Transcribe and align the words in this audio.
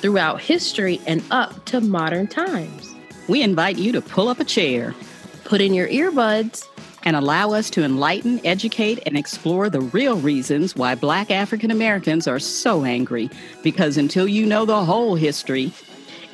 throughout 0.00 0.40
history 0.40 1.00
and 1.06 1.22
up 1.30 1.64
to 1.66 1.80
modern 1.80 2.26
times. 2.26 2.94
We 3.28 3.42
invite 3.42 3.78
you 3.78 3.92
to 3.92 4.00
pull 4.00 4.28
up 4.28 4.40
a 4.40 4.44
chair, 4.44 4.94
put 5.44 5.60
in 5.60 5.72
your 5.74 5.88
earbuds, 5.88 6.66
and 7.04 7.16
allow 7.16 7.52
us 7.52 7.70
to 7.70 7.82
enlighten, 7.82 8.44
educate, 8.44 9.02
and 9.06 9.16
explore 9.16 9.70
the 9.70 9.80
real 9.80 10.16
reasons 10.16 10.76
why 10.76 10.94
Black 10.94 11.30
African 11.30 11.70
Americans 11.70 12.28
are 12.28 12.38
so 12.38 12.84
angry. 12.84 13.30
Because 13.62 13.96
until 13.96 14.28
you 14.28 14.44
know 14.44 14.64
the 14.64 14.84
whole 14.84 15.14
history, 15.14 15.72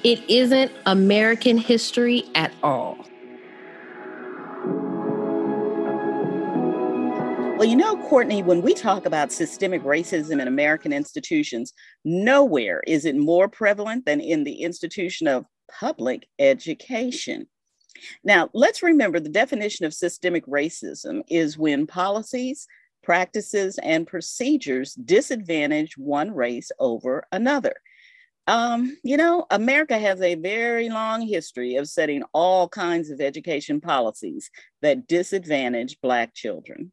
it 0.03 0.21
isn't 0.29 0.73
American 0.87 1.59
history 1.59 2.25
at 2.35 2.53
all. 2.63 3.06
Well, 7.57 7.65
you 7.65 7.77
know, 7.77 7.97
Courtney, 8.09 8.43
when 8.43 8.61
we 8.61 8.75
talk 8.75 9.07
about 9.07 9.33
systemic 9.33 9.83
racism 9.83 10.43
in 10.43 10.47
American 10.47 10.93
institutions, 10.93 11.73
nowhere 12.05 12.83
is 12.87 13.07
it 13.07 13.17
more 13.17 13.49
prevalent 13.49 14.05
than 14.05 14.21
in 14.21 14.45
the 14.45 14.61
institution 14.61 15.27
of 15.27 15.47
public 15.81 16.29
education. 16.39 17.47
Now, 18.23 18.51
let's 18.53 18.83
remember 18.83 19.21
the 19.21 19.31
definition 19.31 19.87
of 19.87 19.95
systemic 19.95 20.45
racism 20.45 21.23
is 21.31 21.57
when 21.57 21.87
policies, 21.87 22.69
practices, 23.03 23.79
and 23.83 24.07
procedures 24.07 24.93
disadvantage 24.93 25.97
one 25.97 26.33
race 26.33 26.71
over 26.79 27.27
another. 27.33 27.77
Um, 28.47 28.99
you 29.03 29.17
know, 29.17 29.47
America 29.51 29.99
has 29.99 30.21
a 30.21 30.35
very 30.35 30.91
long 30.91 31.27
history 31.27 31.77
of 31.77 31.89
setting 31.89 32.23
all 32.35 32.69
kinds 32.69 33.09
of 33.09 33.23
education 33.23 33.81
policies 33.81 34.51
that 34.83 35.09
disadvantage 35.09 35.99
Black 36.03 36.35
children. 36.35 36.93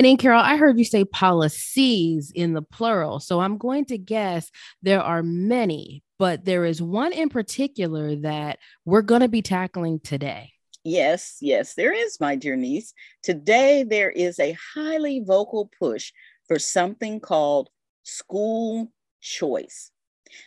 And 0.00 0.06
then, 0.06 0.16
Carol, 0.16 0.40
I 0.40 0.56
heard 0.56 0.78
you 0.78 0.84
say 0.86 1.04
policies 1.04 2.32
in 2.34 2.54
the 2.54 2.62
plural. 2.62 3.20
So 3.20 3.38
I'm 3.38 3.58
going 3.58 3.84
to 3.84 3.98
guess 3.98 4.50
there 4.80 5.02
are 5.02 5.22
many, 5.22 6.02
but 6.18 6.46
there 6.46 6.64
is 6.64 6.80
one 6.80 7.12
in 7.12 7.28
particular 7.28 8.16
that 8.16 8.60
we're 8.86 9.02
going 9.02 9.20
to 9.20 9.28
be 9.28 9.42
tackling 9.42 10.00
today. 10.00 10.54
Yes, 10.84 11.36
yes, 11.42 11.74
there 11.74 11.92
is, 11.92 12.18
my 12.18 12.34
dear 12.34 12.56
niece. 12.56 12.94
Today, 13.22 13.82
there 13.82 14.10
is 14.10 14.40
a 14.40 14.56
highly 14.74 15.22
vocal 15.22 15.70
push 15.78 16.12
for 16.48 16.58
something 16.58 17.20
called 17.20 17.68
school 18.02 18.90
choice. 19.20 19.90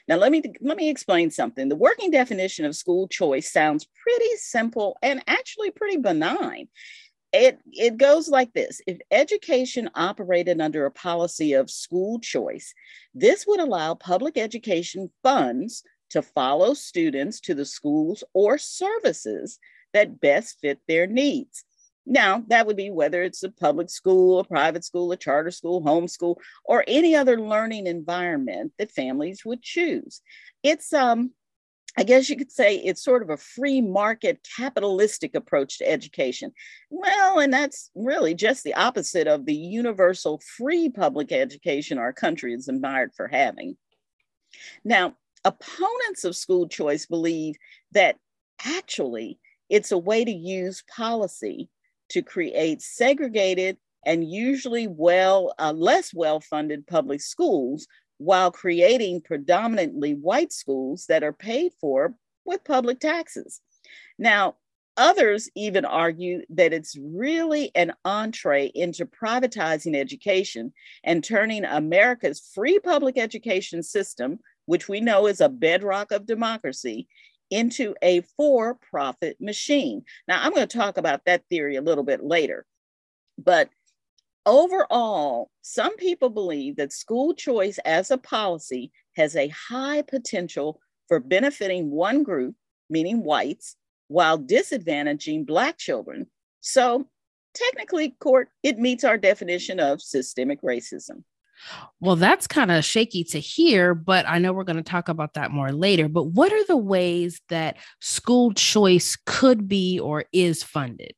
Now, 0.07 0.15
let 0.15 0.31
me 0.31 0.41
let 0.61 0.77
me 0.77 0.89
explain 0.89 1.29
something. 1.29 1.69
The 1.69 1.75
working 1.75 2.09
definition 2.09 2.65
of 2.65 2.75
school 2.75 3.07
choice 3.07 3.51
sounds 3.51 3.87
pretty 4.01 4.35
simple 4.37 4.97
and 5.03 5.21
actually 5.27 5.69
pretty 5.69 5.97
benign 5.97 6.69
it 7.33 7.59
it 7.71 7.97
goes 7.97 8.29
like 8.29 8.53
this. 8.53 8.79
If 8.87 8.99
education 9.11 9.89
operated 9.95 10.61
under 10.61 10.85
a 10.85 10.91
policy 10.91 11.53
of 11.53 11.69
school 11.69 12.19
choice 12.19 12.73
this 13.13 13.45
would 13.47 13.59
allow 13.59 13.95
public 13.95 14.37
education 14.37 15.11
funds 15.23 15.83
to 16.11 16.21
follow 16.21 16.73
students 16.73 17.39
to 17.41 17.55
the 17.55 17.65
schools 17.65 18.23
or 18.33 18.57
services 18.57 19.59
that 19.93 20.19
best 20.19 20.59
fit 20.61 20.79
their 20.87 21.07
needs. 21.07 21.63
Now 22.05 22.43
that 22.49 22.67
would 22.67 22.77
be 22.77 22.91
whether 22.91 23.23
it's 23.23 23.43
a 23.43 23.49
public 23.49 23.89
school 23.89 24.39
a 24.39 24.43
private 24.43 24.85
school 24.85 25.11
a 25.11 25.17
charter 25.17 25.51
school 25.51 25.81
homeschool 25.81 26.35
or 26.65 26.83
any 26.87 27.15
other 27.15 27.39
learning 27.39 27.87
environment 27.87 28.73
that 28.77 28.91
families 28.91 29.43
would 29.43 29.63
choose. 29.63 30.21
It's 30.61 30.93
um 30.93 31.31
I 31.97 32.03
guess 32.03 32.29
you 32.29 32.35
could 32.35 32.51
say 32.51 32.77
it's 32.77 33.03
sort 33.03 33.21
of 33.21 33.29
a 33.29 33.37
free 33.37 33.79
market 33.79 34.45
capitalistic 34.57 35.35
approach 35.35 35.77
to 35.77 35.89
education. 35.89 36.51
Well, 36.89 37.39
and 37.39 37.53
that's 37.53 37.91
really 37.93 38.33
just 38.33 38.63
the 38.63 38.73
opposite 38.73 39.27
of 39.27 39.45
the 39.45 39.53
universal 39.53 40.41
free 40.57 40.89
public 40.89 41.31
education 41.31 41.99
our 41.99 42.13
country 42.13 42.53
is 42.53 42.67
admired 42.67 43.11
for 43.15 43.27
having. 43.27 43.77
Now, 44.83 45.15
opponents 45.45 46.23
of 46.23 46.35
school 46.35 46.67
choice 46.67 47.05
believe 47.05 47.55
that 47.91 48.17
actually 48.65 49.39
it's 49.69 49.91
a 49.91 49.97
way 49.97 50.25
to 50.25 50.31
use 50.31 50.83
policy 50.95 51.69
to 52.09 52.21
create 52.21 52.81
segregated 52.81 53.77
and 54.05 54.29
usually 54.29 54.87
well 54.87 55.53
uh, 55.59 55.71
less 55.71 56.13
well 56.13 56.39
funded 56.39 56.85
public 56.87 57.21
schools 57.21 57.87
while 58.17 58.51
creating 58.51 59.21
predominantly 59.21 60.13
white 60.13 60.53
schools 60.53 61.05
that 61.07 61.23
are 61.23 61.33
paid 61.33 61.73
for 61.79 62.13
with 62.45 62.63
public 62.63 62.99
taxes. 62.99 63.61
Now, 64.17 64.55
others 64.95 65.49
even 65.55 65.85
argue 65.85 66.43
that 66.49 66.73
it's 66.73 66.95
really 66.97 67.71
an 67.75 67.93
entree 68.05 68.71
into 68.75 69.05
privatizing 69.05 69.95
education 69.95 70.73
and 71.03 71.23
turning 71.23 71.65
America's 71.65 72.51
free 72.53 72.79
public 72.79 73.17
education 73.17 73.81
system, 73.81 74.39
which 74.65 74.87
we 74.87 75.01
know 75.01 75.27
is 75.27 75.41
a 75.41 75.49
bedrock 75.49 76.11
of 76.11 76.25
democracy, 76.25 77.07
into 77.49 77.93
a 78.01 78.21
for 78.37 78.75
profit 78.75 79.37
machine. 79.39 80.03
Now, 80.27 80.41
I'm 80.41 80.53
going 80.53 80.67
to 80.67 80.77
talk 80.77 80.97
about 80.97 81.25
that 81.25 81.43
theory 81.49 81.75
a 81.75 81.81
little 81.81 82.03
bit 82.03 82.23
later. 82.23 82.65
But 83.37 83.69
Overall, 84.45 85.49
some 85.61 85.95
people 85.95 86.29
believe 86.29 86.75
that 86.75 86.91
school 86.91 87.33
choice 87.33 87.79
as 87.85 88.11
a 88.11 88.17
policy 88.17 88.91
has 89.15 89.35
a 89.35 89.47
high 89.49 90.01
potential 90.01 90.81
for 91.07 91.19
benefiting 91.19 91.91
one 91.91 92.23
group, 92.23 92.55
meaning 92.89 93.23
whites, 93.23 93.77
while 94.07 94.37
disadvantaging 94.37 95.45
Black 95.45 95.77
children. 95.77 96.27
So, 96.59 97.07
technically, 97.53 98.15
court, 98.19 98.49
it 98.63 98.79
meets 98.79 99.03
our 99.03 99.17
definition 99.17 99.79
of 99.79 100.01
systemic 100.01 100.61
racism. 100.61 101.23
Well, 102.01 102.17
that's 102.17 102.47
kind 102.47 102.71
of 102.71 102.83
shaky 102.83 103.23
to 103.25 103.39
hear, 103.39 103.93
but 103.95 104.27
I 104.27 104.39
know 104.39 104.51
we're 104.51 104.65
going 104.65 104.77
to 104.77 104.83
talk 104.83 105.07
about 105.07 105.35
that 105.35 105.51
more 105.51 105.71
later. 105.71 106.09
But 106.09 106.25
what 106.25 106.51
are 106.51 106.65
the 106.65 106.77
ways 106.77 107.39
that 107.49 107.77
school 108.01 108.53
choice 108.53 109.17
could 109.25 109.67
be 109.69 109.99
or 109.99 110.25
is 110.33 110.63
funded? 110.63 111.13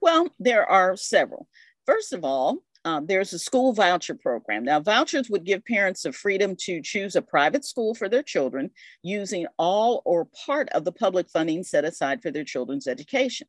Well, 0.00 0.30
there 0.38 0.64
are 0.64 0.96
several. 0.96 1.48
First 1.86 2.12
of 2.12 2.24
all, 2.24 2.62
um, 2.86 3.06
there's 3.06 3.32
a 3.32 3.38
school 3.38 3.72
voucher 3.72 4.14
program. 4.14 4.62
Now, 4.64 4.78
vouchers 4.78 5.30
would 5.30 5.44
give 5.44 5.64
parents 5.64 6.02
the 6.02 6.12
freedom 6.12 6.54
to 6.60 6.82
choose 6.82 7.16
a 7.16 7.22
private 7.22 7.64
school 7.64 7.94
for 7.94 8.10
their 8.10 8.22
children 8.22 8.70
using 9.02 9.46
all 9.58 10.02
or 10.04 10.28
part 10.46 10.68
of 10.70 10.84
the 10.84 10.92
public 10.92 11.30
funding 11.30 11.62
set 11.62 11.84
aside 11.86 12.20
for 12.20 12.30
their 12.30 12.44
children's 12.44 12.86
education. 12.86 13.46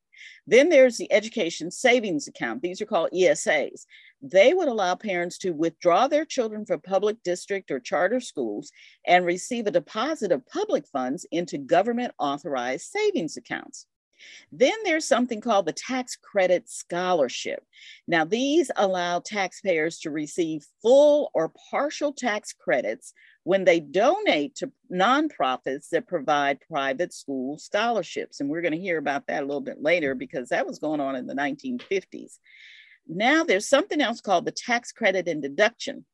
Then 0.47 0.69
there's 0.69 0.95
the 0.95 1.11
Education 1.11 1.69
Savings 1.69 2.29
Account. 2.29 2.61
These 2.61 2.81
are 2.81 2.85
called 2.85 3.09
ESAs. 3.13 3.85
They 4.21 4.53
would 4.53 4.69
allow 4.69 4.95
parents 4.95 5.37
to 5.39 5.51
withdraw 5.51 6.07
their 6.07 6.25
children 6.25 6.65
from 6.65 6.79
public 6.79 7.21
district 7.23 7.71
or 7.71 7.81
charter 7.81 8.21
schools 8.21 8.71
and 9.05 9.25
receive 9.25 9.67
a 9.67 9.71
deposit 9.71 10.31
of 10.31 10.47
public 10.47 10.87
funds 10.87 11.25
into 11.31 11.57
government 11.57 12.13
authorized 12.19 12.85
savings 12.85 13.35
accounts. 13.35 13.85
Then 14.51 14.73
there's 14.83 15.07
something 15.07 15.41
called 15.41 15.65
the 15.65 15.73
tax 15.73 16.15
credit 16.15 16.69
scholarship. 16.69 17.63
Now, 18.07 18.25
these 18.25 18.71
allow 18.75 19.19
taxpayers 19.19 19.99
to 19.99 20.11
receive 20.11 20.65
full 20.81 21.31
or 21.33 21.51
partial 21.69 22.13
tax 22.13 22.53
credits 22.53 23.13
when 23.43 23.63
they 23.63 23.79
donate 23.79 24.55
to 24.55 24.71
nonprofits 24.91 25.89
that 25.89 26.07
provide 26.07 26.59
private 26.61 27.13
school 27.13 27.57
scholarships. 27.57 28.39
And 28.39 28.49
we're 28.49 28.61
going 28.61 28.73
to 28.73 28.79
hear 28.79 28.97
about 28.97 29.27
that 29.27 29.43
a 29.43 29.45
little 29.45 29.61
bit 29.61 29.81
later 29.81 30.15
because 30.15 30.49
that 30.49 30.65
was 30.65 30.79
going 30.79 30.99
on 30.99 31.15
in 31.15 31.27
the 31.27 31.35
1950s. 31.35 32.39
Now, 33.07 33.43
there's 33.43 33.69
something 33.69 34.01
else 34.01 34.21
called 34.21 34.45
the 34.45 34.51
tax 34.51 34.91
credit 34.91 35.27
and 35.27 35.41
deduction. 35.41 36.05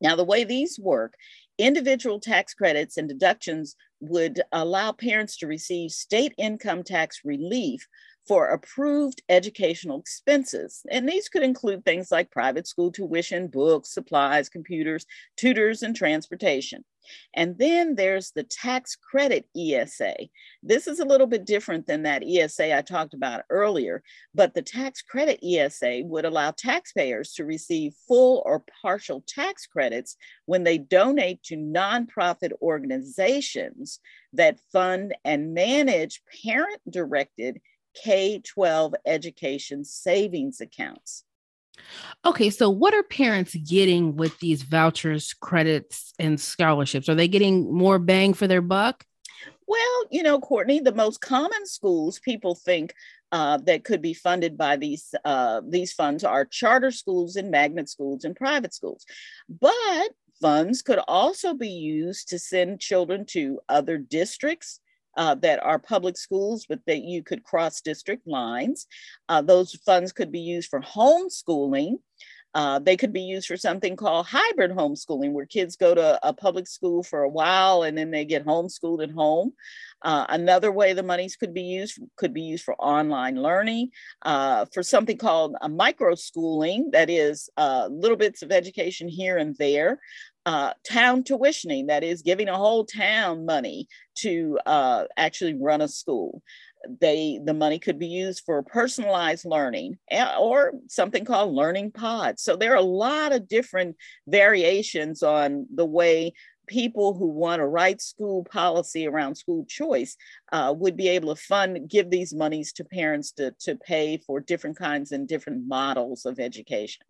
Now, 0.00 0.16
the 0.16 0.24
way 0.24 0.44
these 0.44 0.78
work 0.78 1.14
Individual 1.58 2.20
tax 2.20 2.52
credits 2.52 2.96
and 2.96 3.08
deductions 3.08 3.76
would 4.00 4.42
allow 4.52 4.92
parents 4.92 5.38
to 5.38 5.46
receive 5.46 5.90
state 5.90 6.34
income 6.36 6.82
tax 6.82 7.20
relief 7.24 7.88
for 8.26 8.48
approved 8.48 9.22
educational 9.28 10.00
expenses. 10.00 10.82
And 10.90 11.08
these 11.08 11.28
could 11.28 11.42
include 11.42 11.84
things 11.84 12.10
like 12.10 12.30
private 12.30 12.66
school 12.66 12.92
tuition, 12.92 13.46
books, 13.46 13.94
supplies, 13.94 14.48
computers, 14.48 15.06
tutors, 15.36 15.82
and 15.82 15.96
transportation. 15.96 16.84
And 17.34 17.58
then 17.58 17.94
there's 17.94 18.30
the 18.30 18.44
tax 18.44 18.96
credit 18.96 19.46
ESA. 19.56 20.14
This 20.62 20.86
is 20.86 21.00
a 21.00 21.04
little 21.04 21.26
bit 21.26 21.44
different 21.44 21.86
than 21.86 22.02
that 22.02 22.24
ESA 22.26 22.76
I 22.76 22.82
talked 22.82 23.14
about 23.14 23.42
earlier, 23.50 24.02
but 24.34 24.54
the 24.54 24.62
tax 24.62 25.02
credit 25.02 25.40
ESA 25.44 26.02
would 26.04 26.24
allow 26.24 26.50
taxpayers 26.50 27.32
to 27.34 27.44
receive 27.44 27.94
full 28.06 28.42
or 28.44 28.64
partial 28.82 29.22
tax 29.26 29.66
credits 29.66 30.16
when 30.46 30.64
they 30.64 30.78
donate 30.78 31.42
to 31.44 31.56
nonprofit 31.56 32.52
organizations 32.62 34.00
that 34.32 34.60
fund 34.72 35.14
and 35.24 35.54
manage 35.54 36.22
parent 36.44 36.80
directed 36.88 37.60
K 37.94 38.40
12 38.40 38.94
education 39.06 39.84
savings 39.84 40.60
accounts. 40.60 41.24
Okay, 42.24 42.50
so 42.50 42.70
what 42.70 42.94
are 42.94 43.02
parents 43.02 43.54
getting 43.54 44.16
with 44.16 44.38
these 44.40 44.62
vouchers, 44.62 45.32
credits, 45.34 46.12
and 46.18 46.40
scholarships? 46.40 47.08
Are 47.08 47.14
they 47.14 47.28
getting 47.28 47.72
more 47.72 47.98
bang 47.98 48.34
for 48.34 48.46
their 48.46 48.62
buck? 48.62 49.04
Well, 49.66 50.04
you 50.10 50.22
know, 50.22 50.38
Courtney, 50.38 50.80
the 50.80 50.94
most 50.94 51.20
common 51.20 51.66
schools 51.66 52.20
people 52.20 52.54
think 52.54 52.94
uh, 53.32 53.58
that 53.58 53.84
could 53.84 54.00
be 54.00 54.14
funded 54.14 54.56
by 54.56 54.76
these 54.76 55.14
uh, 55.24 55.60
these 55.68 55.92
funds 55.92 56.24
are 56.24 56.44
charter 56.44 56.90
schools 56.90 57.36
and 57.36 57.50
magnet 57.50 57.88
schools 57.88 58.24
and 58.24 58.36
private 58.36 58.72
schools, 58.72 59.04
but 59.48 60.10
funds 60.40 60.82
could 60.82 61.00
also 61.08 61.54
be 61.54 61.68
used 61.68 62.28
to 62.28 62.38
send 62.38 62.80
children 62.80 63.24
to 63.26 63.58
other 63.68 63.98
districts 63.98 64.80
uh, 65.16 65.34
that 65.36 65.62
are 65.62 65.78
public 65.78 66.16
schools, 66.16 66.66
but 66.68 66.80
that 66.86 67.02
you 67.02 67.22
could 67.22 67.44
cross 67.44 67.80
district 67.80 68.26
lines. 68.26 68.86
Uh, 69.28 69.42
those 69.42 69.74
funds 69.86 70.12
could 70.12 70.30
be 70.30 70.40
used 70.40 70.68
for 70.68 70.80
homeschooling. 70.80 71.96
Uh, 72.54 72.78
they 72.78 72.96
could 72.96 73.12
be 73.12 73.20
used 73.20 73.46
for 73.46 73.56
something 73.58 73.96
called 73.96 74.24
hybrid 74.26 74.70
homeschooling, 74.70 75.32
where 75.32 75.44
kids 75.44 75.76
go 75.76 75.94
to 75.94 76.18
a 76.26 76.32
public 76.32 76.66
school 76.66 77.02
for 77.02 77.22
a 77.22 77.28
while 77.28 77.82
and 77.82 77.98
then 77.98 78.10
they 78.10 78.24
get 78.24 78.46
homeschooled 78.46 79.02
at 79.02 79.10
home. 79.10 79.52
Uh, 80.00 80.24
another 80.30 80.72
way 80.72 80.94
the 80.94 81.02
monies 81.02 81.36
could 81.36 81.52
be 81.52 81.62
used 81.62 81.98
could 82.16 82.32
be 82.32 82.40
used 82.40 82.64
for 82.64 82.74
online 82.76 83.36
learning, 83.36 83.90
uh, 84.22 84.64
for 84.72 84.82
something 84.82 85.18
called 85.18 85.54
a 85.60 85.68
micro 85.68 86.14
schooling, 86.14 86.90
that 86.92 87.10
is 87.10 87.50
uh, 87.58 87.88
little 87.90 88.16
bits 88.16 88.40
of 88.42 88.50
education 88.50 89.06
here 89.06 89.36
and 89.36 89.54
there 89.58 89.98
uh, 90.46 90.72
town 90.88 91.24
tuitioning, 91.24 91.88
that 91.88 92.04
is 92.04 92.22
giving 92.22 92.48
a 92.48 92.56
whole 92.56 92.84
town 92.84 93.44
money 93.44 93.88
to 94.18 94.58
uh, 94.64 95.04
actually 95.16 95.54
run 95.54 95.80
a 95.80 95.88
school. 95.88 96.40
They 97.00 97.40
the 97.44 97.52
money 97.54 97.80
could 97.80 97.98
be 97.98 98.06
used 98.06 98.44
for 98.46 98.62
personalized 98.62 99.44
learning 99.44 99.98
or 100.38 100.72
something 100.86 101.24
called 101.24 101.52
learning 101.52 101.90
pods. 101.90 102.42
So 102.42 102.54
there 102.54 102.72
are 102.72 102.76
a 102.76 102.80
lot 102.82 103.32
of 103.32 103.48
different 103.48 103.96
variations 104.28 105.24
on 105.24 105.66
the 105.74 105.84
way 105.84 106.32
people 106.68 107.14
who 107.14 107.26
want 107.26 107.60
to 107.60 107.66
write 107.66 108.00
school 108.00 108.44
policy 108.44 109.06
around 109.06 109.34
school 109.34 109.64
choice 109.66 110.16
uh, 110.52 110.72
would 110.76 110.96
be 110.96 111.08
able 111.08 111.34
to 111.34 111.40
fund, 111.40 111.88
give 111.88 112.10
these 112.10 112.34
monies 112.34 112.72
to 112.74 112.84
parents 112.84 113.32
to, 113.32 113.52
to 113.60 113.76
pay 113.76 114.18
for 114.18 114.40
different 114.40 114.76
kinds 114.76 115.12
and 115.12 115.28
different 115.28 115.66
models 115.66 116.24
of 116.24 116.38
education. 116.38 117.04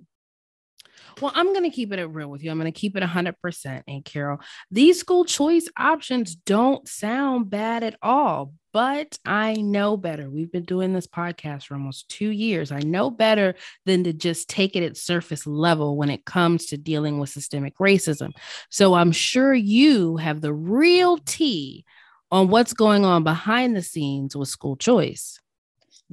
Well, 1.21 1.33
I'm 1.35 1.53
going 1.53 1.69
to 1.69 1.75
keep 1.75 1.93
it 1.93 2.05
real 2.05 2.29
with 2.29 2.43
you. 2.43 2.51
I'm 2.51 2.59
going 2.59 2.73
to 2.73 2.79
keep 2.79 2.97
it 2.97 3.03
100%. 3.03 3.83
And 3.89 4.05
Carol, 4.05 4.41
these 4.71 4.99
school 5.01 5.25
choice 5.25 5.69
options 5.77 6.35
don't 6.35 6.87
sound 6.89 7.51
bad 7.51 7.83
at 7.83 7.97
all, 8.03 8.53
but 8.73 9.19
I 9.25 9.55
know 9.55 9.97
better. 9.97 10.29
We've 10.29 10.53
been 10.53 10.65
doing 10.65 10.93
this 10.93 11.07
podcast 11.07 11.65
for 11.65 11.75
almost 11.75 12.09
two 12.09 12.29
years. 12.29 12.71
I 12.73 12.81
know 12.81 13.11
better 13.11 13.55
than 13.87 14.05
to 14.05 14.13
just 14.13 14.49
take 14.49 14.77
it 14.77 14.83
at 14.83 14.97
surface 14.97 15.47
level 15.47 15.97
when 15.97 16.11
it 16.11 16.25
comes 16.25 16.67
to 16.67 16.77
dealing 16.77 17.19
with 17.19 17.31
systemic 17.31 17.79
racism. 17.79 18.33
So 18.71 18.95
I'm 18.95 19.13
sure 19.13 19.55
you 19.55 20.19
have 20.19 20.41
the 20.41 20.53
real 20.53 21.19
tea 21.19 21.85
on 22.31 22.49
what's 22.49 22.73
going 22.73 23.05
on 23.05 23.25
behind 23.25 23.77
the 23.77 23.83
scenes 23.83 24.37
with 24.37 24.49
school 24.49 24.77
choice. 24.77 25.41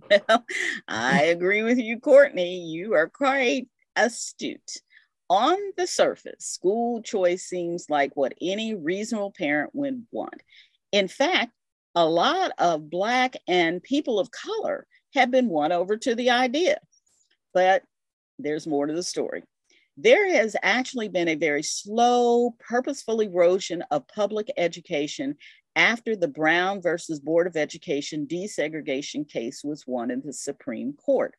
Well, 0.09 0.43
I 0.87 1.25
agree 1.25 1.61
with 1.61 1.77
you, 1.77 1.99
Courtney. 1.99 2.65
You 2.65 2.95
are 2.95 3.07
quite 3.09 3.67
astute. 3.95 4.77
On 5.29 5.57
the 5.77 5.87
surface, 5.87 6.45
school 6.45 7.01
choice 7.01 7.43
seems 7.43 7.89
like 7.89 8.11
what 8.15 8.33
any 8.41 8.75
reasonable 8.75 9.33
parent 9.37 9.71
would 9.73 10.05
want. 10.11 10.41
In 10.91 11.07
fact, 11.07 11.51
a 11.95 12.05
lot 12.05 12.51
of 12.57 12.89
Black 12.89 13.35
and 13.47 13.81
people 13.81 14.19
of 14.19 14.31
color 14.31 14.85
have 15.13 15.31
been 15.31 15.47
won 15.47 15.71
over 15.71 15.97
to 15.97 16.15
the 16.15 16.29
idea. 16.29 16.79
But 17.53 17.83
there's 18.39 18.67
more 18.67 18.85
to 18.85 18.93
the 18.93 19.03
story. 19.03 19.43
There 19.95 20.27
has 20.33 20.55
actually 20.63 21.09
been 21.09 21.27
a 21.27 21.35
very 21.35 21.63
slow, 21.63 22.55
purposeful 22.59 23.19
erosion 23.21 23.83
of 23.91 24.07
public 24.07 24.51
education 24.57 25.35
after 25.75 26.15
the 26.15 26.27
Brown 26.27 26.81
versus 26.81 27.19
Board 27.19 27.47
of 27.47 27.55
Education 27.55 28.27
desegregation 28.27 29.27
case 29.27 29.63
was 29.63 29.85
won 29.85 30.11
in 30.11 30.21
the 30.23 30.33
Supreme 30.33 30.93
Court. 30.93 31.35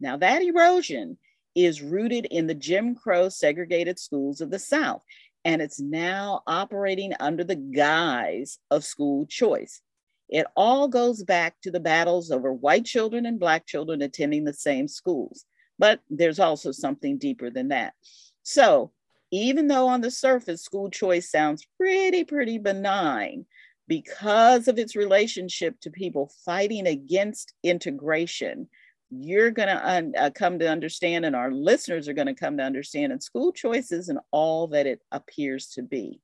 Now, 0.00 0.16
that 0.16 0.42
erosion 0.42 1.16
is 1.54 1.82
rooted 1.82 2.26
in 2.26 2.46
the 2.46 2.54
Jim 2.54 2.94
Crow 2.94 3.28
segregated 3.28 3.98
schools 3.98 4.40
of 4.40 4.50
the 4.50 4.58
South, 4.58 5.02
and 5.44 5.60
it's 5.60 5.80
now 5.80 6.42
operating 6.46 7.12
under 7.20 7.44
the 7.44 7.56
guise 7.56 8.58
of 8.70 8.84
school 8.84 9.26
choice. 9.26 9.80
It 10.28 10.46
all 10.56 10.88
goes 10.88 11.22
back 11.22 11.56
to 11.62 11.70
the 11.70 11.80
battles 11.80 12.30
over 12.30 12.52
white 12.52 12.86
children 12.86 13.26
and 13.26 13.38
Black 13.38 13.66
children 13.66 14.00
attending 14.00 14.44
the 14.44 14.54
same 14.54 14.88
schools. 14.88 15.44
But 15.78 16.00
there's 16.08 16.38
also 16.38 16.72
something 16.72 17.18
deeper 17.18 17.50
than 17.50 17.68
that. 17.68 17.94
So, 18.42 18.92
even 19.30 19.66
though 19.66 19.88
on 19.88 20.00
the 20.00 20.10
surface 20.10 20.62
school 20.62 20.90
choice 20.90 21.30
sounds 21.30 21.66
pretty, 21.76 22.24
pretty 22.24 22.58
benign, 22.58 23.46
because 23.88 24.68
of 24.68 24.78
its 24.78 24.96
relationship 24.96 25.78
to 25.80 25.90
people 25.90 26.30
fighting 26.44 26.86
against 26.86 27.52
integration, 27.62 28.68
you're 29.14 29.50
going 29.50 29.68
to 29.68 29.88
un- 29.88 30.14
uh, 30.16 30.30
come 30.34 30.58
to 30.58 30.68
understand, 30.68 31.24
and 31.24 31.36
our 31.36 31.50
listeners 31.50 32.08
are 32.08 32.14
going 32.14 32.26
to 32.28 32.34
come 32.34 32.56
to 32.56 32.62
understand, 32.62 33.12
and 33.12 33.22
school 33.22 33.52
choices 33.52 34.08
and 34.08 34.18
all 34.30 34.66
that 34.68 34.86
it 34.86 35.00
appears 35.12 35.68
to 35.68 35.82
be. 35.82 36.20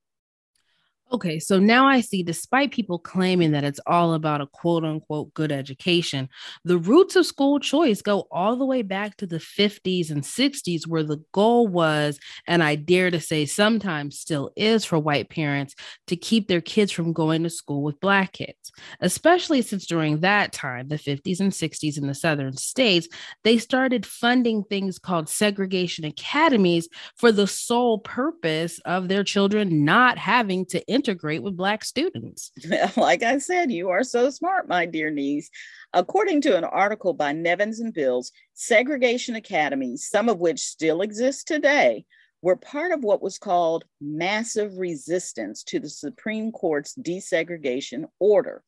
Okay, 1.10 1.38
so 1.38 1.58
now 1.58 1.86
I 1.86 2.02
see, 2.02 2.22
despite 2.22 2.70
people 2.70 2.98
claiming 2.98 3.52
that 3.52 3.64
it's 3.64 3.80
all 3.86 4.12
about 4.12 4.42
a 4.42 4.46
quote 4.46 4.84
unquote 4.84 5.32
good 5.32 5.50
education, 5.50 6.28
the 6.64 6.76
roots 6.76 7.16
of 7.16 7.24
school 7.24 7.58
choice 7.58 8.02
go 8.02 8.26
all 8.30 8.56
the 8.56 8.66
way 8.66 8.82
back 8.82 9.16
to 9.16 9.26
the 9.26 9.38
50s 9.38 10.10
and 10.10 10.22
60s, 10.22 10.86
where 10.86 11.02
the 11.02 11.24
goal 11.32 11.66
was, 11.66 12.18
and 12.46 12.62
I 12.62 12.74
dare 12.74 13.10
to 13.10 13.20
say 13.20 13.46
sometimes 13.46 14.18
still 14.18 14.50
is 14.54 14.84
for 14.84 14.98
white 14.98 15.30
parents, 15.30 15.74
to 16.08 16.16
keep 16.16 16.46
their 16.46 16.60
kids 16.60 16.92
from 16.92 17.14
going 17.14 17.42
to 17.44 17.50
school 17.50 17.82
with 17.82 18.00
Black 18.00 18.34
kids. 18.34 18.70
Especially 19.00 19.62
since 19.62 19.86
during 19.86 20.20
that 20.20 20.52
time, 20.52 20.88
the 20.88 20.96
50s 20.96 21.40
and 21.40 21.52
60s 21.52 21.96
in 21.96 22.06
the 22.06 22.14
Southern 22.14 22.58
states, 22.58 23.08
they 23.44 23.56
started 23.56 24.04
funding 24.04 24.62
things 24.64 24.98
called 24.98 25.30
segregation 25.30 26.04
academies 26.04 26.86
for 27.16 27.32
the 27.32 27.46
sole 27.46 27.98
purpose 27.98 28.78
of 28.84 29.08
their 29.08 29.24
children 29.24 29.86
not 29.86 30.18
having 30.18 30.66
to 30.66 30.84
integrate 30.98 31.42
with 31.42 31.56
Black 31.56 31.84
students. 31.84 32.50
like 32.96 33.22
I 33.22 33.38
said, 33.38 33.70
you 33.70 33.90
are 33.90 34.02
so 34.02 34.30
smart, 34.30 34.68
my 34.68 34.84
dear 34.84 35.10
niece. 35.10 35.48
According 35.92 36.40
to 36.42 36.56
an 36.56 36.64
article 36.64 37.14
by 37.14 37.32
Nevins 37.32 37.78
and 37.78 37.94
Bills, 37.94 38.32
segregation 38.54 39.36
academies, 39.36 40.08
some 40.08 40.28
of 40.28 40.40
which 40.40 40.60
still 40.60 41.02
exist 41.02 41.46
today, 41.46 42.04
were 42.42 42.56
part 42.56 42.92
of 42.92 43.02
what 43.02 43.22
was 43.22 43.38
called 43.38 43.84
massive 44.00 44.76
resistance 44.76 45.62
to 45.64 45.78
the 45.80 45.88
Supreme 45.88 46.52
Court's 46.52 46.94
desegregation 46.94 48.04
order. 48.18 48.62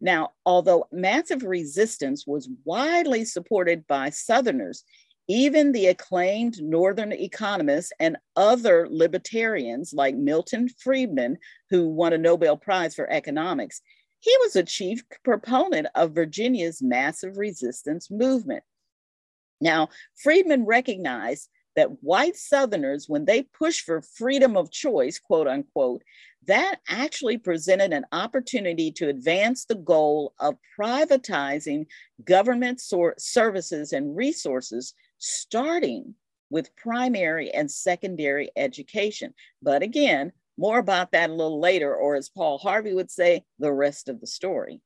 Now, 0.00 0.30
although 0.44 0.86
massive 0.92 1.42
resistance 1.42 2.26
was 2.26 2.48
widely 2.64 3.24
supported 3.24 3.86
by 3.86 4.10
Southerners, 4.10 4.84
even 5.28 5.72
the 5.72 5.86
acclaimed 5.86 6.62
Northern 6.62 7.12
economists 7.12 7.92
and 7.98 8.16
other 8.36 8.86
libertarians 8.90 9.92
like 9.92 10.14
Milton 10.14 10.68
Friedman, 10.68 11.38
who 11.70 11.88
won 11.88 12.12
a 12.12 12.18
Nobel 12.18 12.56
Prize 12.56 12.94
for 12.94 13.10
economics, 13.10 13.80
he 14.20 14.34
was 14.42 14.56
a 14.56 14.62
chief 14.62 15.02
proponent 15.24 15.88
of 15.94 16.14
Virginia's 16.14 16.80
massive 16.80 17.38
resistance 17.38 18.10
movement. 18.10 18.62
Now, 19.60 19.88
Friedman 20.22 20.64
recognized 20.64 21.48
that 21.76 22.02
white 22.02 22.36
Southerners, 22.36 23.08
when 23.08 23.24
they 23.24 23.42
pushed 23.42 23.82
for 23.82 24.00
freedom 24.00 24.56
of 24.56 24.70
choice, 24.70 25.18
quote 25.18 25.46
unquote, 25.46 26.02
that 26.46 26.78
actually 26.88 27.38
presented 27.38 27.92
an 27.92 28.06
opportunity 28.12 28.90
to 28.92 29.08
advance 29.08 29.64
the 29.64 29.74
goal 29.74 30.32
of 30.38 30.56
privatizing 30.78 31.86
government 32.24 32.80
services 33.18 33.92
and 33.92 34.16
resources 34.16 34.94
starting 35.18 36.14
with 36.50 36.74
primary 36.76 37.50
and 37.50 37.70
secondary 37.70 38.50
education. 38.56 39.34
But 39.62 39.82
again, 39.82 40.32
more 40.58 40.78
about 40.78 41.12
that 41.12 41.30
a 41.30 41.34
little 41.34 41.60
later, 41.60 41.94
or 41.94 42.16
as 42.16 42.28
Paul 42.28 42.58
Harvey 42.58 42.94
would 42.94 43.10
say, 43.10 43.44
the 43.58 43.72
rest 43.72 44.08
of 44.08 44.20
the 44.20 44.26
story. 44.26 44.80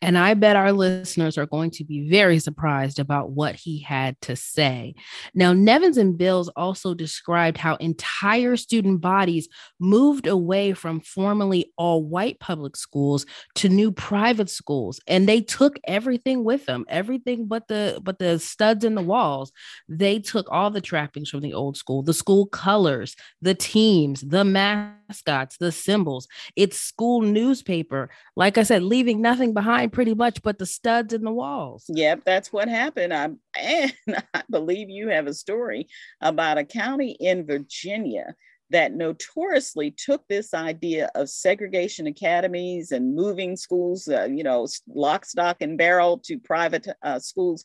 And 0.00 0.16
I 0.16 0.34
bet 0.34 0.56
our 0.56 0.72
listeners 0.72 1.36
are 1.36 1.46
going 1.46 1.70
to 1.72 1.84
be 1.84 2.08
very 2.08 2.38
surprised 2.38 2.98
about 2.98 3.30
what 3.30 3.54
he 3.54 3.80
had 3.80 4.20
to 4.22 4.36
say. 4.36 4.94
Now, 5.34 5.52
Nevins 5.52 5.98
and 5.98 6.16
Bills 6.16 6.48
also 6.56 6.94
described 6.94 7.58
how 7.58 7.76
entire 7.76 8.56
student 8.56 9.00
bodies 9.00 9.48
moved 9.78 10.26
away 10.26 10.72
from 10.72 11.00
formerly 11.00 11.72
all 11.76 12.04
white 12.04 12.40
public 12.40 12.76
schools 12.76 13.26
to 13.56 13.68
new 13.68 13.92
private 13.92 14.50
schools 14.50 15.00
and 15.06 15.28
they 15.28 15.40
took 15.40 15.78
everything 15.84 16.44
with 16.44 16.66
them 16.66 16.84
everything 16.88 17.46
but 17.46 17.68
the 17.68 18.00
but 18.02 18.18
the 18.18 18.38
studs 18.38 18.84
in 18.84 18.94
the 18.94 19.02
walls. 19.02 19.52
They 19.88 20.18
took 20.18 20.50
all 20.50 20.70
the 20.70 20.80
trappings 20.80 21.30
from 21.30 21.40
the 21.40 21.54
old 21.54 21.76
school 21.76 22.02
the 22.02 22.14
school 22.14 22.46
colors 22.46 23.16
the 23.42 23.54
teams 23.54 24.20
the 24.22 24.44
mascots 24.44 25.56
the 25.58 25.72
symbols. 25.72 26.28
It's 26.56 26.78
school 26.78 27.22
newspaper. 27.22 28.10
Like 28.36 28.58
i 28.58 28.62
said 28.62 28.82
leaving 28.82 29.20
nothing 29.20 29.49
behind 29.52 29.92
pretty 29.92 30.14
much 30.14 30.42
but 30.42 30.58
the 30.58 30.66
studs 30.66 31.12
in 31.12 31.22
the 31.22 31.32
walls. 31.32 31.84
Yep, 31.88 32.22
that's 32.24 32.52
what 32.52 32.68
happened. 32.68 33.12
I, 33.14 33.30
and 33.58 34.22
I 34.34 34.42
believe 34.50 34.90
you 34.90 35.08
have 35.08 35.26
a 35.26 35.34
story 35.34 35.88
about 36.20 36.58
a 36.58 36.64
county 36.64 37.12
in 37.12 37.46
Virginia 37.46 38.34
that 38.70 38.94
notoriously 38.94 39.90
took 39.90 40.26
this 40.28 40.54
idea 40.54 41.10
of 41.14 41.28
segregation 41.28 42.06
academies 42.06 42.92
and 42.92 43.16
moving 43.16 43.56
schools, 43.56 44.08
uh, 44.08 44.28
you 44.30 44.44
know, 44.44 44.66
lock, 44.88 45.24
stock, 45.24 45.56
and 45.60 45.76
barrel 45.76 46.18
to 46.18 46.38
private 46.38 46.86
uh, 47.02 47.18
schools, 47.18 47.64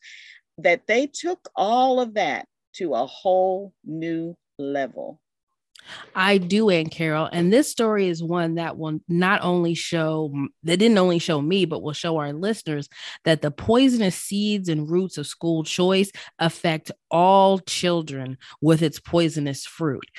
that 0.57 0.87
they 0.87 1.07
took 1.07 1.47
all 1.55 1.99
of 1.99 2.15
that 2.15 2.47
to 2.73 2.93
a 2.93 3.05
whole 3.05 3.71
new 3.85 4.35
level. 4.57 5.19
I 6.15 6.37
do, 6.37 6.69
Aunt 6.69 6.91
Carol. 6.91 7.29
And 7.31 7.51
this 7.51 7.69
story 7.69 8.07
is 8.07 8.23
one 8.23 8.55
that 8.55 8.77
will 8.77 8.99
not 9.07 9.41
only 9.43 9.73
show, 9.73 10.33
that 10.63 10.77
didn't 10.77 10.97
only 10.97 11.19
show 11.19 11.41
me, 11.41 11.65
but 11.65 11.81
will 11.81 11.93
show 11.93 12.17
our 12.17 12.33
listeners 12.33 12.89
that 13.23 13.41
the 13.41 13.51
poisonous 13.51 14.15
seeds 14.15 14.69
and 14.69 14.89
roots 14.89 15.17
of 15.17 15.27
school 15.27 15.63
choice 15.63 16.11
affect 16.39 16.91
all 17.11 17.59
children 17.59 18.37
with 18.61 18.81
its 18.81 18.99
poisonous 18.99 19.65
fruit. 19.65 20.09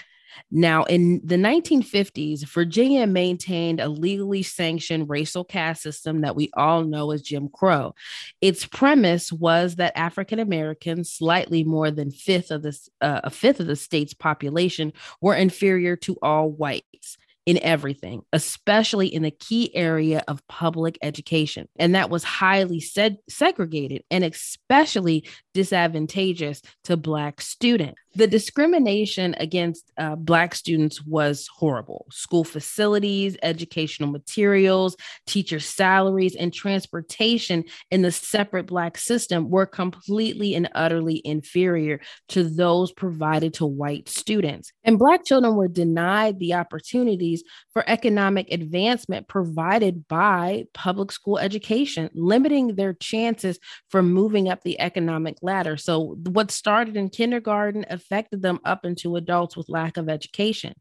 Now, 0.51 0.85
in 0.85 1.21
the 1.25 1.37
1950s, 1.37 2.47
Virginia 2.47 3.07
maintained 3.07 3.81
a 3.81 3.89
legally 3.89 4.43
sanctioned 4.43 5.09
racial 5.09 5.45
caste 5.45 5.83
system 5.83 6.21
that 6.21 6.37
we 6.37 6.51
all 6.57 6.85
know 6.85 7.11
as 7.11 7.23
Jim 7.23 7.49
Crow. 7.49 7.95
Its 8.41 8.65
premise 8.65 9.33
was 9.33 9.77
that 9.77 9.97
African 9.97 10.39
Americans, 10.39 11.11
slightly 11.11 11.65
more 11.65 11.91
than 11.91 12.11
fifth 12.11 12.51
of 12.51 12.63
the, 12.63 12.79
uh, 13.01 13.21
a 13.25 13.31
fifth 13.31 13.61
of 13.61 13.67
the 13.67 13.77
state's 13.77 14.15
population, 14.15 14.93
were 15.21 15.35
inferior 15.35 15.97
to 15.97 16.17
all 16.23 16.51
whites 16.51 17.17
in 17.47 17.63
everything, 17.63 18.23
especially 18.33 19.07
in 19.07 19.23
the 19.23 19.31
key 19.31 19.75
area 19.75 20.23
of 20.27 20.47
public 20.49 20.99
education. 21.01 21.69
And 21.79 21.95
that 21.95 22.11
was 22.11 22.25
highly 22.25 22.81
seg- 22.81 23.19
segregated 23.29 24.03
and 24.11 24.25
especially 24.25 25.29
disadvantageous 25.55 26.61
to 26.85 26.97
Black 26.97 27.41
students. 27.41 28.01
The 28.17 28.27
discrimination 28.27 29.35
against 29.39 29.93
uh, 29.99 30.17
Black 30.17 30.55
students 30.55 31.05
was 31.05 31.47
horrible. 31.55 32.07
School 32.11 32.45
facilities, 32.45 33.37
educational 33.43 34.11
materials, 34.11 34.97
teacher 35.27 35.61
salaries, 35.61 36.35
and 36.35 36.51
transportation 36.51 37.65
in 37.91 38.01
the 38.01 38.11
separate 38.11 38.69
Black 38.69 38.97
system 38.97 39.51
were 39.51 39.67
completely 39.67 40.55
and 40.55 40.71
utterly 40.75 41.21
inferior 41.27 42.01
to 42.29 42.45
those 42.45 42.91
provided 42.91 43.53
to 43.55 43.67
white 43.67 44.09
students. 44.09 44.73
And 44.83 44.99
Black 44.99 45.27
children 45.27 45.55
were 45.55 45.69
denied 45.69 46.39
the 46.39 46.55
opportunities 46.55 47.45
for 47.75 47.85
economic 47.87 48.51
advancement 48.51 49.29
provided 49.29 50.09
by 50.09 50.65
public 50.73 51.13
school 51.13 51.37
education, 51.39 52.09
limiting 52.15 52.77
their 52.77 52.95
chances 52.95 53.59
for 53.91 54.03
moving 54.03 54.49
up 54.49 54.63
the 54.63 54.81
economic 54.81 55.37
ladder. 55.43 55.77
So, 55.77 56.17
what 56.31 56.51
started 56.51 56.97
in 56.97 57.11
kindergarten 57.11 57.85
affected 58.07 58.41
them 58.41 58.61
up 58.65 58.85
into 58.85 59.17
adults 59.17 59.57
with 59.57 59.69
lack 59.69 59.97
of 59.97 60.09
education. 60.09 60.75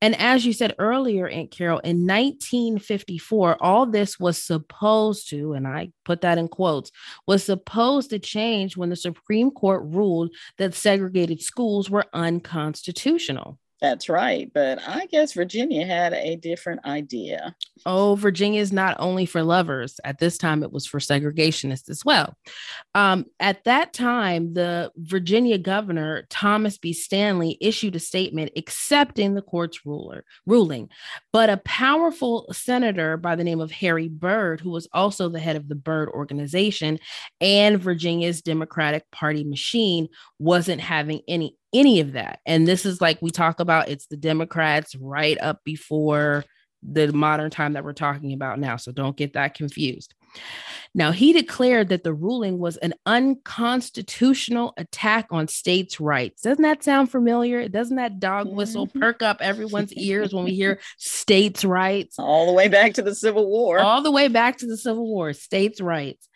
And 0.00 0.18
as 0.18 0.46
you 0.46 0.52
said 0.52 0.74
earlier, 0.78 1.28
Aunt 1.28 1.50
Carol, 1.50 1.80
in 1.80 2.06
1954, 2.06 3.62
all 3.62 3.86
this 3.86 4.18
was 4.18 4.42
supposed 4.42 5.28
to, 5.30 5.54
and 5.54 5.66
I 5.66 5.90
put 6.04 6.20
that 6.20 6.38
in 6.38 6.48
quotes, 6.48 6.90
was 7.26 7.44
supposed 7.44 8.10
to 8.10 8.18
change 8.18 8.76
when 8.76 8.90
the 8.90 8.96
Supreme 8.96 9.50
Court 9.50 9.82
ruled 9.84 10.30
that 10.58 10.74
segregated 10.74 11.42
schools 11.42 11.90
were 11.90 12.06
unconstitutional. 12.12 13.58
That's 13.82 14.08
right. 14.08 14.48
But 14.54 14.78
I 14.86 15.06
guess 15.06 15.32
Virginia 15.32 15.84
had 15.84 16.12
a 16.12 16.36
different 16.36 16.86
idea. 16.86 17.56
Oh, 17.84 18.14
Virginia 18.14 18.60
is 18.60 18.72
not 18.72 18.96
only 19.00 19.26
for 19.26 19.42
lovers. 19.42 19.98
At 20.04 20.20
this 20.20 20.38
time, 20.38 20.62
it 20.62 20.70
was 20.70 20.86
for 20.86 21.00
segregationists 21.00 21.90
as 21.90 22.04
well. 22.04 22.36
Um, 22.94 23.26
at 23.40 23.64
that 23.64 23.92
time, 23.92 24.54
the 24.54 24.92
Virginia 24.96 25.58
governor, 25.58 26.28
Thomas 26.30 26.78
B. 26.78 26.92
Stanley, 26.92 27.58
issued 27.60 27.96
a 27.96 27.98
statement 27.98 28.52
accepting 28.56 29.34
the 29.34 29.42
court's 29.42 29.84
ruler, 29.84 30.24
ruling. 30.46 30.88
But 31.32 31.50
a 31.50 31.56
powerful 31.56 32.46
senator 32.52 33.16
by 33.16 33.34
the 33.34 33.42
name 33.42 33.60
of 33.60 33.72
Harry 33.72 34.06
Byrd, 34.06 34.60
who 34.60 34.70
was 34.70 34.86
also 34.92 35.28
the 35.28 35.40
head 35.40 35.56
of 35.56 35.68
the 35.68 35.74
Byrd 35.74 36.08
organization 36.10 37.00
and 37.40 37.82
Virginia's 37.82 38.42
Democratic 38.42 39.10
Party 39.10 39.42
machine, 39.42 40.06
wasn't 40.38 40.80
having 40.80 41.22
any 41.26 41.56
any 41.72 42.00
of 42.00 42.12
that. 42.12 42.40
And 42.46 42.66
this 42.66 42.84
is 42.84 43.00
like 43.00 43.20
we 43.22 43.30
talk 43.30 43.60
about 43.60 43.88
it's 43.88 44.06
the 44.06 44.16
Democrats 44.16 44.94
right 44.96 45.38
up 45.40 45.60
before 45.64 46.44
the 46.82 47.12
modern 47.12 47.50
time 47.50 47.74
that 47.74 47.84
we're 47.84 47.92
talking 47.92 48.32
about 48.32 48.58
now. 48.58 48.76
So 48.76 48.92
don't 48.92 49.16
get 49.16 49.34
that 49.34 49.54
confused. 49.54 50.14
Now, 50.94 51.10
he 51.10 51.32
declared 51.32 51.88
that 51.88 52.04
the 52.04 52.12
ruling 52.12 52.58
was 52.58 52.76
an 52.78 52.92
unconstitutional 53.06 54.74
attack 54.76 55.26
on 55.30 55.48
states' 55.48 55.98
rights. 55.98 56.42
Doesn't 56.42 56.62
that 56.62 56.84
sound 56.84 57.10
familiar? 57.10 57.66
Doesn't 57.66 57.96
that 57.96 58.20
dog 58.20 58.54
whistle 58.54 58.86
mm-hmm. 58.86 59.00
perk 59.00 59.22
up 59.22 59.38
everyone's 59.40 59.94
ears 59.94 60.34
when 60.34 60.44
we 60.44 60.54
hear 60.54 60.80
states' 60.98 61.64
rights? 61.64 62.16
All 62.18 62.46
the 62.46 62.52
way 62.52 62.68
back 62.68 62.92
to 62.94 63.02
the 63.02 63.14
Civil 63.14 63.48
War. 63.48 63.78
All 63.78 64.02
the 64.02 64.10
way 64.10 64.28
back 64.28 64.58
to 64.58 64.66
the 64.66 64.76
Civil 64.76 65.06
War, 65.06 65.32
states' 65.32 65.80
rights. 65.80 66.28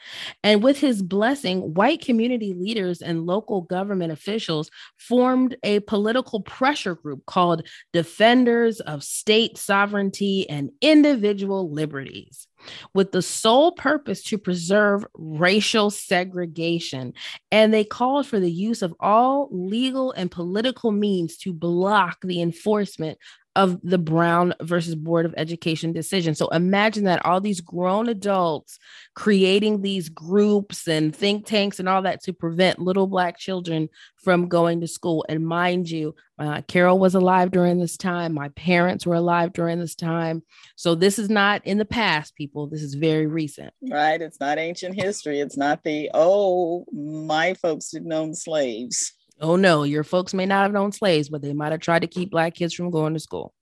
And 0.43 0.63
with 0.63 0.79
his 0.79 1.03
blessing, 1.03 1.75
white 1.75 2.01
community 2.01 2.55
leaders 2.55 3.03
and 3.03 3.27
local 3.27 3.61
government 3.61 4.13
officials 4.13 4.71
formed 4.97 5.57
a 5.65 5.81
political 5.81 6.41
pressure 6.41 6.95
group 6.95 7.27
called 7.27 7.67
Defenders 7.93 8.81
of 8.81 9.05
State 9.05 9.59
Sovereignty 9.59 10.49
and 10.49 10.71
Individual 10.81 11.71
Liberties 11.71 12.49
with 12.95 13.13
the 13.13 13.23
sole 13.23 13.73
purpose 13.73 14.23
to 14.25 14.39
preserve 14.39 15.05
racial 15.15 15.91
segregation. 15.91 17.15
And 17.51 17.73
they 17.73 17.85
called 17.85 18.27
for 18.27 18.41
the 18.41 18.51
use 18.51 18.83
of 18.83 18.95
all 19.01 19.49
legal 19.51 20.13
and 20.13 20.31
political 20.31 20.93
means 20.93 21.37
to 21.39 21.53
block 21.53 22.19
the 22.23 22.41
enforcement 22.41 23.19
of 23.57 23.81
the 23.83 23.99
Brown 23.99 24.55
versus 24.61 24.95
Board 24.95 25.27
of 25.27 25.35
Education 25.37 25.93
decision. 25.93 26.35
So 26.35 26.47
imagine 26.49 27.05
that 27.05 27.25
all 27.25 27.41
these 27.41 27.63
grown 27.63 28.09
adults 28.09 28.79
creating 29.15 29.81
these 29.81 30.11
groups 30.11 30.87
and 30.87 31.17
think 31.17 31.47
tanks 31.47 31.81
and 31.81 31.89
all 31.89 32.03
that 32.03 32.23
to 32.25 32.33
prevent 32.35 32.79
little 32.79 33.07
Black 33.07 33.39
children 33.39 33.89
from 34.17 34.49
going 34.49 34.83
to 34.83 34.87
school. 34.87 35.25
And 35.29 35.47
mind 35.47 35.91
you, 35.91 36.15
uh, 36.39 36.61
Carol 36.69 36.99
was 36.99 37.15
alive 37.15 37.51
during 37.51 37.79
this 37.79 37.97
time. 37.97 38.35
My 38.35 38.51
parents 38.51 39.07
were 39.07 39.15
alive 39.15 39.55
during 39.55 39.81
this 39.81 39.95
time. 39.95 40.43
So 40.77 40.95
this 40.95 41.19
is 41.19 41.31
not 41.31 41.67
in 41.67 41.79
the 41.79 41.87
past, 41.87 42.37
people. 42.37 42.67
This 42.67 42.83
is 42.83 42.95
very 42.95 43.27
recent. 43.27 43.73
Right. 43.91 44.21
It's 44.21 44.39
not 44.39 44.59
ancient 44.59 44.95
history. 44.95 45.41
It's 45.41 45.57
not 45.57 45.83
the, 45.83 46.11
oh, 46.13 46.85
my 46.93 47.55
folks 47.55 47.91
didn't 47.91 48.13
own 48.13 48.35
slaves. 48.35 49.15
Oh 49.41 49.57
no, 49.57 49.83
your 49.83 50.05
folks 50.05 50.33
may 50.33 50.47
not 50.47 50.63
have 50.63 50.73
known 50.73 50.93
slaves, 50.93 51.29
but 51.29 51.43
they 51.43 51.53
might 51.53 51.73
have 51.73 51.81
tried 51.81 52.03
to 52.03 52.09
keep 52.09 52.31
black 52.31 52.55
kids 52.55 52.75
from 52.75 52.91
going 52.91 53.15
to 53.15 53.21
school. 53.21 53.53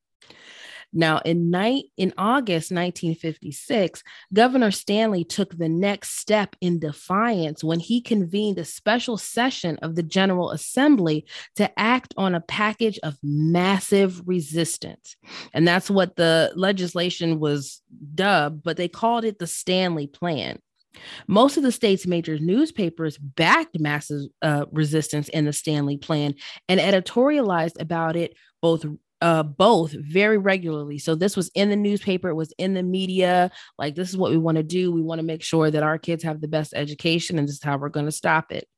Now, 0.96 1.18
in 1.24 1.50
night 1.50 1.86
in 1.96 2.14
August 2.16 2.70
1956, 2.70 4.04
Governor 4.32 4.70
Stanley 4.70 5.24
took 5.24 5.58
the 5.58 5.68
next 5.68 6.20
step 6.20 6.54
in 6.60 6.78
defiance 6.78 7.64
when 7.64 7.80
he 7.80 8.00
convened 8.00 8.58
a 8.58 8.64
special 8.64 9.18
session 9.18 9.76
of 9.82 9.96
the 9.96 10.04
General 10.04 10.52
Assembly 10.52 11.26
to 11.56 11.68
act 11.76 12.14
on 12.16 12.36
a 12.36 12.40
package 12.40 13.00
of 13.02 13.18
massive 13.24 14.22
resistance. 14.24 15.16
And 15.52 15.66
that's 15.66 15.90
what 15.90 16.14
the 16.14 16.52
legislation 16.54 17.40
was 17.40 17.82
dubbed, 18.14 18.62
but 18.62 18.76
they 18.76 18.88
called 18.88 19.24
it 19.24 19.40
the 19.40 19.48
Stanley 19.48 20.06
Plan. 20.06 20.60
Most 21.26 21.56
of 21.56 21.62
the 21.62 21.72
state's 21.72 22.06
major 22.06 22.38
newspapers 22.38 23.18
backed 23.18 23.78
massive 23.78 24.22
uh, 24.42 24.66
resistance 24.72 25.28
in 25.28 25.44
the 25.44 25.52
Stanley 25.52 25.96
Plan 25.96 26.34
and 26.68 26.80
editorialized 26.80 27.80
about 27.80 28.16
it 28.16 28.34
both 28.60 28.84
uh, 29.20 29.42
both 29.42 29.92
very 29.92 30.36
regularly. 30.36 30.98
So 30.98 31.14
this 31.14 31.34
was 31.34 31.50
in 31.54 31.70
the 31.70 31.76
newspaper, 31.76 32.28
it 32.28 32.34
was 32.34 32.52
in 32.58 32.74
the 32.74 32.82
media. 32.82 33.50
Like, 33.78 33.94
this 33.94 34.10
is 34.10 34.18
what 34.18 34.30
we 34.30 34.36
want 34.36 34.58
to 34.58 34.62
do. 34.62 34.92
We 34.92 35.00
want 35.00 35.18
to 35.18 35.26
make 35.26 35.42
sure 35.42 35.70
that 35.70 35.82
our 35.82 35.96
kids 35.96 36.22
have 36.24 36.42
the 36.42 36.48
best 36.48 36.74
education, 36.76 37.38
and 37.38 37.48
this 37.48 37.56
is 37.56 37.62
how 37.62 37.78
we're 37.78 37.88
going 37.88 38.04
to 38.04 38.12
stop 38.12 38.52
it. 38.52 38.68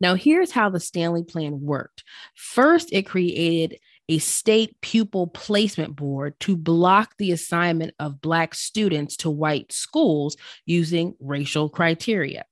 Now, 0.00 0.14
here's 0.14 0.52
how 0.52 0.70
the 0.70 0.80
Stanley 0.80 1.24
Plan 1.24 1.60
worked. 1.60 2.04
First, 2.34 2.88
it 2.90 3.02
created 3.02 3.78
a 4.08 4.18
state 4.18 4.80
pupil 4.80 5.26
placement 5.26 5.94
board 5.96 6.38
to 6.40 6.56
block 6.56 7.14
the 7.18 7.32
assignment 7.32 7.94
of 7.98 8.20
Black 8.20 8.54
students 8.54 9.16
to 9.18 9.30
white 9.30 9.72
schools 9.72 10.36
using 10.64 11.14
racial 11.20 11.68
criteria. 11.68 12.44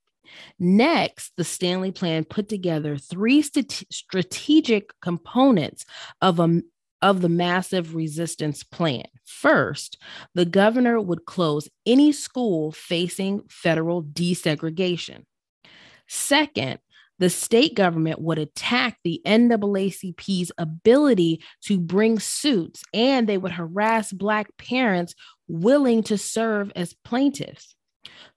Next, 0.58 1.32
the 1.36 1.44
Stanley 1.44 1.92
Plan 1.92 2.24
put 2.24 2.48
together 2.48 2.98
three 2.98 3.42
st- 3.42 3.84
strategic 3.90 4.90
components 5.00 5.84
of 6.20 6.40
a 6.40 6.62
of 7.02 7.20
the 7.20 7.28
massive 7.28 7.94
resistance 7.94 8.62
plan. 8.62 9.04
First, 9.24 9.98
the 10.34 10.46
governor 10.46 11.00
would 11.00 11.26
close 11.26 11.68
any 11.84 12.10
school 12.10 12.72
facing 12.72 13.42
federal 13.48 14.02
desegregation. 14.02 15.24
Second, 16.08 16.78
the 17.18 17.30
state 17.30 17.74
government 17.74 18.20
would 18.20 18.38
attack 18.38 18.98
the 19.02 19.20
NAACP's 19.24 20.52
ability 20.58 21.42
to 21.62 21.78
bring 21.78 22.18
suits 22.18 22.82
and 22.92 23.26
they 23.26 23.38
would 23.38 23.52
harass 23.52 24.12
Black 24.12 24.48
parents 24.58 25.14
willing 25.48 26.02
to 26.04 26.18
serve 26.18 26.72
as 26.76 26.94
plaintiffs. 27.04 27.74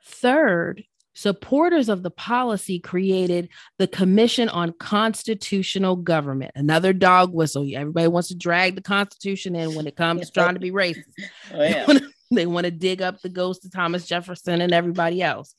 Third, 0.04 0.84
supporters 1.14 1.90
of 1.90 2.04
the 2.04 2.12
policy 2.12 2.80
created 2.80 3.50
the 3.78 3.88
Commission 3.88 4.48
on 4.50 4.74
Constitutional 4.80 5.98
Government, 5.98 6.52
another 6.56 6.94
dog 6.94 7.34
whistle. 7.34 7.68
Everybody 7.74 8.08
wants 8.08 8.30
to 8.30 8.36
drag 8.36 8.76
the 8.76 8.82
Constitution 8.82 9.56
in 9.56 9.76
when 9.76 9.88
it 9.88 9.98
comes 9.98 10.28
to 10.28 10.32
trying 10.32 10.54
to 10.54 10.60
be 10.60 10.72
racist. 10.72 11.04
Oh, 11.54 11.64
yeah. 11.64 12.00
they 12.32 12.46
want 12.46 12.66
to 12.66 12.72
dig 12.72 13.02
up 13.02 13.20
the 13.22 13.30
ghost 13.30 13.66
of 13.66 13.72
Thomas 13.72 14.06
Jefferson 14.06 14.62
and 14.62 14.72
everybody 14.72 15.22
else. 15.22 15.56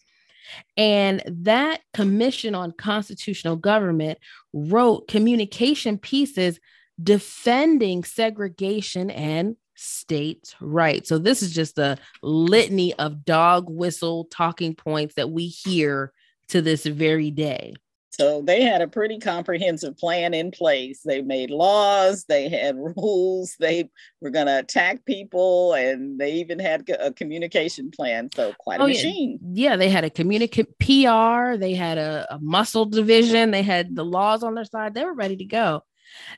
And 0.76 1.23
that 1.26 1.80
Commission 1.94 2.54
on 2.54 2.73
Constitutional 2.73 3.56
Government 3.56 4.18
wrote 4.52 5.09
communication 5.09 5.99
pieces 5.99 6.61
defending 7.02 8.04
segregation 8.04 9.11
and 9.11 9.56
states' 9.75 10.54
rights. 10.61 11.09
So 11.09 11.18
this 11.18 11.42
is 11.42 11.52
just 11.52 11.78
a 11.78 11.97
litany 12.23 12.92
of 12.94 13.25
dog 13.25 13.66
whistle 13.68 14.26
talking 14.30 14.75
points 14.75 15.14
that 15.14 15.30
we 15.30 15.47
hear 15.47 16.12
to 16.49 16.61
this 16.61 16.85
very 16.85 17.30
day. 17.30 17.75
So 18.11 18.43
they 18.43 18.62
had 18.62 18.83
a 18.83 18.88
pretty 18.88 19.19
comprehensive 19.19 19.97
plan 19.97 20.35
in 20.35 20.50
place. 20.50 21.00
They 21.05 21.23
made 21.23 21.50
laws, 21.50 22.25
they 22.25 22.49
had 22.49 22.76
rules, 22.97 23.55
they 23.59 23.88
were 24.21 24.31
going 24.31 24.47
to 24.47 24.59
attack 24.59 25.05
people, 25.05 25.75
and 25.75 26.19
they 26.19 26.33
even 26.35 26.59
had 26.59 26.88
a 27.00 27.12
communication 27.12 27.90
plan. 27.90 28.29
So 28.35 28.52
quite 28.59 28.81
a 28.81 28.85
oh, 28.85 28.88
machine. 28.88 29.38
Yeah. 29.52 29.71
yeah, 29.71 29.76
they 29.76 29.90
had 29.90 30.05
a 30.05 30.11
communicate 30.11 30.79
PR, 30.79 31.57
they 31.57 31.75
had 31.75 31.99
a, 31.99 32.26
a 32.31 32.38
muscle 32.40 32.85
division, 32.85 33.52
they 33.52 33.62
had 33.62 33.95
the 33.95 34.05
laws 34.05 34.43
on 34.43 34.55
their 34.55 34.64
side. 34.64 34.95
They 34.95 35.05
were 35.05 35.14
ready 35.14 35.37
to 35.37 35.45
go. 35.45 35.83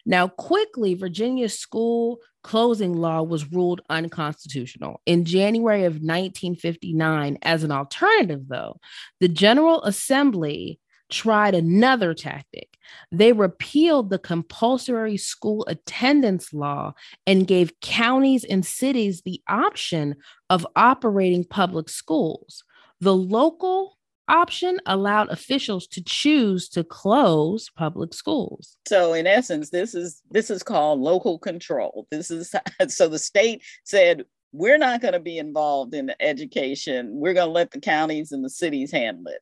Now, 0.04 0.28
quickly, 0.28 0.94
Virginia's 0.94 1.58
school 1.58 2.18
closing 2.42 2.94
law 2.94 3.22
was 3.22 3.50
ruled 3.50 3.80
unconstitutional. 3.88 5.00
In 5.06 5.24
January 5.24 5.84
of 5.84 5.94
1959, 5.94 7.38
as 7.42 7.64
an 7.64 7.70
alternative, 7.70 8.48
though, 8.48 8.80
the 9.20 9.28
General 9.28 9.82
Assembly 9.84 10.80
tried 11.12 11.54
another 11.54 12.14
tactic. 12.14 12.76
They 13.12 13.32
repealed 13.32 14.10
the 14.10 14.18
compulsory 14.18 15.16
school 15.16 15.64
attendance 15.68 16.52
law 16.52 16.94
and 17.26 17.46
gave 17.46 17.78
counties 17.80 18.44
and 18.44 18.66
cities 18.66 19.22
the 19.22 19.40
option 19.48 20.16
of 20.50 20.66
operating 20.74 21.44
public 21.44 21.88
schools. 21.88 22.64
The 23.00 23.14
local 23.14 23.98
option 24.28 24.80
allowed 24.86 25.30
officials 25.30 25.86
to 25.88 26.02
choose 26.02 26.68
to 26.70 26.82
close 26.82 27.68
public 27.76 28.14
schools. 28.14 28.78
So 28.88 29.12
in 29.12 29.26
essence 29.26 29.70
this 29.70 29.94
is 29.94 30.22
this 30.30 30.50
is 30.50 30.62
called 30.62 31.00
local 31.00 31.38
control. 31.38 32.06
This 32.10 32.30
is 32.30 32.54
so 32.88 33.08
the 33.08 33.18
state 33.18 33.62
said 33.84 34.24
we're 34.52 34.78
not 34.78 35.00
going 35.00 35.14
to 35.14 35.20
be 35.20 35.38
involved 35.38 35.94
in 35.94 36.12
education. 36.20 37.10
We're 37.12 37.34
going 37.34 37.48
to 37.48 37.52
let 37.52 37.70
the 37.70 37.80
counties 37.80 38.32
and 38.32 38.44
the 38.44 38.50
cities 38.50 38.92
handle 38.92 39.32
it. 39.32 39.40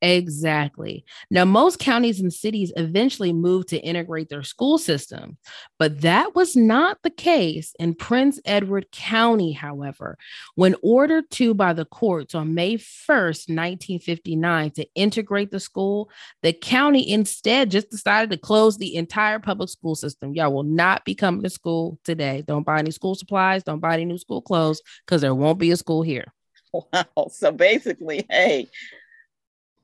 Exactly. 0.00 1.04
Now, 1.28 1.44
most 1.44 1.80
counties 1.80 2.20
and 2.20 2.32
cities 2.32 2.72
eventually 2.76 3.32
moved 3.32 3.68
to 3.68 3.78
integrate 3.78 4.28
their 4.28 4.44
school 4.44 4.78
system, 4.78 5.38
but 5.76 6.02
that 6.02 6.36
was 6.36 6.54
not 6.54 6.98
the 7.02 7.10
case 7.10 7.74
in 7.80 7.94
Prince 7.94 8.40
Edward 8.44 8.92
County, 8.92 9.50
however. 9.50 10.16
When 10.54 10.76
ordered 10.82 11.28
to 11.32 11.52
by 11.52 11.72
the 11.72 11.84
courts 11.84 12.36
on 12.36 12.54
May 12.54 12.76
1st, 12.76 13.48
1959, 13.48 14.70
to 14.72 14.86
integrate 14.94 15.50
the 15.50 15.58
school, 15.58 16.10
the 16.42 16.52
county 16.52 17.10
instead 17.10 17.70
just 17.72 17.90
decided 17.90 18.30
to 18.30 18.36
close 18.36 18.78
the 18.78 18.94
entire 18.94 19.40
public 19.40 19.68
school 19.68 19.96
system. 19.96 20.32
Y'all 20.32 20.52
will 20.52 20.62
not 20.62 21.04
be 21.04 21.16
coming 21.16 21.42
to 21.42 21.50
school 21.50 21.98
today. 22.04 22.44
Don't 22.46 22.64
buy 22.64 22.78
any 22.78 22.92
school 22.92 23.16
supplies, 23.16 23.64
don't 23.64 23.80
buy 23.80 23.94
any 23.94 24.04
new 24.04 24.18
school 24.18 24.42
clothes 24.42 24.80
because 25.04 25.22
there 25.22 25.34
won't 25.34 25.58
be 25.58 25.72
a 25.72 25.76
school 25.76 26.02
here. 26.02 26.26
Wow. 26.92 27.28
So 27.32 27.50
basically, 27.50 28.26
hey, 28.28 28.68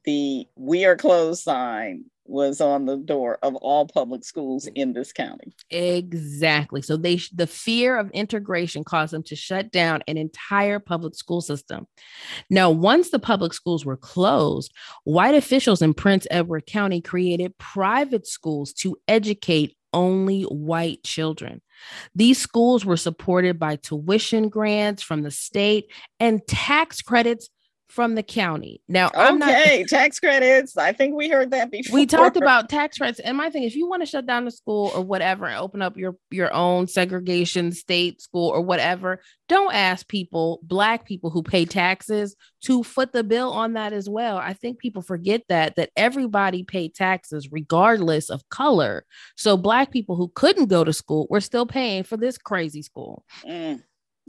the 0.04 0.46
we 0.56 0.84
are 0.84 0.96
closed 0.96 1.42
sign 1.42 2.04
was 2.26 2.60
on 2.60 2.86
the 2.86 2.96
door 2.96 3.38
of 3.42 3.54
all 3.56 3.86
public 3.86 4.24
schools 4.24 4.66
in 4.74 4.92
this 4.92 5.12
county. 5.12 5.54
Exactly. 5.70 6.80
So 6.80 6.96
they 6.96 7.20
the 7.34 7.46
fear 7.46 7.98
of 7.98 8.10
integration 8.12 8.84
caused 8.84 9.12
them 9.12 9.22
to 9.24 9.36
shut 9.36 9.70
down 9.70 10.02
an 10.08 10.16
entire 10.16 10.78
public 10.78 11.14
school 11.14 11.40
system. 11.40 11.86
Now, 12.48 12.70
once 12.70 13.10
the 13.10 13.18
public 13.18 13.52
schools 13.52 13.84
were 13.84 13.96
closed, 13.96 14.72
white 15.04 15.34
officials 15.34 15.82
in 15.82 15.94
Prince 15.94 16.26
Edward 16.30 16.66
County 16.66 17.00
created 17.00 17.58
private 17.58 18.26
schools 18.26 18.72
to 18.74 18.96
educate 19.06 19.76
only 19.92 20.42
white 20.42 21.04
children. 21.04 21.60
These 22.14 22.38
schools 22.38 22.84
were 22.84 22.96
supported 22.96 23.58
by 23.58 23.76
tuition 23.76 24.48
grants 24.48 25.02
from 25.02 25.22
the 25.22 25.30
state 25.30 25.90
and 26.18 26.44
tax 26.46 27.00
credits 27.00 27.48
from 27.88 28.14
the 28.14 28.22
county. 28.22 28.82
Now, 28.88 29.08
okay, 29.08 29.18
I'm 29.18 29.38
not 29.38 29.54
tax 29.88 30.18
credits. 30.18 30.76
I 30.76 30.92
think 30.92 31.14
we 31.14 31.28
heard 31.28 31.50
that 31.52 31.70
before. 31.70 31.94
We 32.04 32.06
talked 32.06 32.36
about 32.36 32.68
tax 32.68 32.98
credits, 32.98 33.20
and 33.20 33.36
my 33.36 33.50
thing 33.50 33.62
is, 33.62 33.72
if 33.72 33.76
you 33.76 33.88
want 33.88 34.02
to 34.02 34.06
shut 34.06 34.26
down 34.26 34.44
the 34.44 34.50
school 34.50 34.90
or 34.94 35.02
whatever, 35.02 35.46
and 35.46 35.58
open 35.58 35.82
up 35.82 35.96
your 35.96 36.16
your 36.30 36.52
own 36.52 36.86
segregation 36.88 37.72
state 37.72 38.20
school 38.20 38.48
or 38.50 38.60
whatever, 38.60 39.20
don't 39.48 39.74
ask 39.74 40.08
people, 40.08 40.60
black 40.62 41.06
people 41.06 41.30
who 41.30 41.42
pay 41.42 41.64
taxes, 41.64 42.34
to 42.62 42.82
foot 42.82 43.12
the 43.12 43.22
bill 43.24 43.52
on 43.52 43.74
that 43.74 43.92
as 43.92 44.08
well. 44.08 44.38
I 44.38 44.54
think 44.54 44.78
people 44.78 45.02
forget 45.02 45.42
that 45.48 45.76
that 45.76 45.90
everybody 45.96 46.64
paid 46.64 46.94
taxes 46.94 47.52
regardless 47.52 48.30
of 48.30 48.48
color. 48.48 49.04
So 49.36 49.56
black 49.56 49.90
people 49.90 50.16
who 50.16 50.32
couldn't 50.34 50.66
go 50.66 50.84
to 50.84 50.92
school 50.92 51.26
were 51.30 51.40
still 51.40 51.66
paying 51.66 52.04
for 52.04 52.16
this 52.16 52.38
crazy 52.38 52.82
school. 52.82 53.24
Mm. 53.46 53.82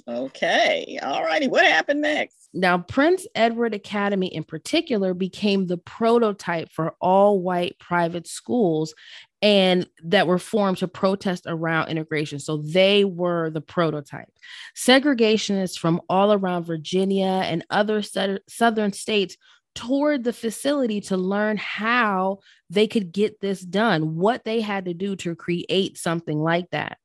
Okay. 0.08 1.00
All 1.02 1.24
righty. 1.24 1.48
What 1.48 1.66
happened 1.66 2.02
next? 2.02 2.50
Now, 2.54 2.78
Prince 2.78 3.26
Edward 3.34 3.74
Academy 3.74 4.28
in 4.28 4.44
particular 4.44 5.14
became 5.14 5.68
the 5.68 5.78
prototype 5.78 6.72
for 6.72 6.96
all 7.02 7.42
white 7.42 7.80
private 7.80 8.28
schools 8.28 8.94
and 9.42 9.88
that 10.04 10.28
were 10.28 10.40
formed 10.40 10.78
to 10.80 10.88
protest 10.88 11.46
around 11.48 11.90
integration. 11.90 12.40
So 12.40 12.58
they 12.58 13.04
were 13.04 13.50
the 13.50 13.62
prototype. 13.62 14.30
Segregationists 14.76 15.78
from 15.78 16.02
all 16.10 16.34
around 16.34 16.66
Virginia 16.66 17.42
and 17.46 17.66
other 17.70 18.02
southern 18.02 18.94
states 18.94 19.38
toured 19.74 20.24
the 20.24 20.34
facility 20.34 21.02
to 21.02 21.18
learn 21.18 21.58
how 21.58 22.40
they 22.70 22.88
could 22.88 23.12
get 23.12 23.42
this 23.42 23.60
done, 23.60 24.16
what 24.16 24.46
they 24.46 24.62
had 24.62 24.86
to 24.86 24.94
do 24.94 25.16
to 25.18 25.36
create 25.36 25.98
something 25.98 26.40
like 26.40 26.70
that. 26.72 26.98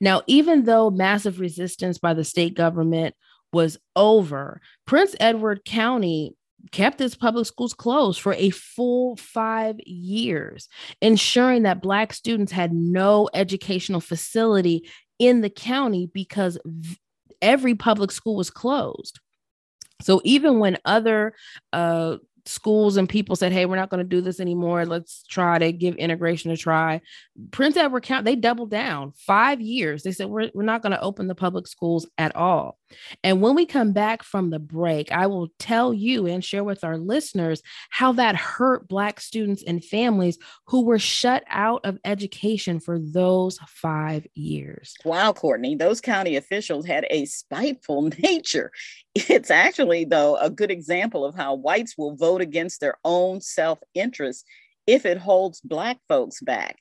Now, 0.00 0.22
even 0.26 0.64
though 0.64 0.90
massive 0.90 1.40
resistance 1.40 1.98
by 1.98 2.14
the 2.14 2.24
state 2.24 2.54
government 2.54 3.14
was 3.52 3.78
over, 3.96 4.60
Prince 4.86 5.14
Edward 5.20 5.64
County 5.64 6.34
kept 6.72 7.00
its 7.00 7.14
public 7.14 7.46
schools 7.46 7.72
closed 7.72 8.20
for 8.20 8.34
a 8.34 8.50
full 8.50 9.16
five 9.16 9.78
years, 9.80 10.68
ensuring 11.00 11.62
that 11.62 11.82
Black 11.82 12.12
students 12.12 12.52
had 12.52 12.72
no 12.72 13.28
educational 13.32 14.00
facility 14.00 14.88
in 15.18 15.40
the 15.40 15.50
county 15.50 16.10
because 16.12 16.58
every 17.40 17.74
public 17.74 18.10
school 18.10 18.36
was 18.36 18.50
closed. 18.50 19.20
So 20.02 20.20
even 20.24 20.58
when 20.58 20.78
other 20.84 21.34
uh, 21.72 22.18
schools 22.48 22.96
and 22.96 23.08
people 23.08 23.36
said, 23.36 23.52
"Hey, 23.52 23.66
we're 23.66 23.76
not 23.76 23.90
going 23.90 24.02
to 24.02 24.08
do 24.08 24.20
this 24.20 24.40
anymore. 24.40 24.86
Let's 24.86 25.22
try 25.24 25.58
to 25.58 25.72
give 25.72 25.96
integration 25.96 26.50
a 26.50 26.56
try." 26.56 27.00
Prince 27.50 27.76
Edward 27.76 28.02
County 28.02 28.24
they 28.24 28.36
doubled 28.36 28.70
down. 28.70 29.12
Five 29.16 29.60
years, 29.60 30.02
they 30.02 30.12
said, 30.12 30.28
"We're 30.28 30.50
we're 30.54 30.62
not 30.62 30.82
going 30.82 30.92
to 30.92 31.00
open 31.00 31.28
the 31.28 31.34
public 31.34 31.66
schools 31.66 32.06
at 32.16 32.34
all." 32.34 32.78
And 33.22 33.40
when 33.42 33.54
we 33.54 33.66
come 33.66 33.92
back 33.92 34.22
from 34.22 34.50
the 34.50 34.58
break, 34.58 35.12
I 35.12 35.26
will 35.26 35.48
tell 35.58 35.92
you 35.92 36.26
and 36.26 36.44
share 36.44 36.64
with 36.64 36.84
our 36.84 36.96
listeners 36.96 37.62
how 37.90 38.12
that 38.12 38.36
hurt 38.36 38.88
Black 38.88 39.20
students 39.20 39.62
and 39.62 39.84
families 39.84 40.38
who 40.66 40.84
were 40.84 40.98
shut 40.98 41.44
out 41.48 41.84
of 41.84 41.98
education 42.04 42.80
for 42.80 42.98
those 42.98 43.58
five 43.66 44.26
years. 44.34 44.94
Wow, 45.04 45.32
Courtney, 45.32 45.74
those 45.74 46.00
county 46.00 46.36
officials 46.36 46.86
had 46.86 47.06
a 47.10 47.24
spiteful 47.26 48.02
nature. 48.18 48.70
It's 49.28 49.50
actually, 49.50 50.04
though, 50.04 50.36
a 50.36 50.50
good 50.50 50.70
example 50.70 51.24
of 51.24 51.34
how 51.34 51.54
whites 51.54 51.94
will 51.96 52.16
vote 52.16 52.40
against 52.40 52.80
their 52.80 52.98
own 53.04 53.40
self 53.40 53.78
interest 53.94 54.44
if 54.86 55.04
it 55.04 55.18
holds 55.18 55.60
Black 55.60 55.98
folks 56.08 56.40
back. 56.40 56.78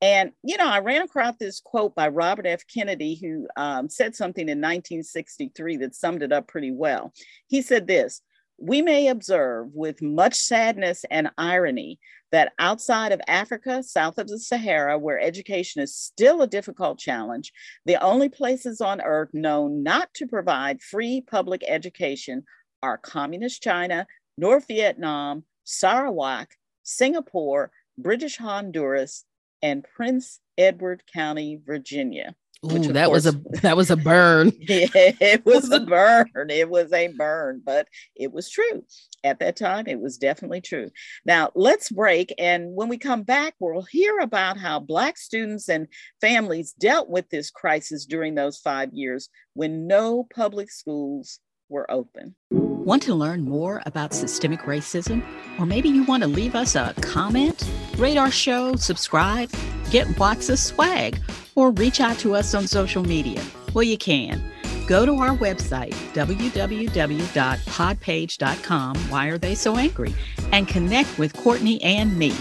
And, 0.00 0.30
you 0.44 0.56
know, 0.56 0.68
I 0.68 0.78
ran 0.78 1.02
across 1.02 1.34
this 1.40 1.60
quote 1.60 1.94
by 1.94 2.08
Robert 2.08 2.46
F. 2.46 2.62
Kennedy, 2.72 3.18
who 3.20 3.48
um, 3.56 3.88
said 3.88 4.14
something 4.14 4.48
in 4.48 4.58
1963 4.58 5.78
that 5.78 5.94
summed 5.94 6.22
it 6.22 6.32
up 6.32 6.46
pretty 6.46 6.70
well. 6.70 7.12
He 7.48 7.62
said 7.62 7.88
this 7.88 8.22
We 8.58 8.82
may 8.82 9.08
observe 9.08 9.68
with 9.72 10.02
much 10.02 10.34
sadness 10.34 11.04
and 11.10 11.30
irony 11.38 12.00
that 12.32 12.52
outside 12.58 13.12
of 13.12 13.20
Africa, 13.28 13.82
south 13.82 14.18
of 14.18 14.28
the 14.28 14.38
Sahara, 14.38 14.98
where 14.98 15.20
education 15.20 15.80
is 15.80 15.94
still 15.94 16.42
a 16.42 16.46
difficult 16.46 16.98
challenge, 16.98 17.52
the 17.86 18.02
only 18.02 18.28
places 18.28 18.80
on 18.80 19.00
earth 19.00 19.30
known 19.32 19.82
not 19.82 20.12
to 20.14 20.26
provide 20.26 20.82
free 20.82 21.20
public 21.20 21.62
education 21.66 22.44
are 22.82 22.98
communist 22.98 23.62
China, 23.62 24.06
North 24.36 24.66
Vietnam, 24.66 25.44
Sarawak, 25.64 26.54
Singapore, 26.82 27.70
British 27.96 28.38
Honduras, 28.38 29.24
and 29.62 29.84
Prince 29.84 30.40
Edward 30.58 31.02
County, 31.12 31.60
Virginia. 31.64 32.34
Ooh, 32.64 32.92
that 32.92 33.06
course, 33.06 33.24
was 33.24 33.26
a 33.26 33.32
that 33.62 33.76
was 33.76 33.90
a 33.90 33.96
burn. 33.96 34.50
yeah, 34.58 34.88
it 34.92 35.46
was 35.46 35.70
a 35.70 35.80
burn. 35.86 36.50
It 36.50 36.68
was 36.68 36.92
a 36.92 37.08
burn, 37.08 37.62
but 37.64 37.86
it 38.16 38.32
was 38.32 38.50
true. 38.50 38.84
At 39.22 39.38
that 39.38 39.56
time, 39.56 39.86
it 39.86 40.00
was 40.00 40.18
definitely 40.18 40.60
true. 40.60 40.90
Now, 41.24 41.50
let's 41.54 41.90
break. 41.90 42.34
And 42.36 42.74
when 42.74 42.88
we 42.88 42.98
come 42.98 43.22
back, 43.22 43.54
we'll 43.60 43.82
hear 43.82 44.18
about 44.18 44.58
how 44.58 44.80
Black 44.80 45.18
students 45.18 45.68
and 45.68 45.86
families 46.20 46.72
dealt 46.72 47.08
with 47.08 47.28
this 47.30 47.50
crisis 47.50 48.06
during 48.06 48.34
those 48.34 48.58
five 48.58 48.92
years 48.92 49.28
when 49.54 49.86
no 49.86 50.26
public 50.34 50.70
schools 50.70 51.38
were 51.68 51.90
open. 51.90 52.34
Want 52.50 53.02
to 53.02 53.14
learn 53.14 53.42
more 53.42 53.82
about 53.86 54.14
systemic 54.14 54.60
racism? 54.60 55.22
Or 55.58 55.66
maybe 55.66 55.88
you 55.88 56.04
want 56.04 56.22
to 56.22 56.28
leave 56.28 56.54
us 56.54 56.74
a 56.74 56.94
comment? 57.00 57.68
Rate 57.96 58.16
our 58.16 58.30
show, 58.30 58.76
subscribe, 58.76 59.50
get 59.90 60.06
of 60.18 60.58
swag, 60.58 61.20
or 61.54 61.70
reach 61.72 62.00
out 62.00 62.16
to 62.18 62.34
us 62.34 62.54
on 62.54 62.66
social 62.66 63.02
media. 63.02 63.42
Well, 63.74 63.84
you 63.84 63.98
can. 63.98 64.42
Go 64.86 65.04
to 65.04 65.16
our 65.16 65.36
website, 65.36 65.92
www.podpage.com, 66.14 68.96
Why 68.96 69.26
Are 69.26 69.36
They 69.36 69.54
So 69.54 69.76
Angry, 69.76 70.14
and 70.50 70.66
connect 70.66 71.18
with 71.18 71.34
Courtney 71.34 71.82
and 71.82 72.16
me. 72.16 72.34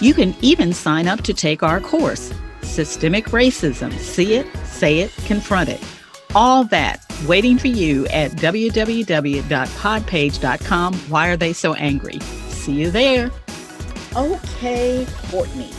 You 0.00 0.14
can 0.14 0.34
even 0.40 0.72
sign 0.72 1.06
up 1.06 1.20
to 1.22 1.32
take 1.32 1.62
our 1.62 1.80
course, 1.80 2.34
Systemic 2.62 3.26
Racism 3.26 3.96
See 3.98 4.34
It, 4.34 4.48
Say 4.64 4.98
It, 4.98 5.12
Confront 5.26 5.68
It. 5.68 5.80
All 6.34 6.64
that 6.64 7.04
waiting 7.26 7.58
for 7.58 7.68
you 7.68 8.06
at 8.06 8.30
www.podpage.com. 8.32 10.94
Why 10.94 11.28
are 11.28 11.36
they 11.36 11.52
so 11.52 11.74
angry? 11.74 12.18
See 12.48 12.72
you 12.72 12.90
there. 12.90 13.30
Okay, 14.16 15.06
Courtney, 15.30 15.70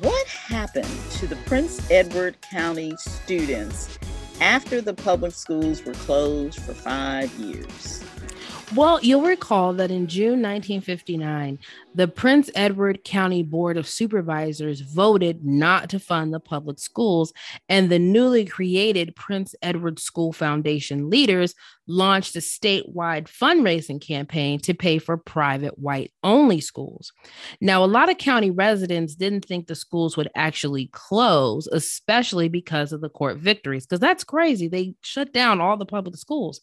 what 0.00 0.26
happened 0.26 0.88
to 1.12 1.26
the 1.26 1.36
Prince 1.46 1.90
Edward 1.90 2.40
County 2.40 2.94
students 2.98 3.98
after 4.40 4.80
the 4.80 4.94
public 4.94 5.32
schools 5.32 5.84
were 5.84 5.92
closed 5.94 6.60
for 6.60 6.74
five 6.74 7.32
years? 7.34 8.02
Well, 8.72 8.98
you'll 9.02 9.22
recall 9.22 9.72
that 9.74 9.90
in 9.90 10.06
June 10.06 10.42
1959, 10.42 11.58
the 11.94 12.08
Prince 12.08 12.50
Edward 12.54 13.04
County 13.04 13.42
Board 13.42 13.76
of 13.76 13.86
Supervisors 13.86 14.80
voted 14.80 15.44
not 15.44 15.90
to 15.90 16.00
fund 16.00 16.32
the 16.32 16.40
public 16.40 16.78
schools, 16.78 17.32
and 17.68 17.90
the 17.90 17.98
newly 17.98 18.44
created 18.44 19.14
Prince 19.14 19.54
Edward 19.62 20.00
School 20.00 20.32
Foundation 20.32 21.08
leaders 21.10 21.54
launched 21.86 22.34
a 22.36 22.40
statewide 22.40 23.28
fundraising 23.28 24.00
campaign 24.00 24.58
to 24.60 24.74
pay 24.74 24.98
for 24.98 25.16
private 25.16 25.78
white 25.78 26.12
only 26.22 26.60
schools. 26.60 27.12
Now, 27.60 27.84
a 27.84 27.86
lot 27.86 28.10
of 28.10 28.18
county 28.18 28.50
residents 28.50 29.14
didn't 29.14 29.44
think 29.44 29.66
the 29.66 29.74
schools 29.74 30.16
would 30.16 30.30
actually 30.34 30.88
close, 30.92 31.66
especially 31.68 32.48
because 32.48 32.92
of 32.92 33.00
the 33.00 33.08
court 33.10 33.38
victories, 33.38 33.86
because 33.86 34.00
that's 34.00 34.24
crazy. 34.24 34.68
They 34.68 34.94
shut 35.02 35.32
down 35.32 35.60
all 35.60 35.76
the 35.76 35.86
public 35.86 36.16
schools. 36.16 36.60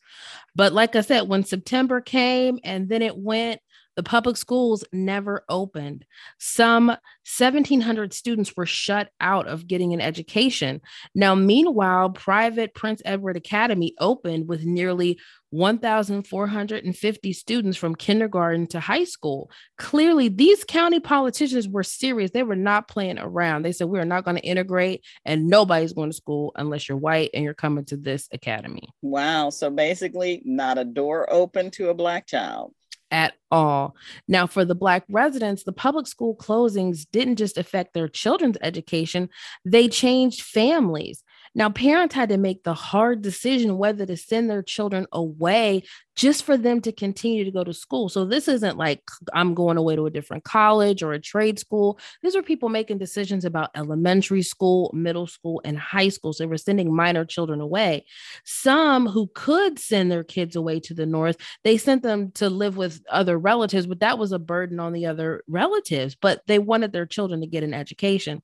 But 0.56 0.74
like 0.74 0.96
I 0.96 1.02
said, 1.02 1.28
when 1.28 1.44
September 1.44 2.02
came 2.02 2.60
and 2.64 2.90
then 2.90 3.02
it 3.02 3.18
went, 3.18 3.62
the 3.96 4.04
public 4.04 4.38
schools 4.38 4.84
never 4.94 5.44
opened. 5.50 6.06
Some 6.40 6.88
1,700 6.88 8.14
students 8.14 8.56
were 8.56 8.66
shut 8.66 9.10
out 9.20 9.48
of 9.48 9.68
getting 9.68 9.94
an 9.94 10.02
education. 10.02 10.82
Now, 11.14 11.36
meanwhile, 11.36 12.10
private 12.10 12.74
Prince 12.74 13.02
Edward 13.06 13.38
Academy 13.38 13.94
opened 14.00 14.48
with 14.48 14.64
nearly 14.64 15.20
1,450 15.52 17.34
students 17.34 17.78
from 17.78 17.96
kindergarten 17.96 18.68
to 18.68 18.80
high 18.80 19.04
school. 19.04 19.52
Clearly, 19.78 20.30
these 20.30 20.64
county 20.64 21.02
politicians 21.02 21.68
were 21.68 21.84
serious. 21.84 22.32
They 22.32 22.44
were 22.44 22.56
not 22.56 22.88
playing 22.88 23.20
around. 23.20 23.64
They 23.64 23.74
said, 23.74 23.88
We 23.88 24.00
are 24.00 24.06
not 24.06 24.24
going 24.24 24.38
to 24.38 24.44
integrate, 24.44 25.04
and 25.26 25.48
nobody's 25.48 25.94
going 25.94 26.10
to 26.10 26.16
school 26.16 26.54
unless 26.56 26.88
you're 26.88 26.98
white 26.98 27.32
and 27.34 27.44
you're 27.44 27.54
coming 27.54 27.84
to 27.86 27.98
this 27.98 28.30
academy. 28.32 28.88
Wow. 29.02 29.50
So 29.50 29.70
basically, 29.70 30.42
not 30.46 30.78
a 30.78 30.86
door 30.86 31.32
open 31.32 31.70
to 31.72 31.90
a 31.90 31.94
Black 31.94 32.28
child 32.28 32.74
at 33.12 33.34
all. 33.52 33.96
Now, 34.28 34.48
for 34.48 34.66
the 34.66 34.76
Black 34.76 35.04
residents, 35.10 35.64
the 35.64 35.74
public 35.74 36.08
school 36.08 36.36
closings 36.36 37.06
didn't 37.12 37.36
just 37.36 37.58
affect 37.58 37.94
their 37.94 38.08
children's 38.08 38.58
education, 38.62 39.30
they 39.66 39.88
changed 39.88 40.42
families. 40.42 41.24
Now, 41.54 41.70
parents 41.70 42.16
had 42.16 42.30
to 42.30 42.38
make 42.38 42.64
the 42.64 42.74
hard 42.74 43.22
decision 43.22 43.78
whether 43.78 44.06
to 44.06 44.16
send 44.16 44.50
their 44.50 44.64
children 44.64 45.06
away 45.12 45.84
just 46.22 46.44
for 46.44 46.56
them 46.56 46.80
to 46.80 46.92
continue 46.92 47.44
to 47.44 47.50
go 47.50 47.64
to 47.64 47.74
school. 47.74 48.08
So 48.08 48.26
this 48.26 48.48
isn't 48.48 48.78
like 48.78 49.02
I'm 49.34 49.56
going 49.56 49.78
away 49.78 49.96
to 49.96 50.06
a 50.06 50.12
different 50.12 50.44
college 50.44 51.02
or 51.02 51.14
a 51.14 51.20
trade 51.20 51.58
school. 51.58 51.98
These 52.22 52.36
are 52.36 52.44
people 52.44 52.70
making 52.70 53.00
decisions 53.00 53.44
about 53.44 53.72
elementary 53.74 54.44
school, 54.44 54.92
middle 54.94 55.26
school, 55.26 55.64
and 55.66 55.80
high 55.80 56.10
school. 56.10 56.32
So 56.32 56.44
they 56.44 56.48
were 56.48 56.60
sending 56.60 56.96
minor 56.96 57.26
children 57.26 57.60
away. 57.60 58.06
Some 58.46 59.08
who 59.08 59.32
could 59.34 59.80
send 59.80 60.12
their 60.12 60.24
kids 60.24 60.56
away 60.56 60.80
to 60.82 60.94
the 60.94 61.08
north, 61.08 61.38
they 61.64 61.76
sent 61.76 62.04
them 62.04 62.30
to 62.34 62.52
live 62.52 62.78
with 62.78 63.02
other 63.10 63.40
relatives, 63.40 63.88
but 63.88 64.02
that 64.02 64.20
was 64.20 64.32
a 64.32 64.38
burden 64.38 64.80
on 64.80 64.94
the 64.94 65.08
other 65.08 65.44
relatives. 65.48 66.16
But 66.22 66.44
they 66.46 66.60
wanted 66.60 66.94
their 66.94 67.08
children 67.08 67.42
to 67.42 67.48
get 67.48 67.64
an 67.64 67.74
education. 67.74 68.44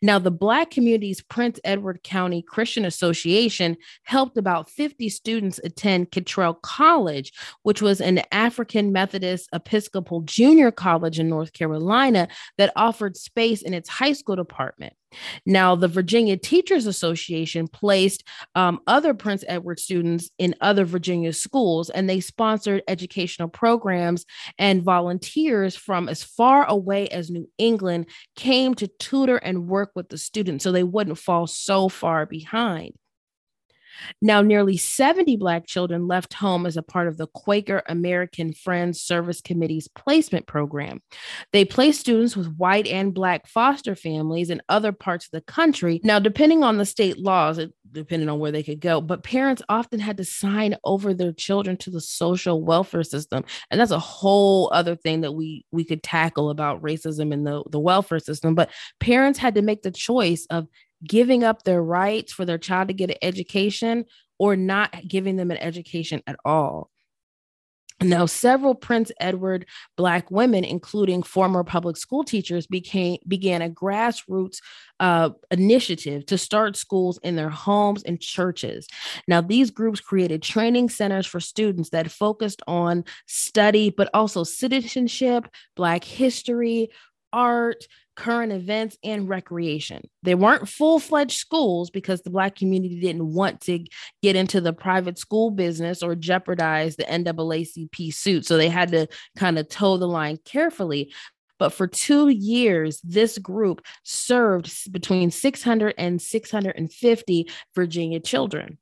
Now, 0.00 0.18
the 0.18 0.30
Black 0.30 0.70
community's 0.70 1.20
Prince 1.20 1.60
Edward 1.64 2.02
County 2.02 2.40
Christian 2.40 2.86
Association 2.86 3.76
helped 4.04 4.38
about 4.38 4.70
50 4.70 5.10
students 5.10 5.60
attend 5.62 6.12
Kittrell 6.12 6.62
College 6.62 7.09
College, 7.10 7.32
which 7.62 7.82
was 7.82 8.00
an 8.00 8.22
African 8.30 8.92
Methodist 8.92 9.48
Episcopal 9.52 10.20
junior 10.22 10.70
college 10.70 11.18
in 11.18 11.28
North 11.28 11.52
Carolina 11.52 12.28
that 12.56 12.72
offered 12.76 13.16
space 13.16 13.62
in 13.62 13.74
its 13.74 13.88
high 13.88 14.12
school 14.12 14.36
department. 14.36 14.94
Now, 15.44 15.74
the 15.74 15.88
Virginia 15.88 16.36
Teachers 16.36 16.86
Association 16.86 17.66
placed 17.66 18.22
um, 18.54 18.78
other 18.86 19.12
Prince 19.12 19.42
Edward 19.48 19.80
students 19.80 20.30
in 20.38 20.54
other 20.60 20.84
Virginia 20.84 21.32
schools, 21.32 21.90
and 21.90 22.08
they 22.08 22.20
sponsored 22.20 22.84
educational 22.86 23.48
programs 23.48 24.24
and 24.56 24.84
volunteers 24.84 25.74
from 25.74 26.08
as 26.08 26.22
far 26.22 26.64
away 26.64 27.08
as 27.08 27.28
New 27.28 27.48
England 27.58 28.06
came 28.36 28.72
to 28.76 28.86
tutor 28.86 29.38
and 29.38 29.66
work 29.66 29.90
with 29.96 30.10
the 30.10 30.18
students 30.18 30.62
so 30.62 30.70
they 30.70 30.84
wouldn't 30.84 31.18
fall 31.18 31.48
so 31.48 31.88
far 31.88 32.24
behind. 32.24 32.92
Now, 34.20 34.42
nearly 34.42 34.76
70 34.76 35.36
Black 35.36 35.66
children 35.66 36.06
left 36.06 36.34
home 36.34 36.66
as 36.66 36.76
a 36.76 36.82
part 36.82 37.08
of 37.08 37.16
the 37.16 37.26
Quaker 37.28 37.82
American 37.88 38.52
Friends 38.52 39.00
Service 39.00 39.40
Committee's 39.40 39.88
placement 39.88 40.46
program. 40.46 41.02
They 41.52 41.64
placed 41.64 42.00
students 42.00 42.36
with 42.36 42.54
white 42.56 42.86
and 42.86 43.14
Black 43.14 43.46
foster 43.46 43.94
families 43.94 44.50
in 44.50 44.62
other 44.68 44.92
parts 44.92 45.26
of 45.26 45.30
the 45.32 45.40
country. 45.40 46.00
Now, 46.04 46.18
depending 46.18 46.62
on 46.62 46.78
the 46.78 46.86
state 46.86 47.18
laws, 47.18 47.60
depending 47.92 48.28
on 48.28 48.38
where 48.38 48.52
they 48.52 48.62
could 48.62 48.80
go, 48.80 49.00
but 49.00 49.22
parents 49.22 49.62
often 49.68 50.00
had 50.00 50.16
to 50.18 50.24
sign 50.24 50.76
over 50.84 51.12
their 51.12 51.32
children 51.32 51.76
to 51.78 51.90
the 51.90 52.00
social 52.00 52.62
welfare 52.62 53.02
system. 53.02 53.44
And 53.70 53.80
that's 53.80 53.90
a 53.90 53.98
whole 53.98 54.70
other 54.72 54.96
thing 54.96 55.22
that 55.22 55.32
we 55.32 55.64
we 55.72 55.84
could 55.84 56.02
tackle 56.02 56.50
about 56.50 56.82
racism 56.82 57.32
in 57.32 57.44
the, 57.44 57.62
the 57.70 57.80
welfare 57.80 58.18
system. 58.18 58.54
But 58.54 58.70
parents 58.98 59.38
had 59.38 59.54
to 59.54 59.62
make 59.62 59.82
the 59.82 59.90
choice 59.90 60.46
of 60.50 60.68
giving 61.06 61.44
up 61.44 61.62
their 61.62 61.82
rights 61.82 62.32
for 62.32 62.44
their 62.44 62.58
child 62.58 62.88
to 62.88 62.94
get 62.94 63.10
an 63.10 63.16
education 63.22 64.04
or 64.38 64.56
not 64.56 64.94
giving 65.06 65.36
them 65.36 65.50
an 65.50 65.58
education 65.58 66.22
at 66.26 66.36
all. 66.44 66.90
Now, 68.02 68.24
several 68.24 68.74
Prince 68.74 69.12
Edward 69.20 69.66
Black 69.96 70.30
women, 70.30 70.64
including 70.64 71.22
former 71.22 71.62
public 71.62 71.98
school 71.98 72.24
teachers, 72.24 72.66
became 72.66 73.18
began 73.28 73.60
a 73.60 73.68
grassroots 73.68 74.58
uh, 75.00 75.30
initiative 75.50 76.24
to 76.26 76.38
start 76.38 76.76
schools 76.76 77.18
in 77.22 77.36
their 77.36 77.50
homes 77.50 78.02
and 78.02 78.18
churches. 78.18 78.88
Now, 79.28 79.42
these 79.42 79.70
groups 79.70 80.00
created 80.00 80.42
training 80.42 80.88
centers 80.88 81.26
for 81.26 81.40
students 81.40 81.90
that 81.90 82.10
focused 82.10 82.62
on 82.66 83.04
study, 83.26 83.90
but 83.90 84.08
also 84.14 84.44
citizenship, 84.44 85.48
Black 85.76 86.02
history, 86.02 86.88
art, 87.32 87.84
current 88.16 88.52
events, 88.52 88.98
and 89.02 89.28
recreation. 89.28 90.08
They 90.22 90.34
weren't 90.34 90.68
full 90.68 90.98
fledged 90.98 91.38
schools 91.38 91.90
because 91.90 92.22
the 92.22 92.30
Black 92.30 92.56
community 92.56 93.00
didn't 93.00 93.32
want 93.32 93.60
to 93.62 93.84
get 94.22 94.36
into 94.36 94.60
the 94.60 94.72
private 94.72 95.18
school 95.18 95.50
business 95.50 96.02
or 96.02 96.14
jeopardize 96.14 96.96
the 96.96 97.04
NAACP 97.04 98.12
suit. 98.12 98.46
So 98.46 98.56
they 98.56 98.68
had 98.68 98.90
to 98.92 99.06
kind 99.36 99.58
of 99.58 99.68
toe 99.68 99.96
the 99.96 100.08
line 100.08 100.38
carefully. 100.44 101.12
But 101.58 101.74
for 101.74 101.86
two 101.86 102.28
years, 102.28 103.00
this 103.02 103.36
group 103.36 103.82
served 104.02 104.92
between 104.92 105.30
600 105.30 105.94
and 105.98 106.20
650 106.20 107.50
Virginia 107.74 108.20
children. 108.20 108.78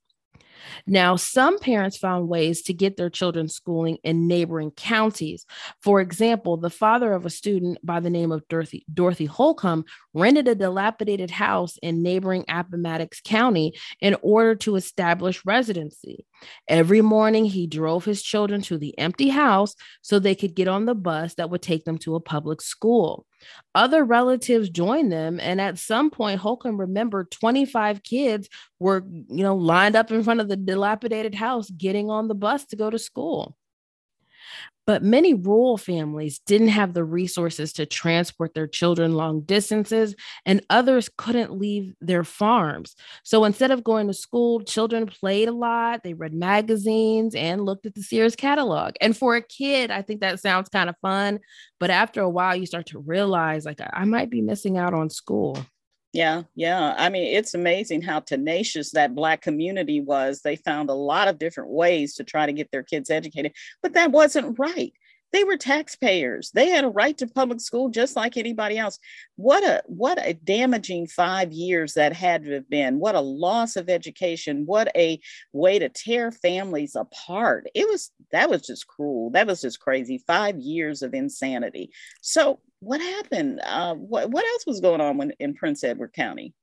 Now, 0.86 1.16
some 1.16 1.58
parents 1.58 1.96
found 1.96 2.28
ways 2.28 2.62
to 2.62 2.72
get 2.72 2.96
their 2.96 3.10
children 3.10 3.48
schooling 3.48 3.98
in 4.02 4.26
neighboring 4.28 4.70
counties. 4.72 5.46
For 5.82 6.00
example, 6.00 6.56
the 6.56 6.70
father 6.70 7.12
of 7.12 7.26
a 7.26 7.30
student 7.30 7.78
by 7.84 8.00
the 8.00 8.10
name 8.10 8.32
of 8.32 8.46
Dorothy, 8.48 8.84
Dorothy 8.92 9.26
Holcomb 9.26 9.84
rented 10.14 10.48
a 10.48 10.54
dilapidated 10.54 11.30
house 11.30 11.76
in 11.78 12.02
neighboring 12.02 12.44
Appomattox 12.48 13.20
County 13.20 13.74
in 14.00 14.16
order 14.22 14.54
to 14.56 14.76
establish 14.76 15.44
residency. 15.44 16.26
Every 16.68 17.00
morning, 17.00 17.44
he 17.44 17.66
drove 17.66 18.04
his 18.04 18.22
children 18.22 18.62
to 18.62 18.78
the 18.78 18.98
empty 18.98 19.28
house 19.28 19.74
so 20.02 20.18
they 20.18 20.34
could 20.34 20.54
get 20.54 20.68
on 20.68 20.84
the 20.84 20.94
bus 20.94 21.34
that 21.34 21.50
would 21.50 21.62
take 21.62 21.84
them 21.84 21.98
to 21.98 22.14
a 22.14 22.20
public 22.20 22.60
school. 22.60 23.26
Other 23.74 24.04
relatives 24.04 24.68
joined 24.70 25.12
them, 25.12 25.38
and 25.40 25.60
at 25.60 25.78
some 25.78 26.10
point, 26.10 26.40
Holcomb 26.40 26.80
remembered 26.80 27.30
25 27.30 28.02
kids 28.02 28.48
were, 28.78 29.04
you 29.06 29.42
know, 29.42 29.56
lined 29.56 29.96
up 29.96 30.10
in 30.10 30.22
front 30.22 30.40
of 30.40 30.48
the 30.48 30.56
dilapidated 30.56 31.34
house 31.34 31.70
getting 31.70 32.10
on 32.10 32.28
the 32.28 32.34
bus 32.34 32.64
to 32.66 32.76
go 32.76 32.90
to 32.90 32.98
school. 32.98 33.56
But 34.88 35.02
many 35.02 35.34
rural 35.34 35.76
families 35.76 36.38
didn't 36.46 36.68
have 36.68 36.94
the 36.94 37.04
resources 37.04 37.74
to 37.74 37.84
transport 37.84 38.54
their 38.54 38.66
children 38.66 39.12
long 39.12 39.42
distances, 39.42 40.14
and 40.46 40.64
others 40.70 41.10
couldn't 41.18 41.58
leave 41.58 41.92
their 42.00 42.24
farms. 42.24 42.96
So 43.22 43.44
instead 43.44 43.70
of 43.70 43.84
going 43.84 44.06
to 44.06 44.14
school, 44.14 44.62
children 44.62 45.04
played 45.04 45.46
a 45.46 45.52
lot, 45.52 46.04
they 46.04 46.14
read 46.14 46.32
magazines 46.32 47.34
and 47.34 47.66
looked 47.66 47.84
at 47.84 47.96
the 47.96 48.02
Sears 48.02 48.34
catalog. 48.34 48.94
And 49.02 49.14
for 49.14 49.36
a 49.36 49.42
kid, 49.42 49.90
I 49.90 50.00
think 50.00 50.22
that 50.22 50.40
sounds 50.40 50.70
kind 50.70 50.88
of 50.88 50.96
fun. 51.02 51.40
But 51.78 51.90
after 51.90 52.22
a 52.22 52.30
while, 52.30 52.56
you 52.56 52.64
start 52.64 52.86
to 52.86 52.98
realize, 52.98 53.66
like, 53.66 53.80
I 53.92 54.06
might 54.06 54.30
be 54.30 54.40
missing 54.40 54.78
out 54.78 54.94
on 54.94 55.10
school. 55.10 55.58
Yeah, 56.12 56.42
yeah. 56.54 56.94
I 56.96 57.10
mean, 57.10 57.36
it's 57.36 57.52
amazing 57.54 58.02
how 58.02 58.20
tenacious 58.20 58.92
that 58.92 59.14
Black 59.14 59.42
community 59.42 60.00
was. 60.00 60.40
They 60.40 60.56
found 60.56 60.88
a 60.88 60.94
lot 60.94 61.28
of 61.28 61.38
different 61.38 61.70
ways 61.70 62.14
to 62.14 62.24
try 62.24 62.46
to 62.46 62.52
get 62.52 62.70
their 62.70 62.82
kids 62.82 63.10
educated, 63.10 63.52
but 63.82 63.92
that 63.92 64.10
wasn't 64.10 64.58
right. 64.58 64.92
They 65.32 65.44
were 65.44 65.56
taxpayers. 65.56 66.50
They 66.52 66.70
had 66.70 66.84
a 66.84 66.88
right 66.88 67.16
to 67.18 67.26
public 67.26 67.60
school 67.60 67.90
just 67.90 68.16
like 68.16 68.36
anybody 68.36 68.78
else. 68.78 68.98
What 69.36 69.62
a 69.64 69.82
what 69.86 70.18
a 70.24 70.34
damaging 70.34 71.06
5 71.06 71.52
years 71.52 71.94
that 71.94 72.12
had 72.12 72.44
to 72.44 72.52
have 72.52 72.68
been. 72.68 72.98
What 72.98 73.14
a 73.14 73.20
loss 73.20 73.76
of 73.76 73.88
education. 73.88 74.64
What 74.66 74.90
a 74.96 75.20
way 75.52 75.78
to 75.78 75.88
tear 75.88 76.32
families 76.32 76.94
apart. 76.94 77.66
It 77.74 77.88
was 77.88 78.10
that 78.32 78.50
was 78.50 78.62
just 78.62 78.86
cruel. 78.86 79.30
That 79.30 79.46
was 79.46 79.60
just 79.60 79.80
crazy. 79.80 80.22
5 80.26 80.58
years 80.58 81.02
of 81.02 81.14
insanity. 81.14 81.90
So, 82.20 82.60
what 82.80 83.00
happened? 83.00 83.60
Uh, 83.64 83.94
what 83.94 84.30
what 84.30 84.46
else 84.46 84.64
was 84.66 84.80
going 84.80 85.00
on 85.00 85.18
when, 85.18 85.32
in 85.38 85.54
Prince 85.54 85.84
Edward 85.84 86.12
County? 86.12 86.54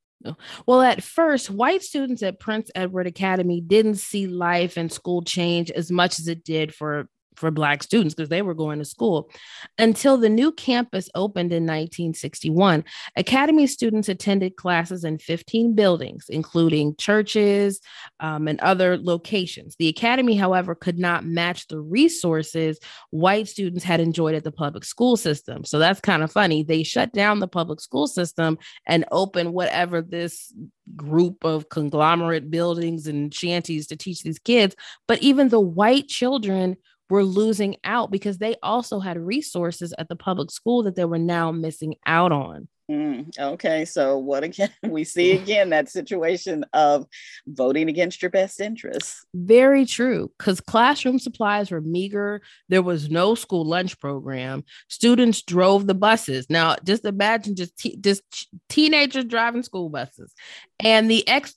Well, 0.65 0.81
at 0.81 1.03
first, 1.03 1.49
white 1.49 1.83
students 1.83 2.23
at 2.23 2.39
Prince 2.39 2.71
Edward 2.73 3.07
Academy 3.07 3.61
didn't 3.61 3.95
see 3.95 4.27
life 4.27 4.77
and 4.77 4.91
school 4.91 5.21
change 5.21 5.71
as 5.71 5.91
much 5.91 6.19
as 6.19 6.27
it 6.27 6.43
did 6.43 6.73
for 6.73 7.07
for 7.37 7.51
Black 7.51 7.83
students 7.83 8.15
because 8.15 8.29
they 8.29 8.41
were 8.41 8.53
going 8.53 8.79
to 8.79 8.85
school. 8.85 9.29
Until 9.77 10.17
the 10.17 10.29
new 10.29 10.51
campus 10.51 11.09
opened 11.15 11.51
in 11.51 11.63
1961, 11.63 12.83
Academy 13.15 13.67
students 13.67 14.09
attended 14.09 14.55
classes 14.55 15.03
in 15.03 15.17
15 15.17 15.75
buildings, 15.75 16.25
including 16.29 16.95
churches 16.97 17.81
um, 18.19 18.47
and 18.47 18.59
other 18.61 18.97
locations. 18.97 19.75
The 19.77 19.89
Academy, 19.89 20.35
however, 20.35 20.75
could 20.75 20.99
not 20.99 21.25
match 21.25 21.67
the 21.67 21.79
resources 21.79 22.79
white 23.11 23.47
students 23.47 23.83
had 23.83 23.99
enjoyed 23.99 24.35
at 24.35 24.43
the 24.43 24.51
public 24.51 24.83
school 24.83 25.17
system. 25.17 25.63
So 25.63 25.79
that's 25.79 26.01
kind 26.01 26.23
of 26.23 26.31
funny. 26.31 26.63
They 26.63 26.83
shut 26.83 27.13
down 27.13 27.39
the 27.39 27.47
public 27.47 27.79
school 27.79 28.07
system 28.07 28.57
and 28.85 29.05
opened 29.11 29.53
whatever 29.53 30.01
this 30.01 30.53
group 30.95 31.43
of 31.43 31.69
conglomerate 31.69 32.51
buildings 32.51 33.07
and 33.07 33.33
shanties 33.33 33.87
to 33.87 33.95
teach 33.95 34.21
these 34.23 34.39
kids. 34.39 34.75
But 35.07 35.21
even 35.21 35.49
the 35.49 35.59
white 35.59 36.07
children 36.07 36.77
were 37.09 37.23
losing 37.23 37.77
out 37.83 38.11
because 38.11 38.37
they 38.37 38.55
also 38.63 38.99
had 38.99 39.17
resources 39.17 39.93
at 39.97 40.09
the 40.09 40.15
public 40.15 40.51
school 40.51 40.83
that 40.83 40.95
they 40.95 41.05
were 41.05 41.19
now 41.19 41.51
missing 41.51 41.95
out 42.05 42.31
on. 42.31 42.67
Mm, 42.89 43.35
okay, 43.39 43.83
so 43.83 44.19
what 44.19 44.43
again? 44.43 44.69
We 44.83 45.03
see 45.03 45.31
again 45.41 45.71
that 45.71 45.89
situation 45.89 46.65
of 46.73 47.07
voting 47.47 47.89
against 47.89 48.21
your 48.21 48.29
best 48.29 48.59
interests. 48.59 49.25
Very 49.33 49.85
true, 49.85 50.31
because 50.37 50.61
classroom 50.61 51.17
supplies 51.17 51.71
were 51.71 51.81
meager. 51.81 52.41
There 52.69 52.83
was 52.83 53.09
no 53.09 53.33
school 53.33 53.65
lunch 53.65 53.99
program. 53.99 54.63
Students 54.87 55.41
drove 55.41 55.87
the 55.87 55.95
buses. 55.95 56.45
Now, 56.49 56.75
just 56.83 57.05
imagine 57.05 57.55
just 57.55 57.75
te- 57.77 57.97
just 57.97 58.21
teenagers 58.69 59.25
driving 59.25 59.63
school 59.63 59.89
buses, 59.89 60.31
and 60.79 61.09
the 61.09 61.27
ex 61.27 61.55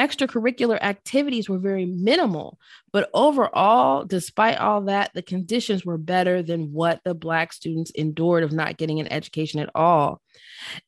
extracurricular 0.00 0.80
activities 0.80 1.48
were 1.48 1.58
very 1.58 1.84
minimal. 1.84 2.58
But 2.90 3.10
overall, 3.12 4.04
despite 4.04 4.56
all 4.56 4.80
that, 4.82 5.10
the 5.14 5.22
conditions 5.22 5.84
were 5.84 5.98
better 5.98 6.42
than 6.42 6.72
what 6.72 7.00
the 7.04 7.14
Black 7.14 7.52
students 7.52 7.90
endured 7.90 8.42
of 8.42 8.50
not 8.50 8.78
getting 8.78 8.98
an 8.98 9.12
education 9.12 9.60
at 9.60 9.68
all. 9.74 10.22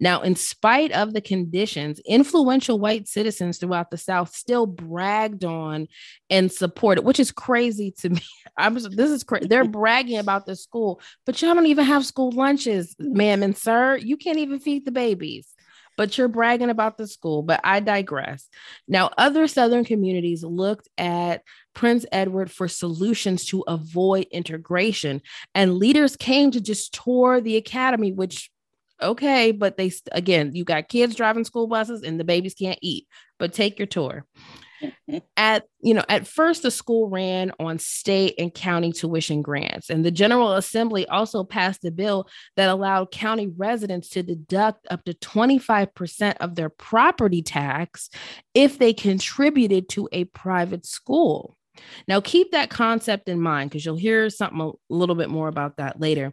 Now, 0.01 0.23
in 0.23 0.35
spite 0.35 0.93
of 0.93 1.13
the 1.13 1.21
conditions, 1.21 2.01
influential 2.07 2.79
white 2.79 3.07
citizens 3.07 3.59
throughout 3.59 3.91
the 3.91 3.99
South 3.99 4.35
still 4.35 4.65
bragged 4.67 5.45
on 5.45 5.89
and 6.31 6.51
supported, 6.51 7.03
which 7.03 7.21
is 7.21 7.31
crazy 7.31 7.93
to 7.99 8.11
me. 8.11 8.23
I'm 8.57 8.75
this 8.75 9.11
is 9.11 9.25
crazy. 9.25 9.47
They're 9.47 9.65
bragging 9.69 10.19
about 10.19 10.47
the 10.47 10.57
school, 10.57 11.01
but 11.27 11.41
y'all 11.41 11.55
don't 11.55 11.67
even 11.67 11.85
have 11.85 12.07
school 12.07 12.31
lunches, 12.31 12.97
ma'am 12.99 13.43
and 13.43 13.57
sir. 13.57 13.97
You 13.97 14.17
can't 14.17 14.39
even 14.39 14.59
feed 14.59 14.87
the 14.87 14.93
babies 14.93 15.53
but 15.97 16.17
you're 16.17 16.29
bragging 16.29 16.71
about 16.71 16.99
the 16.99 17.07
school. 17.07 17.43
But 17.43 17.61
I 17.65 17.81
digress. 17.81 18.49
Now, 18.89 19.11
other 19.19 19.47
Southern 19.47 19.85
communities 19.85 20.45
looked 20.45 20.89
at 20.99 21.43
Prince 21.75 22.07
Edward 22.13 22.51
for 22.51 22.69
solutions 22.69 23.47
to 23.47 23.63
avoid 23.67 24.27
integration, 24.31 25.23
and 25.55 25.77
leaders 25.77 26.17
came 26.17 26.51
to 26.53 26.61
just 26.61 26.95
tour 26.95 27.41
the 27.41 27.57
academy, 27.57 28.13
which 28.13 28.51
okay, 29.01 29.51
but 29.51 29.77
they 29.77 29.91
again, 30.13 30.55
you 30.55 30.65
got 30.65 30.89
kids 30.89 31.15
driving 31.15 31.45
school 31.45 31.67
buses 31.67 32.03
and 32.03 32.21
the 32.21 32.25
babies 32.25 32.55
can't 32.55 32.79
eat, 32.83 33.07
but 33.39 33.53
take 33.53 33.79
your 33.79 33.87
tour 33.87 34.25
at 35.37 35.65
you 35.81 35.95
know 35.95 36.05
at 36.09 36.27
first 36.27 36.63
the 36.63 36.71
school 36.71 37.09
ran 37.09 37.53
on 37.59 37.79
state 37.79 38.35
and 38.39 38.55
county 38.55 38.93
tuition 38.93 39.43
grants 39.43 39.91
and 39.91 40.05
the 40.05 40.11
general 40.11 40.55
assembly 40.55 41.07
also 41.09 41.45
passed 41.45 41.85
a 41.85 41.91
bill 41.91 42.27
that 42.57 42.69
allowed 42.69 43.11
county 43.11 43.51
residents 43.57 44.09
to 44.09 44.23
deduct 44.23 44.87
up 44.91 45.05
to 45.05 45.13
25% 45.15 46.37
of 46.41 46.55
their 46.55 46.69
property 46.69 47.43
tax 47.43 48.09
if 48.55 48.79
they 48.79 48.93
contributed 48.93 49.89
to 49.89 50.09
a 50.13 50.25
private 50.25 50.87
school 50.87 51.57
now, 52.07 52.21
keep 52.21 52.51
that 52.53 52.71
concept 52.71 53.29
in 53.29 53.41
mind 53.41 53.71
because 53.71 53.85
you'll 53.85 53.97
hear 53.97 54.29
something 54.29 54.61
a 54.61 54.73
little 54.91 55.15
bit 55.15 55.31
more 55.31 55.49
about 55.49 55.77
that 55.77 56.01
later. 56.01 56.33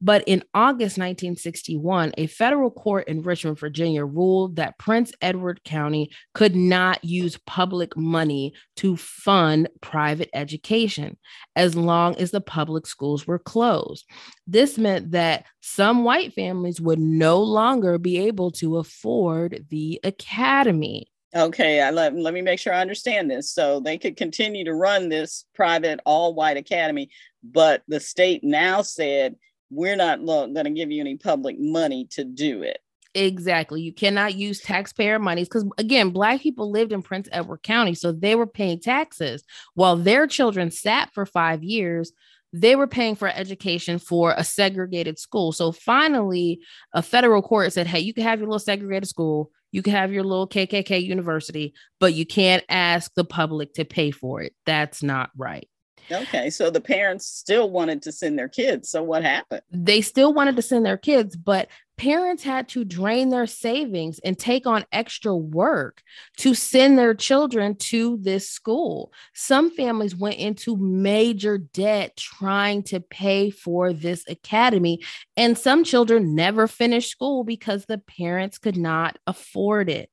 But 0.00 0.24
in 0.26 0.44
August 0.54 0.96
1961, 0.96 2.12
a 2.16 2.26
federal 2.26 2.70
court 2.70 3.08
in 3.08 3.22
Richmond, 3.22 3.58
Virginia 3.58 4.04
ruled 4.04 4.56
that 4.56 4.78
Prince 4.78 5.12
Edward 5.20 5.62
County 5.64 6.10
could 6.34 6.54
not 6.54 7.04
use 7.04 7.38
public 7.46 7.96
money 7.96 8.54
to 8.76 8.96
fund 8.96 9.68
private 9.80 10.30
education 10.32 11.18
as 11.56 11.74
long 11.74 12.16
as 12.16 12.30
the 12.30 12.40
public 12.40 12.86
schools 12.86 13.26
were 13.26 13.38
closed. 13.38 14.06
This 14.46 14.78
meant 14.78 15.10
that 15.10 15.46
some 15.60 16.04
white 16.04 16.32
families 16.32 16.80
would 16.80 17.00
no 17.00 17.42
longer 17.42 17.98
be 17.98 18.18
able 18.18 18.52
to 18.52 18.78
afford 18.78 19.66
the 19.68 20.00
academy. 20.04 21.08
Okay, 21.34 21.82
I 21.82 21.90
let, 21.90 22.14
let 22.14 22.32
me 22.32 22.40
make 22.40 22.58
sure 22.58 22.72
I 22.72 22.80
understand 22.80 23.30
this. 23.30 23.52
So 23.52 23.80
they 23.80 23.98
could 23.98 24.16
continue 24.16 24.64
to 24.64 24.74
run 24.74 25.08
this 25.08 25.44
private 25.54 26.00
all 26.06 26.34
white 26.34 26.56
academy, 26.56 27.10
but 27.42 27.82
the 27.86 28.00
state 28.00 28.42
now 28.42 28.82
said, 28.82 29.36
we're 29.70 29.96
not 29.96 30.24
going 30.24 30.54
to 30.54 30.70
give 30.70 30.90
you 30.90 31.00
any 31.00 31.16
public 31.16 31.56
money 31.58 32.06
to 32.12 32.24
do 32.24 32.62
it. 32.62 32.78
Exactly. 33.14 33.80
You 33.82 33.92
cannot 33.92 34.36
use 34.36 34.60
taxpayer 34.60 35.18
monies 35.18 35.48
because, 35.48 35.66
again, 35.76 36.10
Black 36.10 36.40
people 36.40 36.70
lived 36.70 36.92
in 36.92 37.02
Prince 37.02 37.28
Edward 37.32 37.62
County, 37.62 37.94
so 37.94 38.12
they 38.12 38.34
were 38.34 38.46
paying 38.46 38.80
taxes 38.80 39.44
while 39.74 39.96
their 39.96 40.26
children 40.26 40.70
sat 40.70 41.12
for 41.12 41.26
five 41.26 41.62
years. 41.62 42.12
They 42.52 42.76
were 42.76 42.86
paying 42.86 43.14
for 43.14 43.28
education 43.28 43.98
for 43.98 44.34
a 44.36 44.44
segregated 44.44 45.18
school. 45.18 45.52
So 45.52 45.72
finally, 45.72 46.60
a 46.94 47.02
federal 47.02 47.42
court 47.42 47.72
said, 47.72 47.86
Hey, 47.86 48.00
you 48.00 48.14
can 48.14 48.24
have 48.24 48.38
your 48.38 48.48
little 48.48 48.58
segregated 48.58 49.08
school 49.08 49.50
you 49.70 49.82
can 49.82 49.92
have 49.92 50.12
your 50.12 50.24
little 50.24 50.48
KKK 50.48 51.02
university, 51.02 51.74
but 52.00 52.14
you 52.14 52.26
can't 52.26 52.64
ask 52.68 53.12
the 53.14 53.24
public 53.24 53.74
to 53.74 53.84
pay 53.84 54.10
for 54.10 54.42
it. 54.42 54.54
That's 54.66 55.02
not 55.02 55.30
right. 55.36 55.68
Okay, 56.10 56.48
so 56.48 56.70
the 56.70 56.80
parents 56.80 57.26
still 57.26 57.70
wanted 57.70 58.02
to 58.02 58.12
send 58.12 58.38
their 58.38 58.48
kids. 58.48 58.88
So 58.90 59.02
what 59.02 59.22
happened? 59.22 59.62
They 59.70 60.00
still 60.00 60.32
wanted 60.32 60.56
to 60.56 60.62
send 60.62 60.86
their 60.86 60.96
kids, 60.96 61.36
but 61.36 61.68
parents 61.98 62.44
had 62.44 62.68
to 62.68 62.84
drain 62.84 63.28
their 63.28 63.46
savings 63.46 64.20
and 64.20 64.38
take 64.38 64.66
on 64.66 64.86
extra 64.92 65.36
work 65.36 66.02
to 66.38 66.54
send 66.54 66.98
their 66.98 67.12
children 67.12 67.74
to 67.74 68.16
this 68.18 68.48
school. 68.48 69.12
Some 69.34 69.70
families 69.70 70.16
went 70.16 70.36
into 70.36 70.76
major 70.76 71.58
debt 71.58 72.16
trying 72.16 72.84
to 72.84 73.00
pay 73.00 73.50
for 73.50 73.92
this 73.92 74.24
academy, 74.28 75.00
and 75.36 75.58
some 75.58 75.84
children 75.84 76.34
never 76.34 76.66
finished 76.68 77.10
school 77.10 77.44
because 77.44 77.84
the 77.84 77.98
parents 77.98 78.58
could 78.58 78.76
not 78.76 79.18
afford 79.26 79.90
it. 79.90 80.10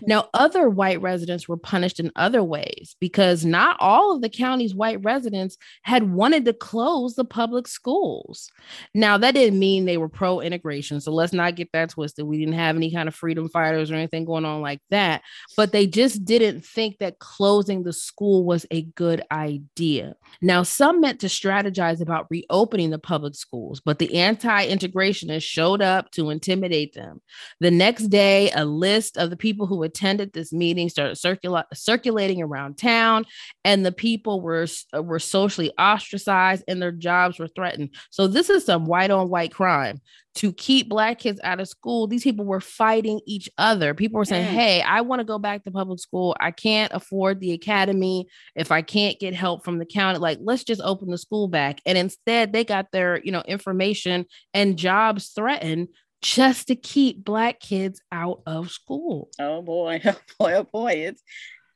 Mm. 0.00 0.08
Now, 0.08 0.28
other 0.32 0.68
white 0.68 1.00
residents 1.00 1.48
were 1.48 1.56
punished 1.56 1.98
in 1.98 2.12
other 2.16 2.42
ways 2.42 2.96
because 3.00 3.44
not 3.44 3.76
all 3.80 4.14
of 4.14 4.22
the 4.22 4.28
county's 4.28 4.74
white 4.74 5.02
residents 5.02 5.58
had 5.82 6.12
wanted 6.12 6.44
to 6.44 6.52
close 6.52 7.14
the 7.14 7.24
public 7.24 7.66
schools. 7.66 8.50
Now, 8.94 9.18
that 9.18 9.34
didn't 9.34 9.58
mean 9.58 9.84
they 9.84 9.96
were 9.96 10.08
pro 10.08 10.40
integration. 10.40 11.00
So 11.00 11.12
let's 11.12 11.23
not 11.32 11.56
get 11.56 11.70
that 11.72 11.90
twisted. 11.90 12.26
We 12.26 12.38
didn't 12.38 12.54
have 12.54 12.76
any 12.76 12.92
kind 12.92 13.08
of 13.08 13.14
freedom 13.14 13.48
fighters 13.48 13.90
or 13.90 13.94
anything 13.94 14.24
going 14.24 14.44
on 14.44 14.60
like 14.60 14.80
that, 14.90 15.22
but 15.56 15.72
they 15.72 15.86
just 15.86 16.24
didn't 16.24 16.64
think 16.64 16.98
that 16.98 17.18
closing 17.18 17.82
the 17.82 17.92
school 17.92 18.44
was 18.44 18.66
a 18.70 18.82
good 18.82 19.22
idea. 19.30 20.14
Now, 20.42 20.62
some 20.62 21.00
meant 21.00 21.20
to 21.20 21.26
strategize 21.26 22.00
about 22.00 22.26
reopening 22.30 22.90
the 22.90 22.98
public 22.98 23.34
schools, 23.34 23.80
but 23.80 23.98
the 23.98 24.16
anti 24.16 24.66
integrationists 24.66 25.42
showed 25.42 25.82
up 25.82 26.10
to 26.12 26.30
intimidate 26.30 26.94
them. 26.94 27.20
The 27.60 27.70
next 27.70 28.08
day, 28.08 28.50
a 28.52 28.64
list 28.64 29.16
of 29.16 29.30
the 29.30 29.36
people 29.36 29.66
who 29.66 29.82
attended 29.82 30.32
this 30.32 30.52
meeting 30.52 30.88
started 30.88 31.16
circula- 31.16 31.64
circulating 31.72 32.42
around 32.42 32.78
town, 32.78 33.24
and 33.64 33.84
the 33.84 33.92
people 33.92 34.40
were, 34.40 34.66
were 34.92 35.18
socially 35.18 35.72
ostracized 35.78 36.64
and 36.68 36.80
their 36.80 36.92
jobs 36.92 37.38
were 37.38 37.48
threatened. 37.48 37.90
So, 38.10 38.26
this 38.26 38.50
is 38.50 38.64
some 38.64 38.86
white 38.86 39.10
on 39.10 39.28
white 39.28 39.52
crime 39.52 40.00
to 40.34 40.52
keep 40.52 40.88
black 40.88 41.20
kids 41.20 41.40
out 41.44 41.60
of 41.60 41.68
school 41.68 42.06
these 42.06 42.24
people 42.24 42.44
were 42.44 42.60
fighting 42.60 43.20
each 43.26 43.48
other. 43.58 43.94
People 43.94 44.18
were 44.18 44.24
saying 44.24 44.46
hey 44.46 44.82
i 44.82 45.00
want 45.00 45.20
to 45.20 45.24
go 45.24 45.38
back 45.38 45.64
to 45.64 45.70
public 45.70 46.00
school. 46.00 46.36
I 46.40 46.50
can't 46.50 46.92
afford 46.92 47.40
the 47.40 47.52
academy. 47.52 48.26
If 48.54 48.72
i 48.72 48.82
can't 48.82 49.18
get 49.18 49.34
help 49.34 49.64
from 49.64 49.78
the 49.78 49.86
county 49.86 50.18
like 50.18 50.38
let's 50.40 50.64
just 50.64 50.80
open 50.82 51.10
the 51.10 51.18
school 51.18 51.48
back. 51.48 51.80
And 51.86 51.96
instead 51.96 52.52
they 52.52 52.64
got 52.64 52.90
their 52.92 53.20
you 53.22 53.32
know 53.32 53.42
information 53.46 54.26
and 54.52 54.76
jobs 54.76 55.28
threatened 55.28 55.88
just 56.22 56.68
to 56.68 56.76
keep 56.76 57.22
black 57.22 57.60
kids 57.60 58.00
out 58.10 58.40
of 58.46 58.70
school. 58.70 59.28
Oh 59.38 59.62
boy. 59.62 60.00
Oh 60.06 60.16
boy. 60.38 60.54
Oh 60.54 60.64
boy. 60.64 60.92
It's 60.92 61.22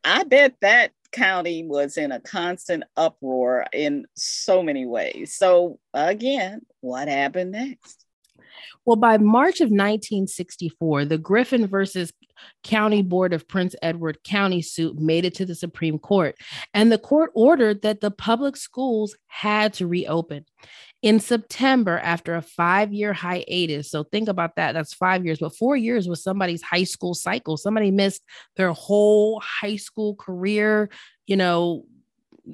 i 0.05 0.25
bet 0.25 0.55
that 0.63 0.93
county 1.11 1.65
was 1.65 1.97
in 1.97 2.13
a 2.13 2.21
constant 2.21 2.85
uproar 2.97 3.67
in 3.73 4.07
so 4.15 4.63
many 4.63 4.87
ways. 4.87 5.35
So 5.37 5.79
again 5.95 6.63
what 6.81 7.09
happened 7.09 7.53
next 7.53 8.08
well, 8.85 8.97
by 8.97 9.19
March 9.19 9.61
of 9.61 9.71
1964, 9.71 11.05
the 11.05 11.19
Griffin 11.19 11.67
versus 11.67 12.13
County 12.63 13.03
Board 13.03 13.33
of 13.33 13.49
Prince 13.49 13.75
Edward 13.83 14.19
County 14.25 14.63
suit 14.63 14.99
made 14.99 15.25
it 15.25 15.35
to 15.35 15.47
the 15.47 15.55
Supreme 15.55 15.99
Court, 15.99 16.37
and 16.75 16.91
the 16.91 16.99
court 16.99 17.31
ordered 17.35 17.83
that 17.83 18.01
the 18.01 18.11
public 18.11 18.57
schools 18.57 19.17
had 19.27 19.75
to 19.75 19.87
reopen. 19.87 20.45
In 21.01 21.21
September, 21.21 22.01
after 22.01 22.35
a 22.35 22.43
five 22.43 22.93
year 22.93 23.13
hiatus, 23.13 23.91
so 23.91 24.03
think 24.03 24.29
about 24.29 24.57
that, 24.57 24.73
that's 24.73 24.95
five 24.95 25.25
years, 25.25 25.39
but 25.39 25.55
four 25.55 25.77
years 25.77 26.09
was 26.09 26.23
somebody's 26.23 26.63
high 26.63 26.85
school 26.85 27.15
cycle. 27.15 27.57
Somebody 27.57 27.93
missed 27.93 28.23
their 28.57 28.73
whole 28.73 29.41
high 29.41 29.77
school 29.77 30.17
career, 30.17 30.91
you 31.27 31.37
know, 31.37 31.85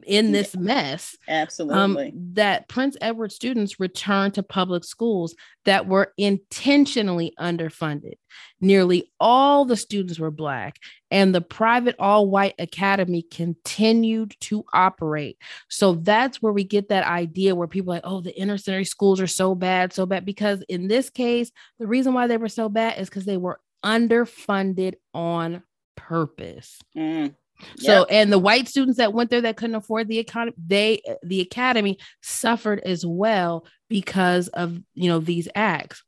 in 0.07 0.33
this 0.33 0.57
mess. 0.57 1.17
Um, 1.29 1.35
Absolutely. 1.35 2.09
Um, 2.09 2.13
that 2.35 2.69
Prince 2.69 2.97
Edward 3.01 3.33
students 3.33 3.79
returned 3.79 4.35
to 4.35 4.43
public 4.43 4.85
schools 4.85 5.35
that 5.65 5.87
were 5.87 6.13
intentionally 6.19 7.33
underfunded. 7.39 8.15
Nearly 8.61 9.13
all 9.21 9.65
the 9.65 9.77
students 9.77 10.19
were 10.19 10.31
Black, 10.31 10.79
and 11.11 11.35
the 11.35 11.41
private 11.41 11.97
all 11.99 12.29
white 12.29 12.55
academy 12.59 13.23
continued 13.23 14.35
to 14.41 14.65
operate. 14.73 15.39
So 15.69 15.95
that's 15.95 16.43
where 16.43 16.53
we 16.53 16.65
get 16.65 16.89
that 16.89 17.07
idea 17.07 17.55
where 17.55 17.69
people 17.69 17.93
like, 17.93 18.03
oh, 18.05 18.21
the 18.21 18.39
inner 18.39 18.59
city 18.59 18.85
schools 18.85 19.21
are 19.21 19.27
so 19.27 19.55
bad, 19.55 19.93
so 19.93 20.07
bad. 20.07 20.25
Because 20.25 20.63
in 20.69 20.89
this 20.89 21.11
case, 21.11 21.53
the 21.79 21.87
reason 21.87 22.15
why 22.15 22.27
they 22.27 22.37
were 22.37 22.49
so 22.49 22.69
bad 22.69 22.99
is 22.99 23.09
because 23.09 23.25
they 23.25 23.37
were 23.37 23.61
underfunded 23.85 24.95
on 25.13 25.63
purpose. 25.97 26.79
Mm. 26.97 27.35
So, 27.77 28.01
yep. 28.01 28.07
and 28.11 28.33
the 28.33 28.39
white 28.39 28.69
students 28.69 28.99
that 28.99 29.13
went 29.13 29.31
there 29.31 29.43
that 29.43 29.57
couldn't 29.57 29.77
afford 29.77 30.09
the 30.09 30.19
economy, 30.19 30.57
they 30.67 31.03
the 31.23 31.41
academy 31.41 31.99
suffered 32.23 32.81
as 32.81 33.07
well 33.07 33.67
because 33.89 34.49
of 34.49 34.81
you 34.95 35.09
know 35.09 35.21
these 35.21 35.49
acts. 35.55 36.03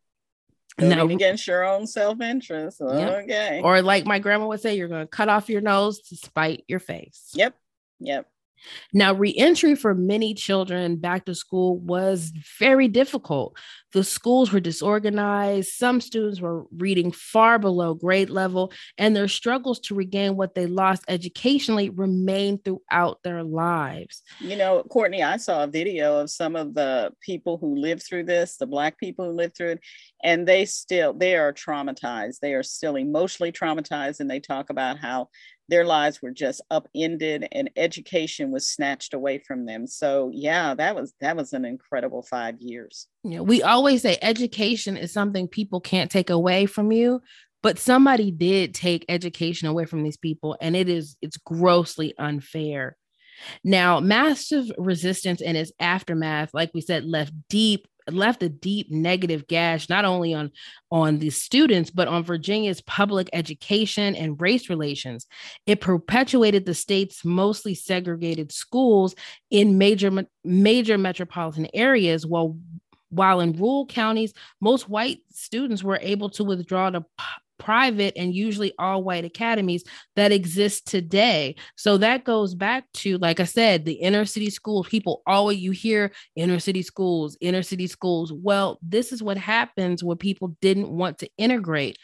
Now, 0.78 1.06
against 1.06 1.46
your 1.46 1.64
own 1.64 1.86
self 1.86 2.20
interest. 2.20 2.82
Okay. 2.82 3.56
Yep. 3.56 3.64
Or 3.64 3.80
like 3.80 4.04
my 4.04 4.18
grandma 4.18 4.46
would 4.48 4.60
say, 4.60 4.76
you're 4.76 4.88
going 4.88 5.06
to 5.06 5.10
cut 5.10 5.28
off 5.28 5.48
your 5.48 5.62
nose 5.62 6.00
to 6.08 6.16
spite 6.16 6.64
your 6.68 6.80
face. 6.80 7.30
Yep. 7.34 7.54
Yep. 8.00 8.28
Now, 8.92 9.12
reentry 9.12 9.74
for 9.74 9.94
many 9.94 10.34
children 10.34 10.96
back 10.96 11.24
to 11.26 11.34
school 11.34 11.78
was 11.78 12.32
very 12.58 12.88
difficult. 12.88 13.56
The 13.92 14.04
schools 14.04 14.52
were 14.52 14.60
disorganized, 14.60 15.70
some 15.70 16.00
students 16.00 16.40
were 16.40 16.64
reading 16.76 17.12
far 17.12 17.58
below 17.58 17.94
grade 17.94 18.30
level, 18.30 18.72
and 18.98 19.16
their 19.16 19.28
struggles 19.28 19.80
to 19.80 19.94
regain 19.94 20.36
what 20.36 20.54
they 20.54 20.66
lost 20.66 21.04
educationally 21.08 21.90
remained 21.90 22.64
throughout 22.64 23.20
their 23.22 23.42
lives. 23.42 24.22
You 24.40 24.56
know, 24.56 24.82
Courtney, 24.82 25.22
I 25.22 25.38
saw 25.38 25.64
a 25.64 25.68
video 25.68 26.20
of 26.20 26.30
some 26.30 26.56
of 26.56 26.74
the 26.74 27.12
people 27.20 27.58
who 27.58 27.76
lived 27.76 28.02
through 28.02 28.24
this, 28.24 28.56
the 28.56 28.66
Black 28.66 28.98
people 28.98 29.26
who 29.26 29.32
lived 29.32 29.56
through 29.56 29.70
it, 29.70 29.80
and 30.22 30.46
they 30.46 30.64
still 30.64 31.12
they 31.12 31.36
are 31.36 31.52
traumatized. 31.52 32.40
They 32.40 32.54
are 32.54 32.62
still 32.62 32.96
emotionally 32.96 33.52
traumatized, 33.52 34.20
and 34.20 34.30
they 34.30 34.40
talk 34.40 34.70
about 34.70 34.98
how 34.98 35.28
their 35.68 35.84
lives 35.84 36.22
were 36.22 36.30
just 36.30 36.60
upended 36.70 37.48
and 37.52 37.70
education 37.76 38.50
was 38.50 38.68
snatched 38.68 39.14
away 39.14 39.38
from 39.38 39.66
them. 39.66 39.86
So 39.86 40.30
yeah 40.32 40.74
that 40.74 40.94
was 40.94 41.12
that 41.20 41.36
was 41.36 41.52
an 41.52 41.64
incredible 41.64 42.22
five 42.22 42.56
years. 42.60 43.08
Yeah 43.24 43.40
we 43.40 43.62
always 43.62 44.02
say 44.02 44.18
education 44.22 44.96
is 44.96 45.12
something 45.12 45.48
people 45.48 45.80
can't 45.80 46.10
take 46.10 46.30
away 46.30 46.66
from 46.66 46.92
you 46.92 47.20
but 47.62 47.78
somebody 47.78 48.30
did 48.30 48.74
take 48.74 49.04
education 49.08 49.66
away 49.66 49.86
from 49.86 50.02
these 50.02 50.16
people 50.16 50.56
and 50.60 50.76
it 50.76 50.88
is 50.88 51.16
it's 51.22 51.36
grossly 51.38 52.14
unfair. 52.18 52.96
Now 53.64 54.00
massive 54.00 54.70
resistance 54.78 55.42
and 55.42 55.56
its 55.56 55.72
aftermath 55.80 56.50
like 56.54 56.70
we 56.74 56.80
said 56.80 57.04
left 57.04 57.32
deep 57.48 57.86
left 58.10 58.42
a 58.42 58.48
deep 58.48 58.90
negative 58.90 59.46
gash 59.46 59.88
not 59.88 60.04
only 60.04 60.32
on 60.34 60.50
on 60.90 61.18
the 61.18 61.30
students 61.30 61.90
but 61.90 62.08
on 62.08 62.24
Virginia's 62.24 62.80
public 62.82 63.28
education 63.32 64.14
and 64.14 64.40
race 64.40 64.68
relations. 64.68 65.26
It 65.66 65.80
perpetuated 65.80 66.64
the 66.64 66.74
state's 66.74 67.24
mostly 67.24 67.74
segregated 67.74 68.52
schools 68.52 69.14
in 69.50 69.78
major 69.78 70.26
major 70.44 70.98
metropolitan 70.98 71.68
areas 71.74 72.26
while 72.26 72.56
while 73.10 73.40
in 73.40 73.52
rural 73.52 73.86
counties 73.86 74.32
most 74.60 74.88
white 74.88 75.20
students 75.30 75.82
were 75.82 75.98
able 76.02 76.28
to 76.30 76.44
withdraw 76.44 76.90
to 76.90 77.04
private 77.58 78.14
and 78.16 78.34
usually 78.34 78.72
all 78.78 79.02
white 79.02 79.24
academies 79.24 79.84
that 80.14 80.32
exist 80.32 80.86
today. 80.86 81.56
So 81.76 81.96
that 81.98 82.24
goes 82.24 82.54
back 82.54 82.84
to, 82.94 83.18
like 83.18 83.40
I 83.40 83.44
said, 83.44 83.84
the 83.84 83.94
inner 83.94 84.24
city 84.24 84.50
schools. 84.50 84.88
People 84.88 85.22
always, 85.26 85.58
you 85.58 85.70
hear 85.70 86.12
inner 86.34 86.58
city 86.58 86.82
schools, 86.82 87.36
inner 87.40 87.62
city 87.62 87.86
schools. 87.86 88.32
Well, 88.32 88.78
this 88.82 89.12
is 89.12 89.22
what 89.22 89.38
happens 89.38 90.04
when 90.04 90.18
people 90.18 90.56
didn't 90.60 90.90
want 90.90 91.18
to 91.18 91.30
integrate. 91.38 91.98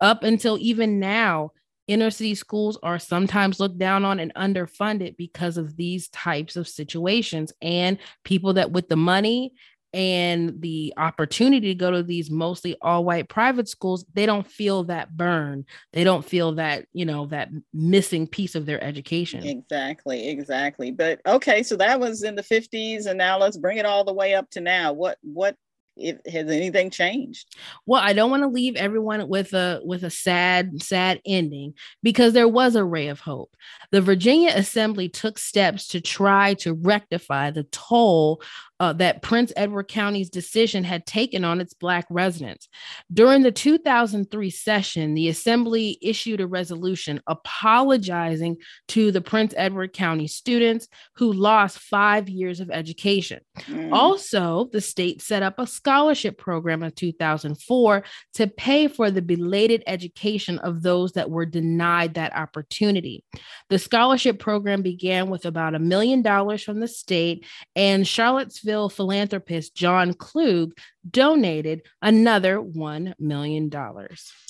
Up 0.00 0.22
until 0.22 0.58
even 0.60 1.00
now, 1.00 1.50
inner 1.88 2.10
city 2.10 2.34
schools 2.34 2.78
are 2.82 2.98
sometimes 2.98 3.58
looked 3.58 3.78
down 3.78 4.04
on 4.04 4.20
and 4.20 4.32
underfunded 4.34 5.16
because 5.16 5.56
of 5.56 5.76
these 5.76 6.08
types 6.10 6.54
of 6.54 6.68
situations 6.68 7.52
and 7.62 7.98
people 8.24 8.52
that 8.54 8.70
with 8.70 8.88
the 8.88 8.96
money 8.96 9.52
and 9.94 10.60
the 10.60 10.92
opportunity 10.96 11.68
to 11.68 11.74
go 11.74 11.90
to 11.90 12.02
these 12.02 12.30
mostly 12.30 12.76
all 12.82 13.04
white 13.04 13.28
private 13.28 13.68
schools 13.68 14.04
they 14.12 14.26
don't 14.26 14.46
feel 14.46 14.84
that 14.84 15.16
burn. 15.16 15.64
They 15.92 16.04
don't 16.04 16.24
feel 16.24 16.56
that 16.56 16.86
you 16.92 17.06
know 17.06 17.26
that 17.26 17.48
missing 17.72 18.26
piece 18.26 18.54
of 18.54 18.66
their 18.66 18.82
education. 18.82 19.44
Exactly 19.44 20.28
exactly. 20.28 20.90
But 20.90 21.20
okay 21.26 21.62
so 21.62 21.76
that 21.76 22.00
was 22.00 22.22
in 22.22 22.34
the 22.34 22.42
50s 22.42 23.06
and 23.06 23.16
now 23.16 23.38
let's 23.38 23.56
bring 23.56 23.78
it 23.78 23.86
all 23.86 24.04
the 24.04 24.12
way 24.12 24.34
up 24.34 24.50
to 24.50 24.60
now. 24.60 24.92
What 24.92 25.18
what 25.22 25.56
if 25.96 26.18
has 26.30 26.48
anything 26.48 26.90
changed? 26.90 27.56
Well 27.86 28.00
i 28.00 28.12
don't 28.12 28.30
want 28.30 28.42
to 28.42 28.48
leave 28.48 28.76
everyone 28.76 29.26
with 29.28 29.52
a 29.54 29.80
with 29.84 30.04
a 30.04 30.10
sad 30.10 30.82
sad 30.82 31.20
ending 31.26 31.74
because 32.02 32.34
there 32.34 32.48
was 32.48 32.76
a 32.76 32.84
ray 32.84 33.08
of 33.08 33.20
hope. 33.20 33.56
The 33.90 34.00
virginia 34.00 34.52
assembly 34.54 35.08
took 35.08 35.38
steps 35.38 35.88
to 35.88 36.00
try 36.00 36.54
to 36.54 36.74
rectify 36.74 37.50
the 37.50 37.64
toll 37.64 38.42
uh, 38.80 38.92
that 38.94 39.22
Prince 39.22 39.52
Edward 39.56 39.88
County's 39.88 40.30
decision 40.30 40.84
had 40.84 41.04
taken 41.04 41.44
on 41.44 41.60
its 41.60 41.74
Black 41.74 42.06
residents. 42.10 42.68
During 43.12 43.42
the 43.42 43.50
2003 43.50 44.50
session, 44.50 45.14
the 45.14 45.28
Assembly 45.28 45.98
issued 46.00 46.40
a 46.40 46.46
resolution 46.46 47.20
apologizing 47.26 48.58
to 48.88 49.10
the 49.10 49.20
Prince 49.20 49.52
Edward 49.56 49.92
County 49.92 50.28
students 50.28 50.88
who 51.16 51.32
lost 51.32 51.78
five 51.78 52.28
years 52.28 52.60
of 52.60 52.70
education. 52.70 53.40
Mm. 53.62 53.92
Also, 53.92 54.68
the 54.72 54.80
state 54.80 55.22
set 55.22 55.42
up 55.42 55.58
a 55.58 55.66
scholarship 55.66 56.38
program 56.38 56.82
in 56.82 56.92
2004 56.92 58.04
to 58.34 58.46
pay 58.46 58.86
for 58.86 59.10
the 59.10 59.22
belated 59.22 59.82
education 59.86 60.58
of 60.60 60.82
those 60.82 61.12
that 61.12 61.30
were 61.30 61.46
denied 61.46 62.14
that 62.14 62.34
opportunity. 62.36 63.24
The 63.70 63.78
scholarship 63.78 64.38
program 64.38 64.82
began 64.82 65.30
with 65.30 65.44
about 65.46 65.74
a 65.74 65.80
million 65.80 66.22
dollars 66.22 66.62
from 66.62 66.80
the 66.80 66.88
state, 66.88 67.44
and 67.74 68.06
Charlottesville 68.06 68.67
philanthropist 68.90 69.74
John 69.74 70.12
Kluge 70.14 70.72
donated 71.10 71.82
another 72.02 72.58
$1 72.58 73.14
million. 73.18 73.70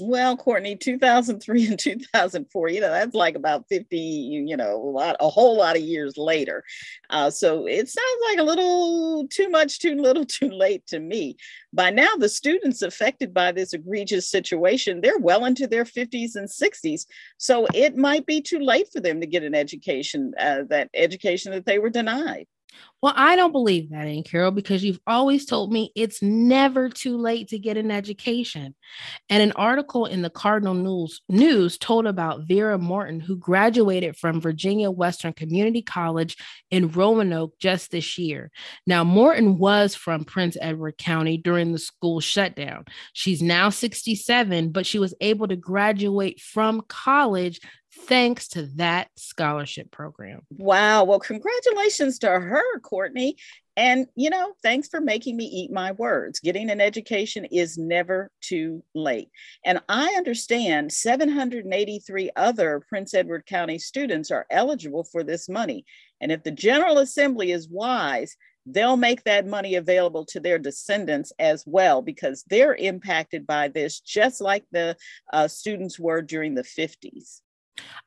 Well, 0.01 0.37
Courtney, 0.37 0.77
2003 0.77 1.66
and 1.66 1.79
2004, 1.79 2.69
you 2.69 2.81
know, 2.81 2.91
that's 2.91 3.14
like 3.14 3.35
about 3.35 3.66
50, 3.69 3.97
you 3.97 4.57
know, 4.57 4.77
a 4.77 4.91
lot, 4.91 5.16
a 5.21 5.29
whole 5.29 5.57
lot 5.57 5.77
of 5.77 5.83
years 5.83 6.16
later. 6.16 6.64
Uh, 7.11 7.31
so 7.31 7.66
it 7.66 7.89
sounds 7.89 8.21
like 8.29 8.39
a 8.39 8.43
little 8.43 9.29
too 9.29 9.49
much, 9.49 9.79
too 9.79 9.95
little, 9.97 10.25
too 10.27 10.51
late 10.51 10.87
to 10.89 10.99
me. 10.99 11.37
By 11.73 11.91
now, 11.91 12.16
the 12.16 12.29
students 12.29 12.83
affected 12.83 13.35
by 13.35 13.53
this 13.53 13.73
egregious 13.73 14.31
situation, 14.31 15.01
they're 15.01 15.19
well 15.19 15.45
into 15.45 15.66
their 15.66 15.85
50s 15.85 16.35
and 16.35 16.49
60s. 16.49 17.07
So 17.37 17.66
it 17.75 17.97
might 17.97 18.27
be 18.27 18.41
too 18.41 18.59
late 18.59 18.89
for 18.93 19.01
them 19.01 19.21
to 19.21 19.27
get 19.27 19.43
an 19.43 19.55
education, 19.55 20.33
uh, 20.39 20.62
that 20.71 20.89
education 20.95 21.53
that 21.53 21.66
they 21.66 21.79
were 21.79 21.91
denied. 21.91 22.47
Well, 23.01 23.15
I 23.15 23.37
don't 23.37 23.53
believe 23.53 23.91
that, 23.91 24.09
Aunt 24.09 24.27
Carol, 24.29 24.51
because 24.51 24.83
you've 24.83 24.99
always 25.07 25.47
told 25.47 25.73
me 25.73 25.93
it's 25.95 26.21
never 26.21 26.89
too 26.89 27.17
late 27.17 27.49
to 27.49 27.59
get 27.59 27.77
an 27.77 27.93
education. 27.93 28.75
And 29.31 29.41
an 29.41 29.53
article 29.53 30.07
in 30.07 30.23
the 30.23 30.31
Cardinal 30.31 30.75
News, 30.75 31.21
News 31.29 31.79
told 31.79 32.07
about 32.07 32.49
Vera 32.49 32.77
Morton, 32.77 33.21
who 33.21 33.37
graduated 33.37 34.17
from 34.17 34.41
Virginia 34.41 34.91
Western 34.91 35.33
Community 35.33 35.81
College 35.81 36.37
in 36.73 36.91
Roanoke 36.91 37.57
just 37.61 37.93
this 37.93 38.19
year. 38.19 38.51
Now, 38.85 39.05
Morton 39.05 39.59
was 39.59 39.95
from 39.95 40.25
Prince 40.25 40.57
Edward 40.61 40.99
County 40.99 41.37
during 41.37 41.71
the 41.71 41.79
school 41.79 42.19
shutdown. 42.19 42.85
She's 43.13 43.41
now 43.41 43.71
67, 43.71 44.71
but 44.73 44.87
she 44.87 44.99
was 44.99 45.15
able 45.21 45.47
to 45.47 45.57
graduate 45.57 46.41
from 46.41 46.83
college 46.89 47.61
thanks 48.07 48.49
to 48.49 48.63
that 48.77 49.09
scholarship 49.17 49.91
program. 49.91 50.41
Wow. 50.51 51.05
Well, 51.05 51.19
congratulations 51.19 52.19
to 52.21 52.29
her, 52.29 52.81
Courtney. 52.81 53.37
And, 53.77 54.09
you 54.17 54.29
know, 54.29 54.55
thanks 54.61 54.89
for 54.89 55.01
making 55.01 55.37
me 55.37 55.45
eat 55.45 55.71
my 55.71 55.93
words. 55.93 56.41
Getting 56.41 56.69
an 56.69 56.81
education 56.81 57.45
is 57.45 57.79
never 57.79 58.29
too 58.41 58.83
late. 58.93 59.29
And 59.65 59.81
I 59.89 60.15
understand 60.17 60.93
783 60.93 62.31
other 62.35 62.83
Prince 62.89 63.15
Edward 63.15 63.47
County 63.47 63.79
students 63.79 64.33
are 64.33 64.47
eligible 64.51 65.05
for 65.05 65.23
this 65.23 65.49
money. 65.49 65.85
And 66.21 66.33
if 66.33 66.43
the 66.43 66.51
General 66.51 66.99
Assembly 66.99 67.53
is 67.53 67.69
wise, 67.69 68.37
they'll 68.67 68.97
make 68.97 69.23
that 69.25 69.47
money 69.47 69.77
available 69.77 70.25
to 70.27 70.41
their 70.41 70.59
descendants 70.59 71.33
as 71.39 71.65
well 71.67 72.03
because 72.03 72.45
they're 72.49 72.75
impacted 72.75 73.47
by 73.47 73.69
this 73.69 74.01
just 74.01 74.41
like 74.41 74.65
the 74.73 74.97
uh, 75.33 75.47
students 75.47 75.99
were 75.99 76.21
during 76.21 76.55
the 76.55 76.63
50s. 76.63 77.43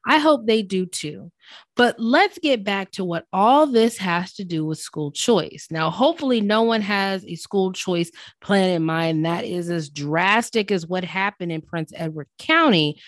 I 0.05 0.17
hope 0.17 0.45
they 0.45 0.61
do 0.61 0.85
too. 0.85 1.31
But 1.75 1.99
let's 1.99 2.39
get 2.39 2.63
back 2.63 2.91
to 2.91 3.05
what 3.05 3.25
all 3.31 3.67
this 3.67 3.97
has 3.97 4.33
to 4.33 4.43
do 4.43 4.65
with 4.65 4.79
school 4.79 5.11
choice. 5.11 5.67
Now, 5.69 5.89
hopefully, 5.89 6.41
no 6.41 6.63
one 6.63 6.81
has 6.81 7.25
a 7.25 7.35
school 7.35 7.71
choice 7.71 8.11
plan 8.41 8.69
in 8.69 8.83
mind 8.83 9.25
that 9.25 9.45
is 9.45 9.69
as 9.69 9.89
drastic 9.89 10.71
as 10.71 10.87
what 10.87 11.03
happened 11.03 11.51
in 11.51 11.61
Prince 11.61 11.91
Edward 11.95 12.27
County. 12.39 12.99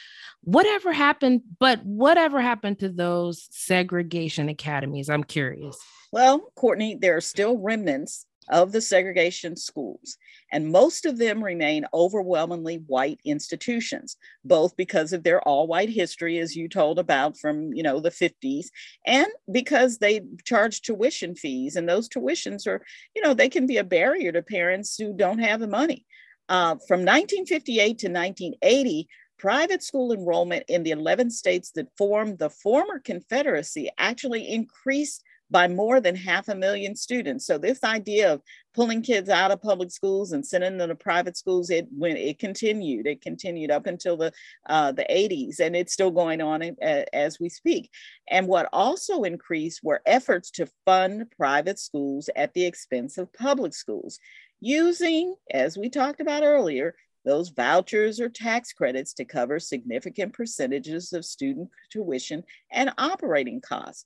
Whatever 0.41 0.91
happened, 0.91 1.41
but 1.59 1.83
whatever 1.85 2.41
happened 2.41 2.79
to 2.79 2.89
those 2.89 3.47
segregation 3.51 4.49
academies? 4.49 5.09
I'm 5.09 5.23
curious. 5.23 5.77
Well, 6.11 6.51
Courtney, 6.55 6.95
there 6.95 7.15
are 7.17 7.21
still 7.21 7.57
remnants 7.57 8.25
of 8.49 8.71
the 8.71 8.81
segregation 8.81 9.55
schools, 9.55 10.17
and 10.51 10.71
most 10.71 11.05
of 11.05 11.17
them 11.17 11.43
remain 11.43 11.85
overwhelmingly 11.93 12.77
white 12.87 13.19
institutions, 13.25 14.17
both 14.43 14.75
because 14.75 15.13
of 15.13 15.23
their 15.23 15.41
all 15.41 15.67
white 15.67 15.89
history, 15.89 16.39
as 16.39 16.55
you 16.55 16.67
told 16.67 16.99
about 16.99 17.37
from 17.37 17.73
you 17.73 17.83
know 17.83 17.99
the 17.99 18.09
50s, 18.09 18.67
and 19.05 19.27
because 19.51 19.97
they 19.97 20.21
charge 20.45 20.81
tuition 20.81 21.35
fees, 21.35 21.75
and 21.75 21.87
those 21.87 22.09
tuitions 22.09 22.67
are, 22.67 22.83
you 23.15 23.21
know, 23.21 23.33
they 23.33 23.49
can 23.49 23.65
be 23.65 23.77
a 23.77 23.83
barrier 23.83 24.31
to 24.31 24.41
parents 24.41 24.95
who 24.97 25.13
don't 25.13 25.39
have 25.39 25.59
the 25.59 25.67
money. 25.67 26.05
Uh, 26.49 26.75
from 26.87 27.05
1958 27.05 27.97
to 27.99 28.07
1980, 28.09 29.07
private 29.37 29.83
school 29.83 30.13
enrollment 30.13 30.63
in 30.67 30.83
the 30.83 30.91
11 30.91 31.29
states 31.29 31.71
that 31.71 31.97
formed 31.97 32.37
the 32.37 32.49
former 32.49 32.99
Confederacy 32.99 33.89
actually 33.97 34.47
increased 34.47 35.23
by 35.53 35.67
more 35.67 36.01
than 36.01 36.15
half 36.15 36.49
a 36.49 36.55
million 36.55 36.95
students. 36.95 37.45
So 37.45 37.59
this 37.59 37.83
idea 37.83 38.33
of 38.33 38.41
pulling 38.73 39.03
kids 39.03 39.29
out 39.29 39.51
of 39.51 39.61
public 39.61 39.91
schools 39.91 40.31
and 40.31 40.43
sending 40.45 40.77
them 40.79 40.89
to 40.89 40.95
private 40.95 41.37
schools, 41.37 41.69
it 41.69 41.87
when 41.95 42.17
it 42.17 42.39
continued, 42.39 43.05
it 43.05 43.21
continued 43.21 43.69
up 43.69 43.85
until 43.85 44.17
the 44.17 44.33
uh, 44.67 44.91
the 44.91 45.05
80s, 45.09 45.59
and 45.59 45.75
it's 45.75 45.93
still 45.93 46.09
going 46.09 46.41
on 46.41 46.75
as 47.13 47.39
we 47.39 47.49
speak. 47.49 47.91
And 48.27 48.47
what 48.47 48.67
also 48.73 49.23
increased 49.23 49.81
were 49.83 50.01
efforts 50.07 50.49
to 50.51 50.67
fund 50.85 51.27
private 51.37 51.77
schools 51.77 52.31
at 52.35 52.53
the 52.55 52.65
expense 52.65 53.19
of 53.19 53.31
public 53.31 53.75
schools, 53.75 54.19
using, 54.59 55.35
as 55.51 55.77
we 55.77 55.89
talked 55.89 56.19
about 56.19 56.41
earlier, 56.41 56.95
those 57.25 57.49
vouchers 57.49 58.19
or 58.19 58.27
tax 58.27 58.73
credits 58.73 59.13
to 59.13 59.23
cover 59.23 59.59
significant 59.59 60.33
percentages 60.33 61.13
of 61.13 61.23
student 61.23 61.69
tuition 61.91 62.43
and 62.71 62.91
operating 62.97 63.61
costs. 63.61 64.05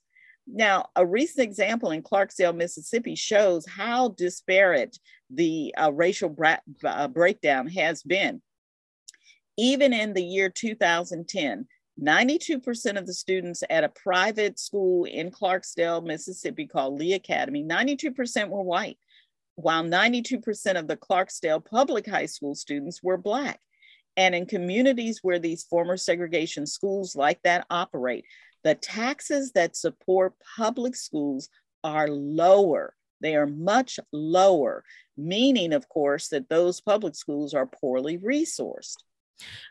Now, 0.50 0.88
a 0.96 1.04
recent 1.04 1.40
example 1.46 1.90
in 1.90 2.02
Clarksdale, 2.02 2.56
Mississippi 2.56 3.14
shows 3.14 3.66
how 3.66 4.08
disparate 4.08 4.98
the 5.30 5.74
uh, 5.76 5.92
racial 5.92 6.30
bra- 6.30 6.56
uh, 6.84 7.08
breakdown 7.08 7.68
has 7.68 8.02
been. 8.02 8.40
Even 9.58 9.92
in 9.92 10.14
the 10.14 10.22
year 10.22 10.48
2010, 10.48 11.66
92% 12.00 12.96
of 12.96 13.06
the 13.06 13.12
students 13.12 13.62
at 13.68 13.84
a 13.84 13.88
private 13.90 14.58
school 14.58 15.04
in 15.04 15.30
Clarksdale, 15.30 16.04
Mississippi 16.04 16.66
called 16.66 16.98
Lee 16.98 17.14
Academy, 17.14 17.64
92% 17.64 18.48
were 18.48 18.62
white, 18.62 18.98
while 19.56 19.82
92% 19.82 20.78
of 20.78 20.86
the 20.86 20.96
Clarksdale 20.96 21.64
public 21.64 22.06
high 22.06 22.26
school 22.26 22.54
students 22.54 23.02
were 23.02 23.18
Black. 23.18 23.60
And 24.16 24.34
in 24.34 24.46
communities 24.46 25.20
where 25.22 25.38
these 25.38 25.64
former 25.64 25.96
segregation 25.96 26.66
schools 26.66 27.14
like 27.14 27.40
that 27.42 27.66
operate, 27.68 28.24
the 28.64 28.74
taxes 28.74 29.52
that 29.52 29.76
support 29.76 30.34
public 30.56 30.96
schools 30.96 31.48
are 31.84 32.08
lower. 32.08 32.94
They 33.20 33.34
are 33.36 33.46
much 33.46 33.98
lower, 34.12 34.84
meaning, 35.16 35.72
of 35.72 35.88
course, 35.88 36.28
that 36.28 36.48
those 36.48 36.80
public 36.80 37.14
schools 37.14 37.54
are 37.54 37.66
poorly 37.66 38.18
resourced. 38.18 38.96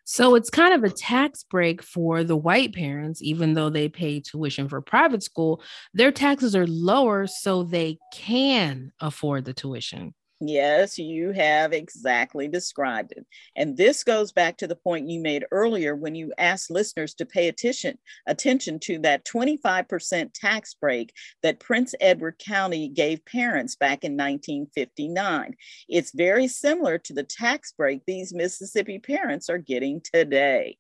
So 0.06 0.36
it's 0.36 0.50
kind 0.50 0.74
of 0.74 0.84
a 0.84 0.94
tax 0.94 1.44
break 1.44 1.84
for 1.84 2.24
the 2.24 2.38
white 2.38 2.74
parents, 2.74 3.22
even 3.22 3.54
though 3.54 3.70
they 3.70 3.90
pay 3.90 4.20
tuition 4.20 4.70
for 4.70 4.82
private 4.82 5.24
school, 5.24 5.62
their 5.94 6.12
taxes 6.12 6.56
are 6.56 6.68
lower 6.68 7.28
so 7.28 7.64
they 7.64 7.98
can 8.14 8.92
afford 9.00 9.46
the 9.46 9.54
tuition. 9.54 10.14
Yes, 10.40 11.00
you 11.00 11.32
have 11.32 11.74
exactly 11.74 12.48
described 12.48 13.12
it. 13.12 13.26
And 13.56 13.76
this 13.76 14.04
goes 14.04 14.32
back 14.32 14.58
to 14.58 14.68
the 14.68 14.76
point 14.76 15.10
you 15.10 15.20
made 15.20 15.46
earlier 15.50 15.96
when 15.96 16.14
you 16.14 16.32
asked 16.38 16.70
listeners 16.70 17.16
to 17.16 17.26
pay 17.26 17.48
attention, 17.48 17.98
attention 18.28 18.78
to 18.82 19.00
that 19.00 19.26
25% 19.26 20.30
tax 20.36 20.76
break 20.76 21.12
that 21.42 21.60
Prince 21.60 21.96
Edward 22.00 22.38
County 22.38 22.88
gave 22.88 23.26
parents 23.26 23.76
back 23.76 24.04
in 24.04 24.12
1959. 24.12 25.56
It's 25.90 26.12
very 26.14 26.48
similar 26.48 27.00
to 27.00 27.14
the 27.14 27.24
tax 27.24 27.72
break 27.72 28.06
these 28.06 28.32
Mississippi 28.32 29.00
parents 29.00 29.50
are 29.50 29.58
getting 29.58 30.02
today. 30.02 30.78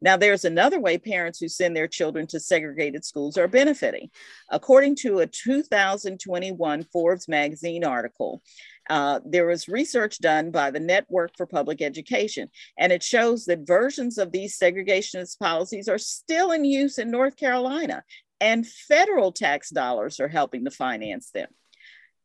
Now, 0.00 0.16
there's 0.16 0.44
another 0.44 0.78
way 0.78 0.96
parents 0.96 1.40
who 1.40 1.48
send 1.48 1.76
their 1.76 1.88
children 1.88 2.26
to 2.28 2.38
segregated 2.38 3.04
schools 3.04 3.36
are 3.36 3.48
benefiting. 3.48 4.10
According 4.48 4.96
to 4.96 5.18
a 5.18 5.26
2021 5.26 6.84
Forbes 6.84 7.26
magazine 7.26 7.84
article, 7.84 8.42
uh, 8.88 9.20
there 9.24 9.46
was 9.46 9.68
research 9.68 10.18
done 10.18 10.50
by 10.50 10.70
the 10.70 10.80
Network 10.80 11.36
for 11.36 11.46
Public 11.46 11.82
Education, 11.82 12.50
and 12.78 12.92
it 12.92 13.02
shows 13.02 13.44
that 13.46 13.66
versions 13.66 14.18
of 14.18 14.32
these 14.32 14.58
segregationist 14.58 15.38
policies 15.38 15.88
are 15.88 15.98
still 15.98 16.52
in 16.52 16.64
use 16.64 16.98
in 16.98 17.10
North 17.10 17.36
Carolina, 17.36 18.02
and 18.40 18.66
federal 18.66 19.32
tax 19.32 19.70
dollars 19.70 20.20
are 20.20 20.28
helping 20.28 20.64
to 20.64 20.70
finance 20.70 21.30
them. 21.30 21.48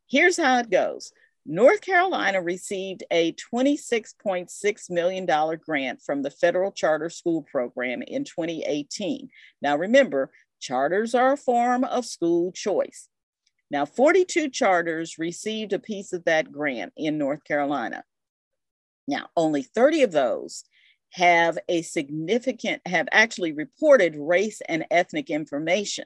Here's 0.09 0.37
how 0.37 0.59
it 0.59 0.69
goes 0.69 1.11
North 1.45 1.81
Carolina 1.81 2.41
received 2.41 3.03
a 3.11 3.33
$26.6 3.33 4.89
million 4.89 5.59
grant 5.65 6.01
from 6.01 6.21
the 6.21 6.31
Federal 6.31 6.71
Charter 6.71 7.09
School 7.09 7.41
Program 7.41 8.01
in 8.01 8.23
2018. 8.23 9.29
Now, 9.61 9.75
remember, 9.75 10.31
charters 10.61 11.13
are 11.13 11.33
a 11.33 11.37
form 11.37 11.83
of 11.83 12.05
school 12.05 12.53
choice. 12.53 13.09
Now, 13.73 13.87
42 13.87 14.51
charters 14.51 15.17
received 15.17 15.73
a 15.73 15.79
piece 15.79 16.13
of 16.13 16.25
that 16.25 16.51
grant 16.51 16.93
in 16.95 17.17
North 17.17 17.43
Carolina. 17.43 18.03
Now, 19.07 19.29
only 19.35 19.63
30 19.63 20.03
of 20.03 20.11
those 20.11 20.63
have 21.13 21.57
a 21.67 21.81
significant, 21.81 22.83
have 22.85 23.07
actually 23.11 23.51
reported 23.51 24.15
race 24.15 24.61
and 24.69 24.85
ethnic 24.91 25.31
information. 25.31 26.05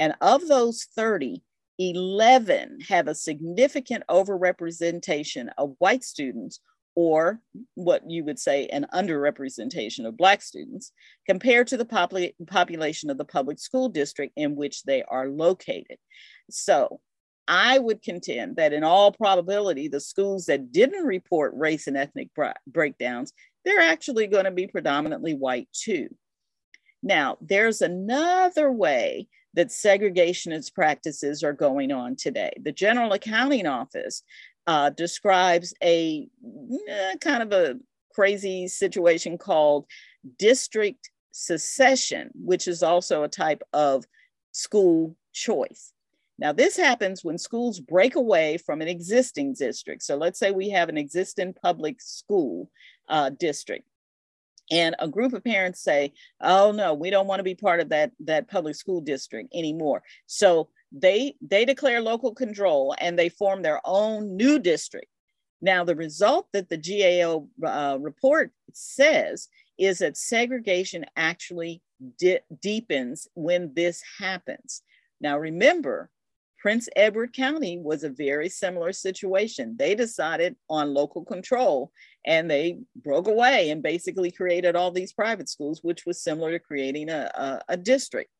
And 0.00 0.14
of 0.22 0.48
those 0.48 0.84
30, 0.96 1.42
11 1.78 2.78
have 2.88 3.06
a 3.06 3.14
significant 3.14 4.04
overrepresentation 4.08 5.50
of 5.58 5.76
white 5.80 6.04
students 6.04 6.60
or 6.94 7.40
what 7.74 8.08
you 8.08 8.24
would 8.24 8.38
say 8.38 8.66
an 8.68 8.86
underrepresentation 8.94 10.06
of 10.06 10.16
Black 10.16 10.42
students 10.42 10.92
compared 11.26 11.66
to 11.68 11.76
the 11.76 11.84
popul- 11.84 12.34
population 12.46 13.10
of 13.10 13.18
the 13.18 13.24
public 13.24 13.58
school 13.58 13.88
district 13.88 14.32
in 14.36 14.56
which 14.56 14.84
they 14.84 15.02
are 15.04 15.28
located. 15.28 15.98
So 16.50 17.00
I 17.46 17.78
would 17.78 18.02
contend 18.02 18.56
that 18.56 18.72
in 18.72 18.84
all 18.84 19.12
probability, 19.12 19.88
the 19.88 20.00
schools 20.00 20.46
that 20.46 20.72
didn't 20.72 21.04
report 21.04 21.52
race 21.54 21.86
and 21.86 21.96
ethnic 21.96 22.28
breakdowns, 22.66 23.32
they're 23.64 23.80
actually 23.80 24.26
going 24.26 24.44
to 24.44 24.50
be 24.50 24.66
predominantly 24.66 25.34
white 25.34 25.68
too. 25.72 26.08
Now, 27.02 27.36
there's 27.40 27.82
another 27.82 28.72
way 28.72 29.28
that 29.52 29.68
segregationist 29.68 30.74
practices 30.74 31.42
are 31.42 31.52
going 31.52 31.92
on 31.92 32.16
today. 32.16 32.52
The 32.62 32.72
General 32.72 33.12
Accounting 33.12 33.66
Office 33.66 34.22
uh, 34.66 34.90
describes 34.90 35.74
a 35.82 36.28
eh, 36.88 37.14
kind 37.20 37.42
of 37.42 37.52
a 37.52 37.78
crazy 38.14 38.68
situation 38.68 39.36
called 39.36 39.86
district 40.38 41.10
secession, 41.32 42.30
which 42.34 42.68
is 42.68 42.82
also 42.82 43.22
a 43.22 43.28
type 43.28 43.62
of 43.72 44.04
school 44.52 45.16
choice. 45.32 45.92
Now, 46.38 46.52
this 46.52 46.76
happens 46.76 47.22
when 47.22 47.38
schools 47.38 47.78
break 47.78 48.16
away 48.16 48.56
from 48.58 48.80
an 48.80 48.88
existing 48.88 49.54
district. 49.54 50.02
So, 50.02 50.16
let's 50.16 50.38
say 50.38 50.50
we 50.50 50.70
have 50.70 50.88
an 50.88 50.98
existing 50.98 51.54
public 51.54 52.00
school 52.00 52.70
uh, 53.08 53.30
district 53.30 53.86
and 54.70 54.96
a 54.98 55.08
group 55.08 55.32
of 55.32 55.44
parents 55.44 55.82
say 55.82 56.12
oh 56.40 56.72
no 56.72 56.94
we 56.94 57.10
don't 57.10 57.26
want 57.26 57.38
to 57.38 57.44
be 57.44 57.54
part 57.54 57.80
of 57.80 57.88
that 57.90 58.10
that 58.20 58.48
public 58.48 58.74
school 58.74 59.00
district 59.00 59.54
anymore 59.54 60.02
so 60.26 60.68
they 60.92 61.34
they 61.40 61.64
declare 61.64 62.00
local 62.00 62.34
control 62.34 62.94
and 62.98 63.18
they 63.18 63.28
form 63.28 63.62
their 63.62 63.80
own 63.84 64.36
new 64.36 64.58
district 64.58 65.08
now 65.60 65.84
the 65.84 65.96
result 65.96 66.46
that 66.52 66.68
the 66.68 66.76
gao 66.76 67.46
uh, 67.66 67.96
report 68.00 68.52
says 68.72 69.48
is 69.78 69.98
that 69.98 70.16
segregation 70.16 71.04
actually 71.16 71.82
di- 72.18 72.40
deepens 72.60 73.28
when 73.34 73.72
this 73.74 74.02
happens 74.18 74.82
now 75.20 75.38
remember 75.38 76.10
Prince 76.64 76.88
Edward 76.96 77.34
County 77.34 77.78
was 77.78 78.04
a 78.04 78.08
very 78.08 78.48
similar 78.48 78.90
situation. 78.90 79.76
They 79.78 79.94
decided 79.94 80.56
on 80.70 80.94
local 80.94 81.22
control 81.22 81.92
and 82.24 82.50
they 82.50 82.78
broke 82.96 83.28
away 83.28 83.68
and 83.68 83.82
basically 83.82 84.30
created 84.30 84.74
all 84.74 84.90
these 84.90 85.12
private 85.12 85.50
schools, 85.50 85.80
which 85.82 86.06
was 86.06 86.22
similar 86.22 86.52
to 86.52 86.58
creating 86.58 87.10
a, 87.10 87.30
a, 87.34 87.74
a 87.74 87.76
district. 87.76 88.30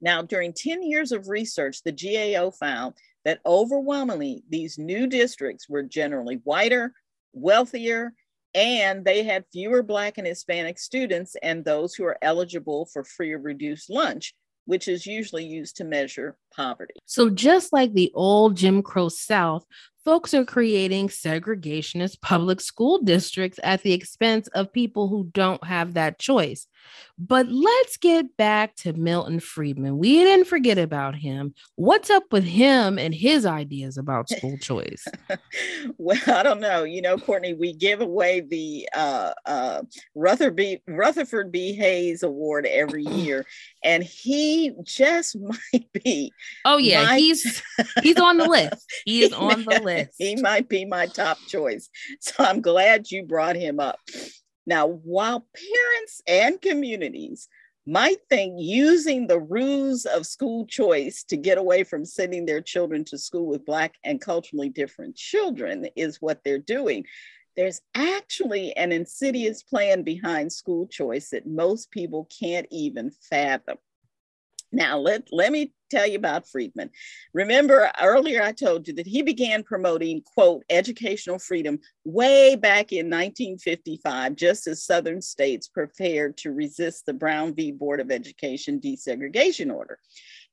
Now, 0.00 0.22
during 0.22 0.52
10 0.52 0.82
years 0.82 1.12
of 1.12 1.28
research, 1.28 1.82
the 1.82 1.92
GAO 1.92 2.50
found 2.50 2.94
that 3.24 3.40
overwhelmingly 3.46 4.42
these 4.48 4.78
new 4.78 5.06
districts 5.06 5.68
were 5.68 5.82
generally 5.82 6.40
whiter, 6.44 6.92
wealthier, 7.32 8.12
and 8.54 9.04
they 9.04 9.22
had 9.22 9.44
fewer 9.52 9.82
Black 9.82 10.18
and 10.18 10.26
Hispanic 10.26 10.78
students 10.78 11.36
and 11.42 11.64
those 11.64 11.94
who 11.94 12.04
are 12.04 12.18
eligible 12.20 12.86
for 12.86 13.04
free 13.04 13.32
or 13.32 13.38
reduced 13.38 13.88
lunch 13.88 14.34
which 14.64 14.88
is 14.88 15.06
usually 15.06 15.44
used 15.44 15.76
to 15.76 15.84
measure 15.84 16.36
poverty. 16.54 16.94
So, 17.06 17.30
just 17.30 17.72
like 17.72 17.92
the 17.92 18.10
old 18.14 18.56
Jim 18.56 18.82
Crow 18.82 19.08
South, 19.08 19.64
folks 20.04 20.34
are 20.34 20.44
creating 20.44 21.08
segregationist 21.08 22.20
public 22.20 22.60
school 22.60 23.00
districts 23.02 23.60
at 23.62 23.82
the 23.82 23.92
expense 23.92 24.48
of 24.48 24.72
people 24.72 25.08
who 25.08 25.30
don't 25.32 25.64
have 25.64 25.94
that 25.94 26.18
choice. 26.18 26.66
But 27.18 27.48
let's 27.48 27.96
get 27.96 28.36
back 28.36 28.74
to 28.76 28.92
Milton 28.94 29.38
Friedman. 29.38 29.98
We 29.98 30.16
didn't 30.24 30.46
forget 30.46 30.78
about 30.78 31.14
him. 31.14 31.54
What's 31.76 32.10
up 32.10 32.24
with 32.32 32.44
him 32.44 32.98
and 32.98 33.14
his 33.14 33.46
ideas 33.46 33.96
about 33.96 34.28
school 34.30 34.58
choice? 34.58 35.04
well, 35.98 36.18
I 36.26 36.42
don't 36.42 36.60
know. 36.60 36.82
You 36.84 37.02
know, 37.02 37.16
Courtney, 37.18 37.54
we 37.54 37.72
give 37.72 38.00
away 38.00 38.40
the 38.40 38.88
uh, 38.94 39.32
uh, 39.46 39.82
Rutherford, 40.14 40.56
B, 40.56 40.82
Rutherford 40.88 41.52
B. 41.52 41.74
Hayes 41.74 42.22
Award 42.22 42.66
every 42.66 43.04
year, 43.04 43.46
and 43.84 44.02
he 44.02 44.72
just 44.82 45.36
might 45.72 45.86
be. 45.92 46.32
Oh 46.64 46.78
yeah, 46.78 47.04
my... 47.04 47.18
he's 47.18 47.62
he's 48.02 48.18
on 48.18 48.38
the 48.38 48.48
list. 48.48 48.86
He 49.04 49.22
is 49.22 49.32
on 49.32 49.64
the 49.64 49.80
list. 49.82 50.14
He 50.18 50.36
might 50.36 50.68
be 50.68 50.84
my 50.84 51.06
top 51.06 51.38
choice. 51.48 51.88
So 52.20 52.32
I'm 52.38 52.60
glad 52.60 53.10
you 53.10 53.24
brought 53.24 53.56
him 53.56 53.80
up. 53.80 53.98
Now, 54.66 54.86
while 54.86 55.46
parents 55.54 56.22
and 56.26 56.60
communities 56.60 57.48
might 57.84 58.18
think 58.30 58.54
using 58.58 59.26
the 59.26 59.40
rules 59.40 60.04
of 60.04 60.24
school 60.24 60.66
choice 60.66 61.24
to 61.24 61.36
get 61.36 61.58
away 61.58 61.82
from 61.82 62.04
sending 62.04 62.46
their 62.46 62.60
children 62.60 63.04
to 63.06 63.18
school 63.18 63.46
with 63.46 63.66
Black 63.66 63.94
and 64.04 64.20
culturally 64.20 64.68
different 64.68 65.16
children 65.16 65.88
is 65.96 66.20
what 66.20 66.44
they're 66.44 66.58
doing, 66.58 67.04
there's 67.56 67.80
actually 67.94 68.74
an 68.76 68.92
insidious 68.92 69.62
plan 69.62 70.02
behind 70.02 70.52
school 70.52 70.86
choice 70.86 71.30
that 71.30 71.46
most 71.46 71.90
people 71.90 72.28
can't 72.40 72.66
even 72.70 73.10
fathom. 73.10 73.76
Now, 74.72 74.98
let, 74.98 75.28
let 75.30 75.52
me 75.52 75.72
tell 75.90 76.06
you 76.06 76.16
about 76.16 76.48
Friedman. 76.48 76.90
Remember 77.34 77.92
earlier 78.00 78.42
I 78.42 78.52
told 78.52 78.88
you 78.88 78.94
that 78.94 79.06
he 79.06 79.22
began 79.22 79.62
promoting, 79.62 80.22
quote, 80.22 80.64
educational 80.70 81.38
freedom 81.38 81.78
way 82.04 82.56
back 82.56 82.92
in 82.92 83.06
1955, 83.10 84.34
just 84.34 84.66
as 84.66 84.84
Southern 84.84 85.20
states 85.20 85.68
prepared 85.68 86.38
to 86.38 86.52
resist 86.52 87.04
the 87.04 87.12
Brown 87.12 87.54
v. 87.54 87.70
Board 87.70 88.00
of 88.00 88.10
Education 88.10 88.80
desegregation 88.80 89.72
order. 89.72 89.98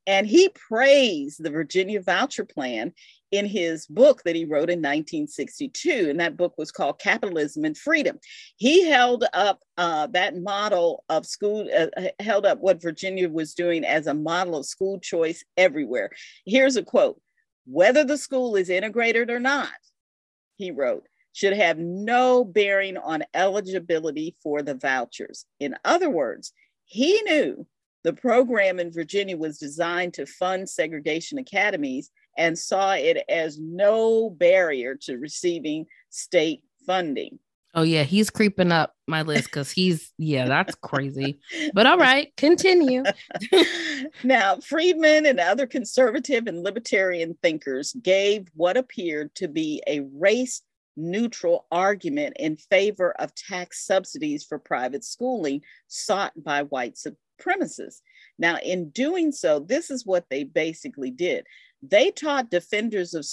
And 0.05 0.27
he 0.27 0.49
praised 0.49 1.41
the 1.43 1.51
Virginia 1.51 2.01
Voucher 2.01 2.45
Plan 2.45 2.93
in 3.31 3.45
his 3.45 3.85
book 3.87 4.23
that 4.23 4.35
he 4.35 4.45
wrote 4.45 4.69
in 4.69 4.79
1962. 4.79 6.07
And 6.09 6.19
that 6.19 6.37
book 6.37 6.55
was 6.57 6.71
called 6.71 6.99
Capitalism 6.99 7.65
and 7.65 7.77
Freedom. 7.77 8.19
He 8.57 8.87
held 8.87 9.25
up 9.33 9.59
uh, 9.77 10.07
that 10.07 10.37
model 10.37 11.03
of 11.09 11.25
school, 11.25 11.67
uh, 11.75 12.09
held 12.19 12.45
up 12.45 12.59
what 12.59 12.81
Virginia 12.81 13.29
was 13.29 13.53
doing 13.53 13.83
as 13.85 14.07
a 14.07 14.13
model 14.13 14.57
of 14.57 14.65
school 14.65 14.99
choice 14.99 15.43
everywhere. 15.57 16.09
Here's 16.45 16.75
a 16.75 16.83
quote 16.83 17.21
Whether 17.65 18.03
the 18.03 18.17
school 18.17 18.55
is 18.55 18.69
integrated 18.69 19.29
or 19.29 19.39
not, 19.39 19.69
he 20.57 20.71
wrote, 20.71 21.05
should 21.33 21.53
have 21.53 21.77
no 21.77 22.43
bearing 22.43 22.97
on 22.97 23.23
eligibility 23.33 24.35
for 24.41 24.61
the 24.61 24.75
vouchers. 24.75 25.45
In 25.59 25.75
other 25.85 26.09
words, 26.09 26.51
he 26.85 27.21
knew 27.21 27.65
the 28.03 28.13
program 28.13 28.79
in 28.79 28.91
Virginia 28.91 29.37
was 29.37 29.59
designed 29.59 30.13
to 30.15 30.25
fund 30.25 30.69
segregation 30.69 31.37
academies 31.37 32.11
and 32.39 32.57
saw 32.57 32.93
it 32.93 33.23
as 33.29 33.59
no 33.59 34.31
barrier 34.31 34.95
to 34.95 35.17
receiving 35.17 35.85
state 36.09 36.63
funding. 36.87 37.37
Oh 37.75 37.83
yeah, 37.83 38.01
he's 38.01 38.31
creeping 38.31 38.71
up 38.71 38.95
my 39.07 39.21
list 39.21 39.45
because 39.45 39.69
he's 39.69 40.11
yeah, 40.17 40.47
that's 40.47 40.73
crazy. 40.73 41.39
But 41.73 41.85
all 41.85 41.97
right, 41.97 42.35
continue. 42.35 43.03
now, 44.23 44.55
Friedman 44.57 45.27
and 45.27 45.39
other 45.39 45.67
conservative 45.67 46.47
and 46.47 46.63
libertarian 46.63 47.37
thinkers 47.43 47.93
gave 48.01 48.47
what 48.55 48.75
appeared 48.75 49.35
to 49.35 49.47
be 49.47 49.83
a 49.85 49.99
race 50.13 50.63
neutral 50.97 51.67
argument 51.71 52.35
in 52.39 52.57
favor 52.57 53.11
of 53.19 53.35
tax 53.35 53.85
subsidies 53.85 54.43
for 54.43 54.57
private 54.57 55.03
schooling 55.03 55.61
sought 55.87 56.33
by 56.43 56.63
white 56.63 56.95
supremacists. 56.95 58.01
Now, 58.37 58.57
in 58.63 58.89
doing 58.89 59.31
so, 59.31 59.59
this 59.59 59.91
is 59.91 60.05
what 60.05 60.25
they 60.29 60.43
basically 60.43 61.11
did. 61.11 61.45
They 61.81 62.11
taught 62.11 62.51
defenders 62.51 63.13
of, 63.13 63.25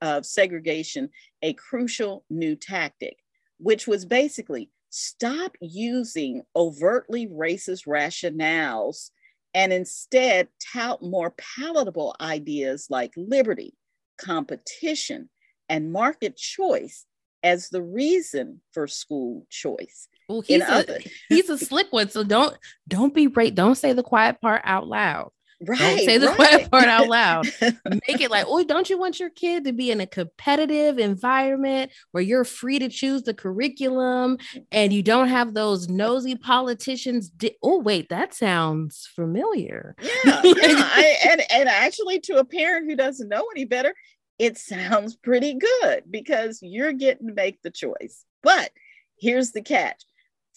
of 0.00 0.24
segregation 0.24 1.10
a 1.42 1.52
crucial 1.52 2.24
new 2.30 2.56
tactic, 2.56 3.16
which 3.58 3.86
was 3.86 4.04
basically 4.04 4.70
stop 4.88 5.56
using 5.60 6.42
overtly 6.56 7.26
racist 7.26 7.86
rationales 7.86 9.10
and 9.54 9.72
instead 9.72 10.48
tout 10.72 11.02
more 11.02 11.34
palatable 11.56 12.16
ideas 12.20 12.86
like 12.88 13.12
liberty, 13.16 13.74
competition, 14.18 15.28
and 15.68 15.92
market 15.92 16.36
choice 16.36 17.06
as 17.42 17.68
the 17.68 17.82
reason 17.82 18.60
for 18.72 18.86
school 18.86 19.46
choice. 19.50 20.08
Well, 20.28 20.42
he's, 20.42 20.62
a, 20.62 20.98
he's 21.28 21.50
a 21.50 21.58
slick 21.58 21.88
one, 21.90 22.08
so 22.10 22.22
don't 22.22 22.56
don't 22.86 23.14
be 23.14 23.26
right. 23.26 23.54
Don't 23.54 23.74
say 23.74 23.92
the 23.92 24.02
quiet 24.02 24.40
part 24.40 24.62
out 24.64 24.86
loud. 24.86 25.32
Right. 25.66 25.78
Don't 25.78 25.98
say 25.98 26.18
the 26.18 26.26
right. 26.28 26.36
quiet 26.36 26.70
part 26.70 26.84
out 26.86 27.08
loud. 27.08 27.46
Make 27.60 28.20
it 28.20 28.30
like, 28.30 28.46
oh, 28.48 28.64
don't 28.64 28.88
you 28.88 28.98
want 28.98 29.20
your 29.20 29.30
kid 29.30 29.64
to 29.64 29.72
be 29.72 29.90
in 29.90 30.00
a 30.00 30.06
competitive 30.06 30.98
environment 30.98 31.90
where 32.12 32.22
you're 32.22 32.44
free 32.44 32.78
to 32.78 32.88
choose 32.88 33.22
the 33.22 33.34
curriculum 33.34 34.38
and 34.72 34.92
you 34.92 35.02
don't 35.02 35.28
have 35.28 35.52
those 35.52 35.88
nosy 35.88 36.34
politicians? 36.34 37.28
Di- 37.28 37.56
oh, 37.62 37.78
wait, 37.78 38.08
that 38.08 38.32
sounds 38.32 39.08
familiar. 39.14 39.96
yeah, 40.00 40.10
yeah. 40.24 40.42
I, 40.44 41.16
and 41.30 41.42
and 41.50 41.68
actually, 41.68 42.20
to 42.20 42.38
a 42.38 42.44
parent 42.44 42.88
who 42.88 42.96
doesn't 42.96 43.28
know 43.28 43.46
any 43.54 43.66
better, 43.66 43.94
it 44.38 44.56
sounds 44.56 45.14
pretty 45.16 45.54
good 45.54 46.04
because 46.10 46.60
you're 46.62 46.92
getting 46.92 47.28
to 47.28 47.34
make 47.34 47.60
the 47.62 47.70
choice. 47.70 48.24
But 48.42 48.70
here's 49.18 49.52
the 49.52 49.62
catch: 49.62 50.02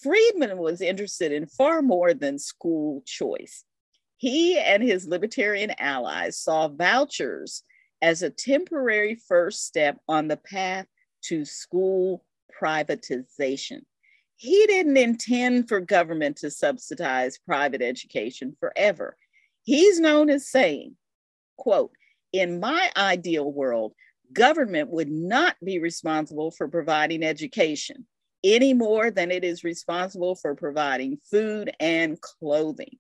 Friedman 0.02 0.58
was 0.58 0.80
interested 0.80 1.34
in 1.34 1.46
far 1.46 1.82
more 1.82 2.14
than 2.14 2.40
school 2.40 3.04
choice. 3.06 3.66
He 4.18 4.58
and 4.58 4.82
his 4.84 5.08
libertarian 5.08 5.74
allies 5.80 6.38
saw 6.38 6.68
vouchers 6.68 7.64
as 8.02 8.22
a 8.22 8.30
temporary 8.30 9.16
first 9.16 9.66
step 9.66 9.98
on 10.08 10.28
the 10.28 10.38
path 10.38 10.86
to 11.24 11.46
school 11.46 12.26
privatization. 12.62 13.82
He 14.36 14.66
didn't 14.68 14.98
intend 14.98 15.70
for 15.70 15.80
government 15.80 16.38
to 16.38 16.52
subsidize 16.52 17.40
private 17.46 17.82
education 17.82 18.56
forever. 18.60 19.18
He's 19.64 20.00
known 20.00 20.30
as 20.30 20.50
saying, 20.50 20.98
quote, 21.58 21.92
in 22.34 22.60
my 22.60 22.92
ideal 22.98 23.50
world, 23.52 23.94
government 24.34 24.90
would 24.90 25.10
not 25.10 25.56
be 25.64 25.80
responsible 25.80 26.52
for 26.52 26.68
providing 26.68 27.24
education 27.24 28.06
any 28.44 28.74
more 28.74 29.10
than 29.10 29.32
it 29.32 29.44
is 29.44 29.64
responsible 29.64 30.36
for 30.36 30.56
providing 30.56 31.18
food 31.32 31.72
and 31.80 32.20
clothing. 32.20 32.98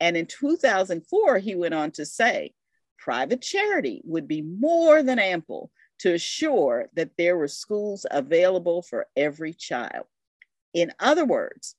And 0.00 0.16
in 0.16 0.26
2004, 0.26 1.38
he 1.38 1.54
went 1.54 1.74
on 1.74 1.90
to 1.92 2.04
say, 2.04 2.52
private 2.98 3.40
charity 3.40 4.02
would 4.04 4.28
be 4.28 4.42
more 4.42 5.02
than 5.02 5.18
ample 5.18 5.70
to 6.00 6.12
assure 6.12 6.88
that 6.94 7.16
there 7.16 7.36
were 7.36 7.48
schools 7.48 8.04
available 8.10 8.82
for 8.82 9.06
every 9.16 9.52
child. 9.54 10.06
In 10.74 10.92
other 11.00 11.24
words, 11.24 11.74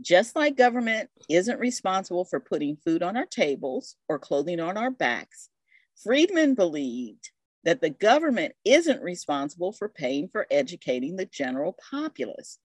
just 0.00 0.36
like 0.36 0.56
government 0.56 1.08
isn't 1.28 1.58
responsible 1.58 2.24
for 2.24 2.38
putting 2.38 2.76
food 2.76 3.02
on 3.02 3.16
our 3.16 3.26
tables 3.26 3.96
or 4.08 4.18
clothing 4.18 4.60
on 4.60 4.76
our 4.76 4.90
backs, 4.90 5.48
Friedman 6.02 6.54
believed 6.54 7.30
that 7.64 7.80
the 7.80 7.90
government 7.90 8.54
isn't 8.64 9.02
responsible 9.02 9.72
for 9.72 9.88
paying 9.88 10.28
for 10.28 10.46
educating 10.50 11.16
the 11.16 11.26
general 11.26 11.76
populace. 11.90 12.58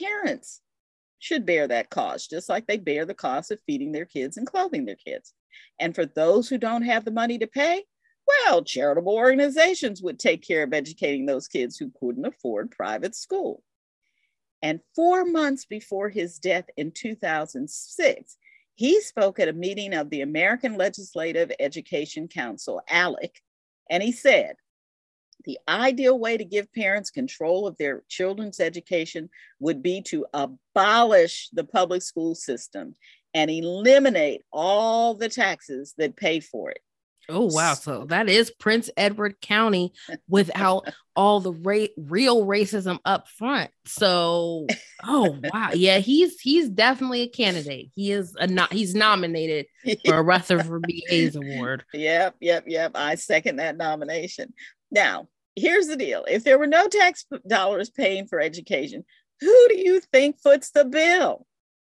Parents 0.00 0.60
should 1.22 1.46
bear 1.46 1.68
that 1.68 1.88
cost, 1.88 2.30
just 2.30 2.48
like 2.48 2.66
they 2.66 2.78
bear 2.78 3.04
the 3.04 3.14
cost 3.14 3.52
of 3.52 3.60
feeding 3.64 3.92
their 3.92 4.04
kids 4.04 4.36
and 4.36 4.46
clothing 4.46 4.84
their 4.84 4.96
kids. 4.96 5.32
And 5.78 5.94
for 5.94 6.04
those 6.04 6.48
who 6.48 6.58
don't 6.58 6.82
have 6.82 7.04
the 7.04 7.12
money 7.12 7.38
to 7.38 7.46
pay, 7.46 7.84
well, 8.26 8.64
charitable 8.64 9.14
organizations 9.14 10.02
would 10.02 10.18
take 10.18 10.42
care 10.42 10.64
of 10.64 10.74
educating 10.74 11.24
those 11.24 11.46
kids 11.46 11.76
who 11.76 11.92
couldn't 12.00 12.26
afford 12.26 12.72
private 12.72 13.14
school. 13.14 13.62
And 14.62 14.80
four 14.96 15.24
months 15.24 15.64
before 15.64 16.08
his 16.08 16.40
death 16.40 16.64
in 16.76 16.90
2006, 16.90 18.36
he 18.74 19.00
spoke 19.00 19.38
at 19.38 19.48
a 19.48 19.52
meeting 19.52 19.94
of 19.94 20.10
the 20.10 20.22
American 20.22 20.76
Legislative 20.76 21.52
Education 21.60 22.26
Council, 22.26 22.82
ALEC, 22.90 23.36
and 23.88 24.02
he 24.02 24.10
said, 24.10 24.56
the 25.44 25.58
ideal 25.68 26.18
way 26.18 26.36
to 26.36 26.44
give 26.44 26.72
parents 26.72 27.10
control 27.10 27.66
of 27.66 27.76
their 27.78 28.02
children's 28.08 28.60
education 28.60 29.28
would 29.60 29.82
be 29.82 30.02
to 30.02 30.26
abolish 30.32 31.48
the 31.52 31.64
public 31.64 32.02
school 32.02 32.34
system 32.34 32.94
and 33.34 33.50
eliminate 33.50 34.42
all 34.52 35.14
the 35.14 35.28
taxes 35.28 35.94
that 35.98 36.16
pay 36.16 36.40
for 36.40 36.70
it. 36.70 36.80
Oh 37.28 37.48
wow! 37.52 37.74
So 37.74 38.04
that 38.06 38.28
is 38.28 38.50
Prince 38.50 38.90
Edward 38.96 39.40
County 39.40 39.92
without 40.28 40.92
all 41.14 41.40
the 41.40 41.52
ra- 41.52 41.86
real 41.96 42.44
racism 42.44 42.98
up 43.04 43.28
front. 43.28 43.70
So, 43.86 44.66
oh 45.04 45.38
wow, 45.52 45.70
yeah, 45.72 45.98
he's 45.98 46.40
he's 46.40 46.68
definitely 46.68 47.22
a 47.22 47.28
candidate. 47.28 47.90
He 47.94 48.10
is 48.10 48.34
a 48.38 48.48
not 48.48 48.72
he's 48.72 48.94
nominated 48.94 49.66
for 50.04 50.16
a 50.16 50.22
Rutherford 50.22 50.82
B. 50.82 51.04
Hayes 51.08 51.36
Award. 51.36 51.84
Yep, 51.94 52.36
yep, 52.40 52.64
yep. 52.66 52.92
I 52.96 53.14
second 53.14 53.56
that 53.56 53.76
nomination. 53.76 54.52
Now, 54.92 55.26
here's 55.56 55.88
the 55.88 55.96
deal: 55.96 56.24
if 56.30 56.44
there 56.44 56.58
were 56.58 56.68
no 56.68 56.86
tax 56.86 57.26
dollars 57.48 57.90
paying 57.90 58.28
for 58.28 58.40
education, 58.40 59.04
who 59.40 59.68
do 59.68 59.78
you 59.78 60.00
think 60.00 60.38
foots 60.40 60.70
the 60.70 60.84
bill? 60.84 61.46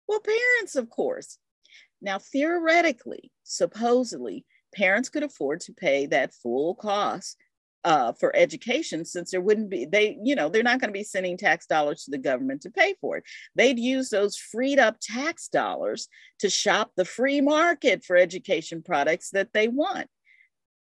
Well, 0.09 0.21
parents, 0.21 0.75
of 0.75 0.91
course. 0.91 1.39
Now, 2.03 2.19
theoretically, 2.19 3.31
supposedly 3.45 4.45
parents 4.75 5.09
could 5.09 5.23
afford 5.23 5.61
to 5.61 5.73
pay 5.73 6.07
that 6.07 6.35
full 6.35 6.75
cost 6.75 7.37
uh, 7.85 8.13
for 8.13 8.35
education 8.35 9.05
since 9.05 9.31
there 9.31 9.43
wouldn't 9.43 9.69
be 9.69 9.85
they 9.85 10.19
you 10.23 10.35
know 10.35 10.49
they're 10.49 10.63
not 10.63 10.81
going 10.81 10.89
to 10.89 10.99
be 10.99 11.05
sending 11.05 11.37
tax 11.37 11.67
dollars 11.67 12.05
to 12.05 12.11
the 12.11 12.19
government 12.19 12.63
to 12.63 12.71
pay 12.71 12.95
for 12.99 13.19
it 13.19 13.25
they'd 13.55 13.79
use 13.79 14.09
those 14.09 14.39
freed 14.39 14.79
up 14.79 14.97
tax 15.03 15.49
dollars 15.49 16.09
to 16.39 16.49
shop 16.49 16.93
the 16.97 17.05
free 17.05 17.43
market 17.43 18.03
for 18.03 18.17
education 18.17 18.83
products 18.83 19.31
that 19.31 19.53
they 19.53 19.69
want 19.69 20.09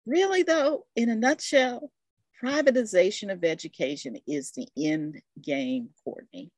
really 0.07 0.41
though 0.41 0.83
in 0.95 1.09
a 1.09 1.15
nutshell 1.15 1.91
privatization 2.43 3.31
of 3.31 3.43
education 3.43 4.17
is 4.27 4.51
the 4.51 4.67
end 4.77 5.21
game 5.41 5.89
courtney 6.03 6.51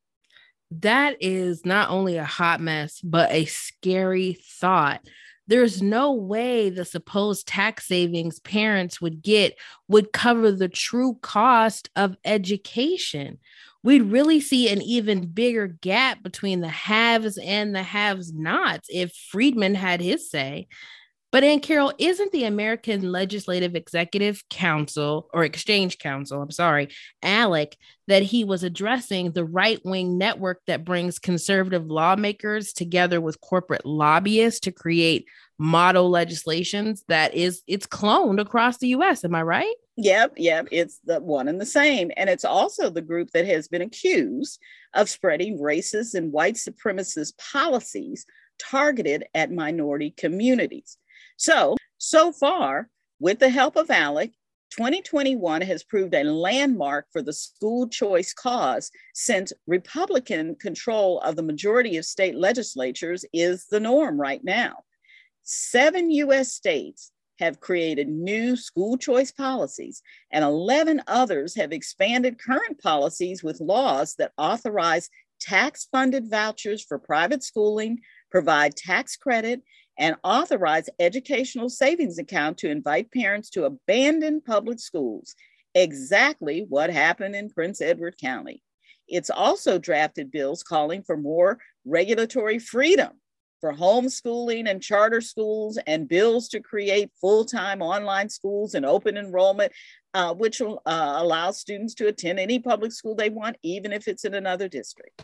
that 0.72 1.16
is 1.20 1.66
not 1.66 1.90
only 1.90 2.18
a 2.18 2.26
hot 2.26 2.62
mess 2.62 3.00
but 3.02 3.32
a 3.32 3.46
scary 3.46 4.38
thought 4.60 5.02
there's 5.52 5.82
no 5.82 6.14
way 6.14 6.70
the 6.70 6.86
supposed 6.86 7.46
tax 7.46 7.86
savings 7.86 8.40
parents 8.40 9.02
would 9.02 9.22
get 9.22 9.58
would 9.90 10.14
cover 10.14 10.50
the 10.50 10.70
true 10.70 11.18
cost 11.22 11.90
of 11.98 12.16
education. 12.24 13.38
We'd 13.84 14.04
really 14.04 14.40
see 14.40 14.70
an 14.70 14.82
even 14.82 15.28
bigger 15.28 15.68
gap 15.68 16.24
between 16.24 16.62
the 16.62 16.70
haves 16.70 17.38
and 17.38 17.76
the 17.76 17.84
haves 17.84 18.32
nots 18.32 18.88
if 18.90 19.12
Friedman 19.30 19.76
had 19.76 20.00
his 20.00 20.30
say. 20.30 20.68
But 21.32 21.46
Aunt 21.46 21.64
Carol, 21.64 21.94
isn't 21.98 22.34
the 22.34 22.44
American 22.44 23.10
Legislative 23.10 23.74
Executive 23.74 24.44
Council 24.50 25.30
or 25.34 25.46
Exchange 25.46 25.98
Council, 25.98 26.42
I'm 26.42 26.52
sorry, 26.52 26.90
ALEC, 27.24 27.76
that 28.08 28.24
he 28.24 28.44
was 28.44 28.64
addressing 28.64 29.32
the 29.32 29.46
right 29.46 29.80
wing 29.86 30.18
network 30.18 30.60
that 30.68 30.84
brings 30.84 31.20
conservative 31.20 31.86
lawmakers 31.86 32.74
together 32.74 33.22
with 33.22 33.40
corporate 33.40 33.86
lobbyists 33.86 34.60
to 34.62 34.74
create 34.74 35.26
model 35.58 36.10
legislations 36.10 37.04
that 37.08 37.34
is 37.34 37.62
it's 37.68 37.86
cloned 37.88 38.42
across 38.42 38.80
the 38.80 38.90
US, 38.90 39.24
am 39.24 39.36
I 39.36 39.44
right? 39.44 39.76
Yep, 39.96 40.34
yep, 40.38 40.68
it's 40.72 41.00
the 41.06 41.20
one 41.20 41.48
and 41.48 41.62
the 41.62 41.66
same. 41.66 42.12
And 42.18 42.30
it's 42.30 42.46
also 42.46 42.90
the 42.90 43.02
group 43.02 43.30
that 43.32 43.46
has 43.46 43.68
been 43.68 43.84
accused 43.84 44.60
of 44.94 45.10
spreading 45.10 45.60
racist 45.60 46.16
and 46.16 46.32
white 46.32 46.56
supremacist 46.56 47.38
policies 47.38 48.26
targeted 48.60 49.26
at 49.34 49.52
minority 49.52 50.12
communities. 50.12 50.98
So, 51.42 51.76
so 51.98 52.32
far, 52.32 52.88
with 53.20 53.40
the 53.40 53.50
help 53.50 53.76
of 53.76 53.88
ALEC, 53.88 54.32
2021 54.78 55.62
has 55.64 55.84
proved 55.84 56.14
a 56.14 56.24
landmark 56.24 57.08
for 57.12 57.24
the 57.24 57.34
school 57.34 57.88
choice 57.88 58.32
cause 58.32 58.92
since 59.16 59.52
Republican 59.66 60.54
control 60.54 61.20
of 61.22 61.36
the 61.36 61.42
majority 61.42 61.98
of 61.98 62.06
state 62.06 62.36
legislatures 62.36 63.26
is 63.34 63.66
the 63.72 63.80
norm 63.80 64.22
right 64.22 64.44
now. 64.44 64.84
Seven 65.42 66.12
US 66.12 66.54
states 66.54 67.12
have 67.40 67.60
created 67.60 68.08
new 68.08 68.56
school 68.56 68.96
choice 68.96 69.32
policies, 69.32 70.04
and 70.32 70.46
11 70.46 71.02
others 71.08 71.56
have 71.56 71.72
expanded 71.72 72.38
current 72.38 72.80
policies 72.80 73.42
with 73.42 73.60
laws 73.60 74.14
that 74.20 74.34
authorize 74.38 75.10
tax 75.40 75.88
funded 75.92 76.30
vouchers 76.30 76.84
for 76.84 77.00
private 77.00 77.44
schooling, 77.44 78.00
provide 78.30 78.76
tax 78.76 79.18
credit, 79.18 79.64
and 79.98 80.16
authorize 80.24 80.90
educational 81.00 81.70
savings 81.70 82.18
account 82.18 82.58
to 82.60 82.70
invite 82.70 83.12
parents 83.12 83.50
to 83.52 83.66
abandon 83.66 84.42
public 84.42 84.80
schools, 84.80 85.36
exactly 85.76 86.66
what 86.70 86.90
happened 86.90 87.36
in 87.36 87.50
Prince 87.50 87.82
Edward 87.82 88.16
County. 88.20 88.64
It's 89.08 89.30
also 89.30 89.78
drafted 89.78 90.32
bills 90.32 90.64
calling 90.64 91.04
for 91.04 91.18
more 91.18 91.60
regulatory 91.86 92.60
freedom 92.60 93.12
for 93.60 93.74
homeschooling 93.74 94.70
and 94.70 94.82
charter 94.82 95.22
schools 95.22 95.78
and 95.86 96.10
bills 96.10 96.50
to 96.50 96.60
create 96.60 97.12
full-time 97.22 97.82
online 97.82 98.28
schools 98.28 98.74
and 98.74 98.86
open 98.86 99.18
enrollment, 99.18 99.72
uh, 100.16 100.34
which 100.34 100.60
will 100.60 100.82
uh, 100.86 101.16
allow 101.18 101.52
students 101.52 101.94
to 101.94 102.08
attend 102.08 102.40
any 102.40 102.58
public 102.58 102.92
school 102.92 103.16
they 103.16 103.30
want, 103.30 103.56
even 103.62 103.94
if 103.94 104.08
it's 104.08 104.26
in 104.26 104.34
another 104.34 104.68
district. 104.68 105.24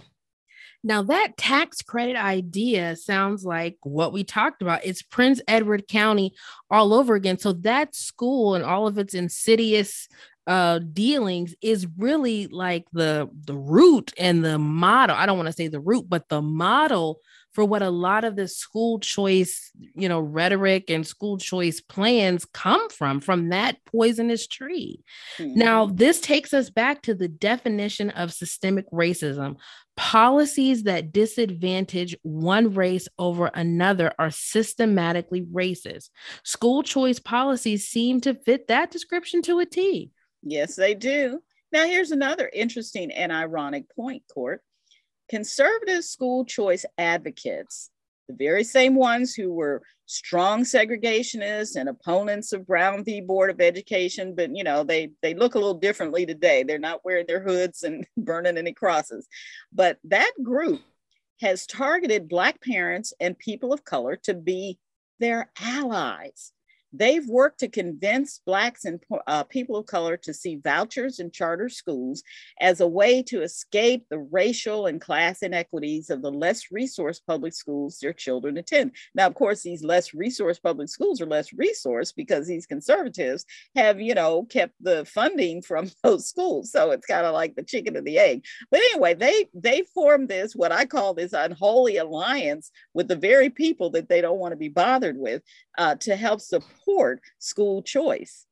Now, 0.88 1.02
that 1.04 1.36
tax 1.36 1.82
credit 1.82 2.16
idea 2.16 2.96
sounds 2.96 3.44
like 3.44 3.76
what 3.82 4.14
we 4.14 4.24
talked 4.24 4.62
about. 4.62 4.86
It's 4.86 5.02
Prince 5.02 5.42
Edward 5.46 5.90
County 5.90 6.34
all 6.72 6.94
over 6.94 7.16
again. 7.16 7.38
So, 7.38 7.52
that 7.52 7.94
school 7.94 8.56
and 8.56 8.64
all 8.64 8.88
of 8.88 8.98
its 8.98 9.14
insidious 9.14 10.08
uh, 10.48 10.80
dealings 10.80 11.54
is 11.62 11.86
really 11.98 12.48
like 12.48 12.86
the 12.94 13.30
the 13.46 13.54
root 13.54 14.14
and 14.18 14.46
the 14.46 14.58
model. 14.58 15.18
I 15.18 15.26
don't 15.26 15.36
want 15.36 15.48
to 15.48 15.54
say 15.54 15.68
the 15.68 15.82
root, 15.82 16.06
but 16.08 16.30
the 16.30 16.42
model 16.42 17.20
for 17.58 17.66
what 17.66 17.82
a 17.82 17.90
lot 17.90 18.24
of 18.24 18.36
the 18.36 18.48
school 18.48 19.00
choice, 19.00 19.72
you 19.96 20.08
know, 20.08 20.20
rhetoric 20.20 20.92
and 20.92 21.08
school 21.08 21.40
choice 21.40 21.82
plans 21.82 22.46
come 22.46 22.88
from, 22.90 23.20
from 23.20 23.50
that 23.50 23.84
poisonous 23.84 24.46
tree. 24.46 25.02
Mm-hmm. 25.40 25.58
Now, 25.58 25.88
this 25.88 26.22
takes 26.22 26.54
us 26.54 26.70
back 26.70 27.02
to 27.02 27.16
the 27.16 27.28
definition 27.28 28.12
of 28.12 28.32
systemic 28.32 28.86
racism. 28.92 29.56
Policies 29.96 30.84
that 30.84 31.12
disadvantage 31.12 32.16
one 32.22 32.76
race 32.76 33.08
over 33.18 33.48
another 33.48 34.14
are 34.20 34.30
systematically 34.30 35.42
racist. 35.42 36.12
School 36.44 36.84
choice 36.84 37.18
policies 37.18 37.88
seem 37.88 38.22
to 38.22 38.36
fit 38.36 38.68
that 38.68 38.92
description 38.92 39.42
to 39.42 39.58
a 39.58 39.66
T. 39.66 40.12
Yes, 40.44 40.76
they 40.76 40.94
do. 40.94 41.40
Now, 41.72 41.86
here's 41.86 42.12
another 42.12 42.52
interesting 42.54 43.12
and 43.12 43.32
ironic 43.32 43.86
point, 43.96 44.22
Court. 44.32 44.62
Conservative 45.30 46.04
school 46.04 46.46
choice 46.46 46.86
advocates, 46.98 47.90
the 48.28 48.36
very 48.36 48.64
same 48.64 48.96
ones 48.96 49.34
who 49.34 49.54
were 49.54 49.82
strong 50.06 50.64
segregationists 50.64 51.76
and 51.76 51.90
opponents 51.90 52.54
of 52.54 52.66
Brown 52.66 53.04
v. 53.04 53.22
Board 53.22 53.50
of 53.50 53.62
Education, 53.62 54.36
but 54.36 54.56
you 54.56 54.64
know, 54.64 54.84
they 54.84 55.12
they 55.22 55.34
look 55.34 55.56
a 55.56 55.60
little 55.60 55.74
differently 55.74 56.26
today. 56.26 56.64
They're 56.64 56.80
not 56.80 57.04
wearing 57.06 57.26
their 57.28 57.44
hoods 57.44 57.84
and 57.84 58.06
burning 58.18 58.58
any 58.58 58.74
crosses. 58.74 59.28
But 59.72 59.98
that 60.06 60.32
group 60.42 60.82
has 61.42 61.68
targeted 61.68 62.30
Black 62.30 62.62
parents 62.62 63.14
and 63.20 63.38
people 63.38 63.74
of 63.74 63.84
color 63.84 64.16
to 64.24 64.34
be 64.34 64.80
their 65.20 65.52
allies. 65.60 66.52
They've 66.94 67.28
worked 67.28 67.60
to 67.60 67.68
convince 67.68 68.40
Blacks 68.46 68.86
and 68.86 69.02
uh, 69.28 69.44
people 69.44 69.76
of 69.78 69.86
color 69.86 70.18
to 70.18 70.34
see 70.34 70.56
vouchers 70.64 71.20
and 71.20 71.34
charter 71.34 71.70
schools 71.70 72.24
as 72.62 72.80
a 72.80 72.88
way 72.88 73.22
to 73.24 73.42
escape 73.42 74.06
the 74.10 74.20
racial 74.20 74.86
and 74.86 75.02
class 75.02 75.44
inequities 75.44 76.10
of 76.10 76.22
the 76.22 76.32
less 76.32 76.68
resourced 76.74 77.22
public 77.28 77.54
schools 77.54 78.00
their 78.00 78.14
children 78.14 78.58
attend. 78.58 78.92
Now, 79.14 79.28
of 79.28 79.36
course, 79.36 79.64
these 79.64 79.84
less 79.84 80.12
resourced 80.12 80.64
public 80.64 80.90
schools 80.90 81.22
are 81.22 81.26
less 81.26 81.52
resourced 81.52 82.16
because 82.16 82.48
these 82.48 82.66
conservatives 82.66 83.46
have, 83.76 84.00
you 84.00 84.14
know, 84.14 84.44
kept 84.44 84.74
the 84.82 85.06
funding 85.06 85.62
from 85.62 85.92
those 86.04 86.28
schools. 86.28 86.72
So 86.72 86.92
it's 86.92 87.06
kind 87.06 87.26
of 87.26 87.34
like 87.34 87.56
the 87.56 87.64
chicken 87.64 87.96
and 87.96 88.08
the 88.08 88.18
egg. 88.18 88.46
But 88.72 88.80
anyway, 88.92 89.14
they 89.14 89.50
they 89.54 89.84
formed 89.94 90.30
this, 90.30 90.56
what 90.56 90.72
I 90.72 90.86
call 90.86 91.14
this 91.14 91.34
unholy 91.34 91.98
alliance 91.98 92.72
with 92.94 93.08
the 93.08 93.16
very 93.16 93.50
people 93.50 93.90
that 93.92 94.08
they 94.08 94.22
don't 94.22 94.40
want 94.40 94.54
to 94.54 94.58
be 94.58 94.70
bothered 94.70 95.18
with 95.18 95.42
uh, 95.78 95.96
to 95.96 96.16
help 96.16 96.42
support 96.42 96.87
school 97.40 97.82
choice. 97.84 98.46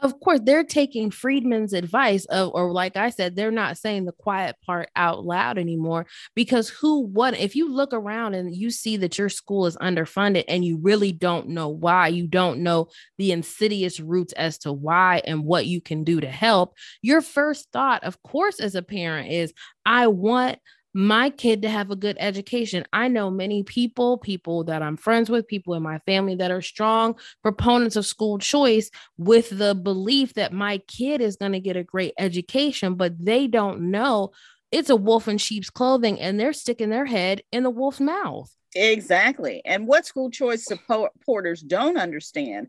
Of 0.00 0.20
course, 0.20 0.38
they're 0.44 0.62
taking 0.62 1.10
Friedman's 1.10 1.72
advice 1.72 2.24
of, 2.26 2.52
or 2.54 2.70
like 2.70 2.96
I 2.96 3.10
said, 3.10 3.34
they're 3.34 3.50
not 3.50 3.78
saying 3.78 4.04
the 4.04 4.12
quiet 4.12 4.54
part 4.64 4.88
out 4.94 5.24
loud 5.24 5.58
anymore 5.58 6.06
because 6.36 6.68
who 6.68 7.00
what 7.00 7.36
if 7.36 7.56
you 7.56 7.68
look 7.68 7.92
around 7.92 8.34
and 8.34 8.54
you 8.54 8.70
see 8.70 8.96
that 8.98 9.18
your 9.18 9.28
school 9.28 9.66
is 9.66 9.76
underfunded 9.78 10.44
and 10.46 10.64
you 10.64 10.78
really 10.80 11.10
don't 11.10 11.48
know 11.48 11.68
why, 11.68 12.06
you 12.06 12.28
don't 12.28 12.60
know 12.60 12.86
the 13.18 13.32
insidious 13.32 13.98
roots 13.98 14.32
as 14.34 14.58
to 14.58 14.72
why 14.72 15.20
and 15.24 15.42
what 15.42 15.66
you 15.66 15.80
can 15.80 16.04
do 16.04 16.20
to 16.20 16.30
help, 16.30 16.76
your 17.02 17.20
first 17.20 17.66
thought, 17.72 18.04
of 18.04 18.22
course, 18.22 18.60
as 18.60 18.76
a 18.76 18.82
parent 18.82 19.32
is, 19.32 19.52
I 19.84 20.06
want 20.06 20.60
my 20.94 21.30
kid 21.30 21.62
to 21.62 21.68
have 21.68 21.90
a 21.90 21.96
good 21.96 22.16
education. 22.18 22.84
I 22.92 23.08
know 23.08 23.30
many 23.30 23.62
people, 23.62 24.18
people 24.18 24.64
that 24.64 24.82
I'm 24.82 24.96
friends 24.96 25.30
with, 25.30 25.46
people 25.46 25.74
in 25.74 25.82
my 25.82 25.98
family 26.00 26.34
that 26.36 26.50
are 26.50 26.62
strong 26.62 27.16
proponents 27.42 27.96
of 27.96 28.06
school 28.06 28.38
choice 28.38 28.90
with 29.16 29.50
the 29.50 29.74
belief 29.74 30.34
that 30.34 30.52
my 30.52 30.78
kid 30.88 31.20
is 31.20 31.36
going 31.36 31.52
to 31.52 31.60
get 31.60 31.76
a 31.76 31.84
great 31.84 32.14
education, 32.18 32.94
but 32.94 33.24
they 33.24 33.46
don't 33.46 33.90
know 33.90 34.32
it's 34.70 34.90
a 34.90 34.96
wolf 34.96 35.28
in 35.28 35.38
sheep's 35.38 35.70
clothing 35.70 36.20
and 36.20 36.38
they're 36.38 36.52
sticking 36.52 36.90
their 36.90 37.06
head 37.06 37.42
in 37.52 37.62
the 37.62 37.70
wolf's 37.70 38.00
mouth. 38.00 38.52
Exactly. 38.74 39.62
And 39.64 39.86
what 39.86 40.06
school 40.06 40.30
choice 40.30 40.66
supporters 40.66 41.62
don't 41.62 41.96
understand 41.96 42.68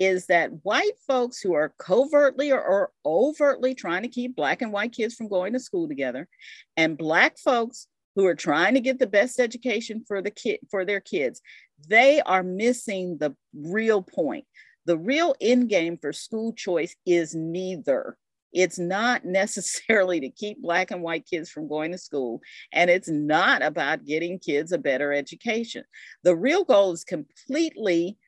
is 0.00 0.26
that 0.26 0.50
white 0.64 0.98
folks 1.06 1.40
who 1.40 1.54
are 1.54 1.72
covertly 1.78 2.50
or, 2.50 2.60
or, 2.60 2.90
overtly 3.06 3.74
trying 3.74 4.02
to 4.02 4.08
keep 4.08 4.34
black 4.34 4.62
and 4.62 4.72
white 4.72 4.92
kids 4.92 5.14
from 5.14 5.28
going 5.28 5.52
to 5.52 5.60
school 5.60 5.86
together 5.86 6.26
and 6.76 6.98
black 6.98 7.38
folks 7.38 7.86
who 8.16 8.26
are 8.26 8.34
trying 8.34 8.74
to 8.74 8.80
get 8.80 8.98
the 8.98 9.06
best 9.06 9.38
education 9.38 10.02
for 10.08 10.20
the 10.20 10.30
kid 10.30 10.58
for 10.70 10.84
their 10.84 11.00
kids 11.00 11.40
they 11.88 12.20
are 12.20 12.42
missing 12.42 13.18
the 13.18 13.34
real 13.54 14.02
point. 14.02 14.44
The 14.86 14.98
real 14.98 15.34
end 15.40 15.68
game 15.68 15.98
for 16.00 16.12
school 16.12 16.52
choice 16.52 16.94
is 17.06 17.34
neither. 17.34 18.16
It's 18.52 18.78
not 18.78 19.24
necessarily 19.24 20.20
to 20.20 20.30
keep 20.30 20.60
black 20.60 20.90
and 20.90 21.02
white 21.02 21.26
kids 21.26 21.50
from 21.50 21.68
going 21.68 21.92
to 21.92 21.98
school 21.98 22.40
and 22.72 22.90
it's 22.90 23.08
not 23.08 23.62
about 23.62 24.04
getting 24.04 24.38
kids 24.38 24.72
a 24.72 24.78
better 24.78 25.12
education. 25.12 25.84
The 26.24 26.36
real 26.36 26.64
goal 26.64 26.92
is 26.92 27.04
completely 27.04 28.18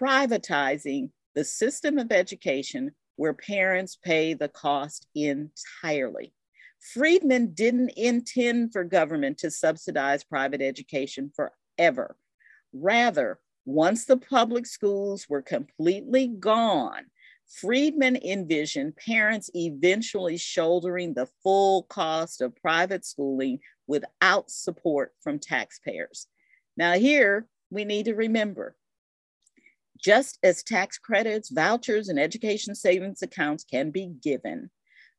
privatizing 0.00 1.10
the 1.36 1.44
system 1.44 1.98
of 1.98 2.10
education 2.10 2.90
where 3.16 3.34
parents 3.34 3.96
pay 4.02 4.34
the 4.34 4.48
cost 4.48 5.06
entirely. 5.14 6.32
Friedman 6.94 7.52
didn't 7.52 7.90
intend 7.90 8.72
for 8.72 8.84
government 8.84 9.38
to 9.38 9.50
subsidize 9.50 10.24
private 10.24 10.62
education 10.62 11.30
forever. 11.36 12.16
Rather, 12.72 13.38
once 13.66 14.06
the 14.06 14.16
public 14.16 14.66
schools 14.66 15.26
were 15.28 15.42
completely 15.42 16.26
gone, 16.26 17.04
Friedman 17.60 18.16
envisioned 18.16 18.96
parents 18.96 19.50
eventually 19.54 20.36
shouldering 20.36 21.14
the 21.14 21.28
full 21.42 21.84
cost 21.84 22.40
of 22.40 22.56
private 22.56 23.04
schooling 23.04 23.60
without 23.86 24.50
support 24.50 25.12
from 25.20 25.38
taxpayers. 25.38 26.26
Now, 26.76 26.94
here 26.94 27.46
we 27.70 27.84
need 27.84 28.06
to 28.06 28.14
remember 28.14 28.74
just 29.96 30.38
as 30.42 30.62
tax 30.62 30.98
credits, 30.98 31.50
vouchers, 31.50 32.08
and 32.08 32.18
education 32.18 32.74
savings 32.74 33.22
accounts 33.22 33.64
can 33.64 33.90
be 33.90 34.06
given, 34.22 34.70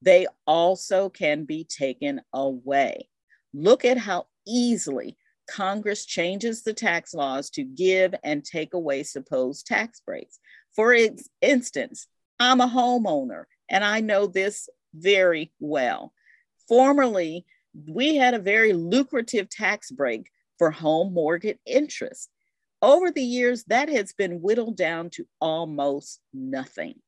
they 0.01 0.27
also 0.45 1.09
can 1.09 1.45
be 1.45 1.63
taken 1.63 2.21
away. 2.33 3.09
Look 3.53 3.85
at 3.85 3.97
how 3.97 4.27
easily 4.45 5.17
Congress 5.49 6.05
changes 6.05 6.63
the 6.63 6.73
tax 6.73 7.13
laws 7.13 7.49
to 7.51 7.63
give 7.63 8.13
and 8.23 8.43
take 8.43 8.73
away 8.73 9.03
supposed 9.03 9.65
tax 9.65 10.01
breaks. 10.01 10.39
For 10.75 10.95
instance, 11.41 12.07
I'm 12.39 12.61
a 12.61 12.67
homeowner 12.67 13.45
and 13.69 13.83
I 13.83 14.01
know 14.01 14.27
this 14.27 14.69
very 14.93 15.51
well. 15.59 16.13
Formerly, 16.67 17.45
we 17.87 18.15
had 18.15 18.33
a 18.33 18.39
very 18.39 18.73
lucrative 18.73 19.49
tax 19.49 19.91
break 19.91 20.29
for 20.57 20.71
home 20.71 21.13
mortgage 21.13 21.59
interest. 21.65 22.29
Over 22.81 23.09
the 23.09 23.23
years, 23.23 23.63
that 23.65 23.89
has 23.89 24.13
been 24.13 24.41
whittled 24.41 24.77
down 24.77 25.09
to 25.11 25.25
almost 25.41 26.19
nothing. 26.31 27.01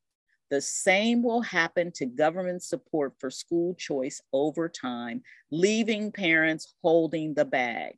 The 0.50 0.60
same 0.60 1.22
will 1.22 1.42
happen 1.42 1.92
to 1.92 2.06
government 2.06 2.64
support 2.64 3.14
for 3.20 3.30
school 3.30 3.76
choice 3.76 4.20
over 4.32 4.68
time, 4.68 5.22
leaving 5.52 6.10
parents 6.10 6.74
holding 6.82 7.34
the 7.34 7.44
bag. 7.44 7.94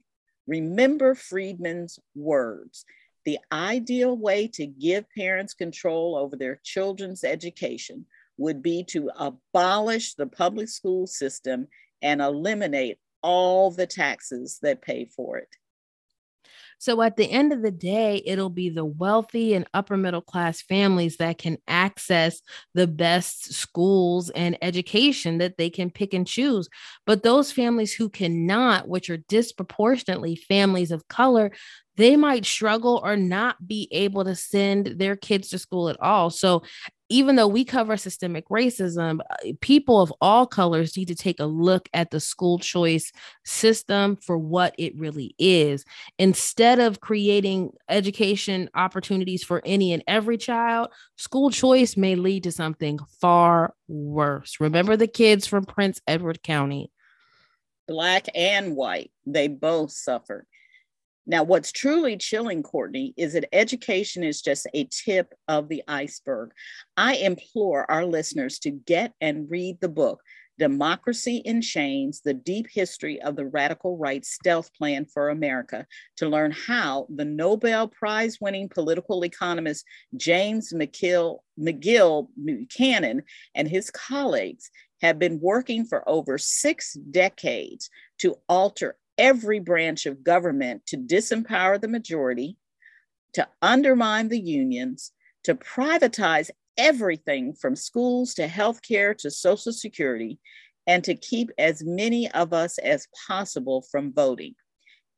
Remember 0.47 1.15
Friedman's 1.15 1.99
words. 2.15 2.85
The 3.25 3.39
ideal 3.51 4.19
way 4.19 4.49
to 4.49 4.67
give 4.67 5.07
parents 5.17 5.55
control 5.55 6.17
over 6.17 6.37
their 6.37 6.61
children's 6.63 7.25
education 7.25 8.05
would 8.37 8.63
be 8.63 8.85
to 8.85 9.11
abolish 9.17 10.15
the 10.15 10.27
public 10.27 10.69
school 10.69 11.07
system 11.07 11.69
and 12.03 12.21
eliminate 12.21 12.99
all 13.23 13.71
the 13.71 13.87
taxes 13.87 14.59
that 14.61 14.83
pay 14.83 15.07
for 15.07 15.39
it. 15.39 15.49
So 16.83 17.01
at 17.01 17.15
the 17.15 17.31
end 17.31 17.53
of 17.53 17.63
the 17.63 17.71
day, 17.71 18.21
it'll 18.27 18.51
be 18.51 18.69
the 18.69 18.85
wealthy 18.85 19.55
and 19.55 19.69
upper 19.73 19.97
middle 19.97 20.21
class 20.21 20.61
families 20.61 21.19
that 21.19 21.39
can 21.39 21.59
access 21.69 22.41
the 22.75 22.89
best 22.89 23.55
schools 23.55 24.31
and 24.31 24.59
education 24.61 25.39
that 25.39 25.59
they 25.59 25.71
can 25.71 25.91
pick 25.91 26.13
and 26.13 26.27
choose. 26.27 26.69
But 27.07 27.23
those 27.23 27.53
families 27.53 27.93
who 27.93 28.09
cannot, 28.09 28.89
which 28.89 29.11
are 29.11 29.19
disproportionately 29.29 30.35
families 30.35 30.91
of 30.91 31.07
color, 31.07 31.53
they 31.97 32.17
might 32.17 32.45
struggle 32.45 33.01
or 33.05 33.17
not 33.17 33.65
be 33.65 33.87
able 33.93 34.25
to 34.25 34.35
send 34.35 34.99
their 34.99 35.15
kids 35.15 35.51
to 35.51 35.61
school 35.61 35.89
at 35.89 36.01
all. 36.01 36.31
So 36.31 36.65
even 37.13 37.37
though 37.37 37.47
we 37.47 37.63
cover 37.63 37.97
systemic 37.99 38.49
racism, 38.49 39.21
uh, 39.21 39.53
people 39.61 40.01
of 40.01 40.13
all 40.23 40.47
colors 40.47 40.97
need 40.97 41.09
to 41.09 41.15
take 41.15 41.39
a 41.41 41.45
look 41.45 41.87
at 41.93 42.11
the 42.11 42.19
school 42.19 42.59
choice 42.59 43.13
system 43.45 44.17
for 44.17 44.39
what 44.39 44.75
it 44.79 44.97
really 44.97 45.35
is. 45.39 45.85
Instead 46.19 46.79
of 46.79 47.01
creating 47.01 47.71
education 47.91 48.71
opportunities 48.75 49.45
for 49.45 49.61
any 49.67 49.93
and 49.93 50.03
every 50.07 50.39
child, 50.39 50.89
school 51.17 51.51
choice 51.51 51.99
may 51.99 52.15
lead 52.15 52.45
to 52.45 52.53
something 52.53 52.99
far 53.21 53.75
worse. 53.89 54.57
Remember 54.59 54.97
the 54.97 55.07
kids 55.07 55.47
from 55.47 55.67
Prince 55.67 56.01
Edward 56.07 56.43
County. 56.43 56.91
Black 57.87 58.27
and 58.35 58.75
white, 58.75 59.11
they 59.27 59.49
both 59.49 59.91
suffered. 59.91 60.47
Now, 61.27 61.45
what's 61.45 61.71
truly 61.71 62.17
chilling, 62.17 62.63
Courtney, 62.63 63.15
is 63.17 63.35
that 63.35 63.55
education 63.55 64.25
is 64.25 64.43
just 64.43 64.67
a 64.75 64.85
tip 64.85 65.35
of 65.47 65.69
the 65.69 65.83
iceberg. 65.87 66.51
I 66.97 67.17
implore 67.17 67.89
our 67.91 68.05
listeners 68.05 68.59
to 68.61 68.71
get 68.71 69.13
and 69.21 69.49
read 69.49 69.79
the 69.81 69.89
book, 69.89 70.21
Democracy 70.59 71.37
in 71.39 71.63
Chains 71.63 72.21
The 72.21 72.35
Deep 72.35 72.67
History 72.71 73.21
of 73.23 73.37
the 73.37 73.47
Radical 73.47 73.97
Right 73.97 74.25
Stealth 74.25 74.75
Plan 74.75 75.07
for 75.07 75.31
America 75.31 75.87
to 76.17 76.29
learn 76.29 76.51
how 76.51 77.07
the 77.09 77.25
Nobel 77.25 77.89
Prize 77.89 78.39
winning 78.41 78.69
political 78.69 79.25
economist 79.25 79.85
James 80.17 80.73
McGill, 80.73 81.39
McGill 81.59 82.29
Buchanan 82.37 83.23
and 83.55 83.69
his 83.69 83.91
colleagues 83.91 84.71
have 85.01 85.19
been 85.19 85.41
working 85.41 85.85
for 85.85 86.09
over 86.09 86.39
six 86.39 86.95
decades 86.95 87.91
to 88.19 88.37
alter 88.49 88.97
every 89.19 89.61
branch 89.61 90.07
of 90.07 90.25
government 90.25 90.87
to 90.87 90.97
disempower 90.97 91.81
the 91.81 91.89
majority, 91.89 92.57
to 93.35 93.47
undermine 93.61 94.29
the 94.29 94.41
unions, 94.41 95.13
to 95.45 95.55
privatize 95.55 96.51
everything 96.77 97.53
from 97.55 97.77
schools 97.77 98.35
to 98.35 98.47
healthcare 98.47 99.17
to 99.19 99.31
Social 99.31 99.73
Security, 99.73 100.39
and 100.87 101.05
to 101.05 101.15
keep 101.15 101.51
as 101.59 101.85
many 101.85 102.31
of 102.33 102.53
us 102.53 102.79
as 102.79 103.07
possible 103.27 103.85
from 103.91 104.13
voting. 104.13 104.55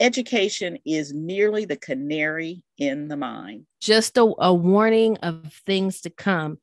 Education 0.00 0.78
is 0.84 1.14
nearly 1.14 1.64
the 1.64 1.76
canary 1.76 2.62
in 2.78 3.08
the 3.08 3.16
mine. 3.16 3.64
Just 3.80 4.18
a, 4.18 4.34
a 4.38 4.52
warning 4.52 5.16
of 5.18 5.52
things 5.66 6.00
to 6.02 6.10
come. 6.10 6.58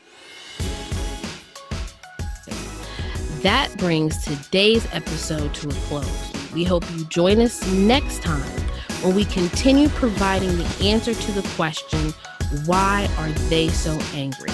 That 3.42 3.74
brings 3.78 4.24
today's 4.24 4.88
episode 4.94 5.54
to 5.56 5.68
a 5.68 5.74
close. 5.74 6.32
We 6.54 6.64
hope 6.64 6.86
you 6.96 7.04
join 7.06 7.42
us 7.42 7.66
next 7.74 8.22
time 8.22 8.63
when 9.04 9.16
we 9.16 9.26
continue 9.26 9.90
providing 9.90 10.58
the 10.58 10.78
answer 10.82 11.14
to 11.14 11.32
the 11.34 11.48
question, 11.56 12.14
why 12.66 13.10
are 13.18 13.30
they 13.50 13.68
so 13.68 14.00
angry? 14.14 14.50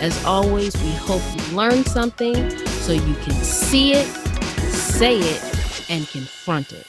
As 0.00 0.22
always, 0.24 0.74
we 0.82 0.90
hope 0.92 1.22
you 1.36 1.56
learned 1.56 1.86
something 1.86 2.50
so 2.66 2.92
you 2.92 3.14
can 3.14 3.34
see 3.44 3.92
it, 3.92 4.06
say 4.72 5.18
it, 5.20 5.86
and 5.88 6.08
confront 6.08 6.72
it. 6.72 6.86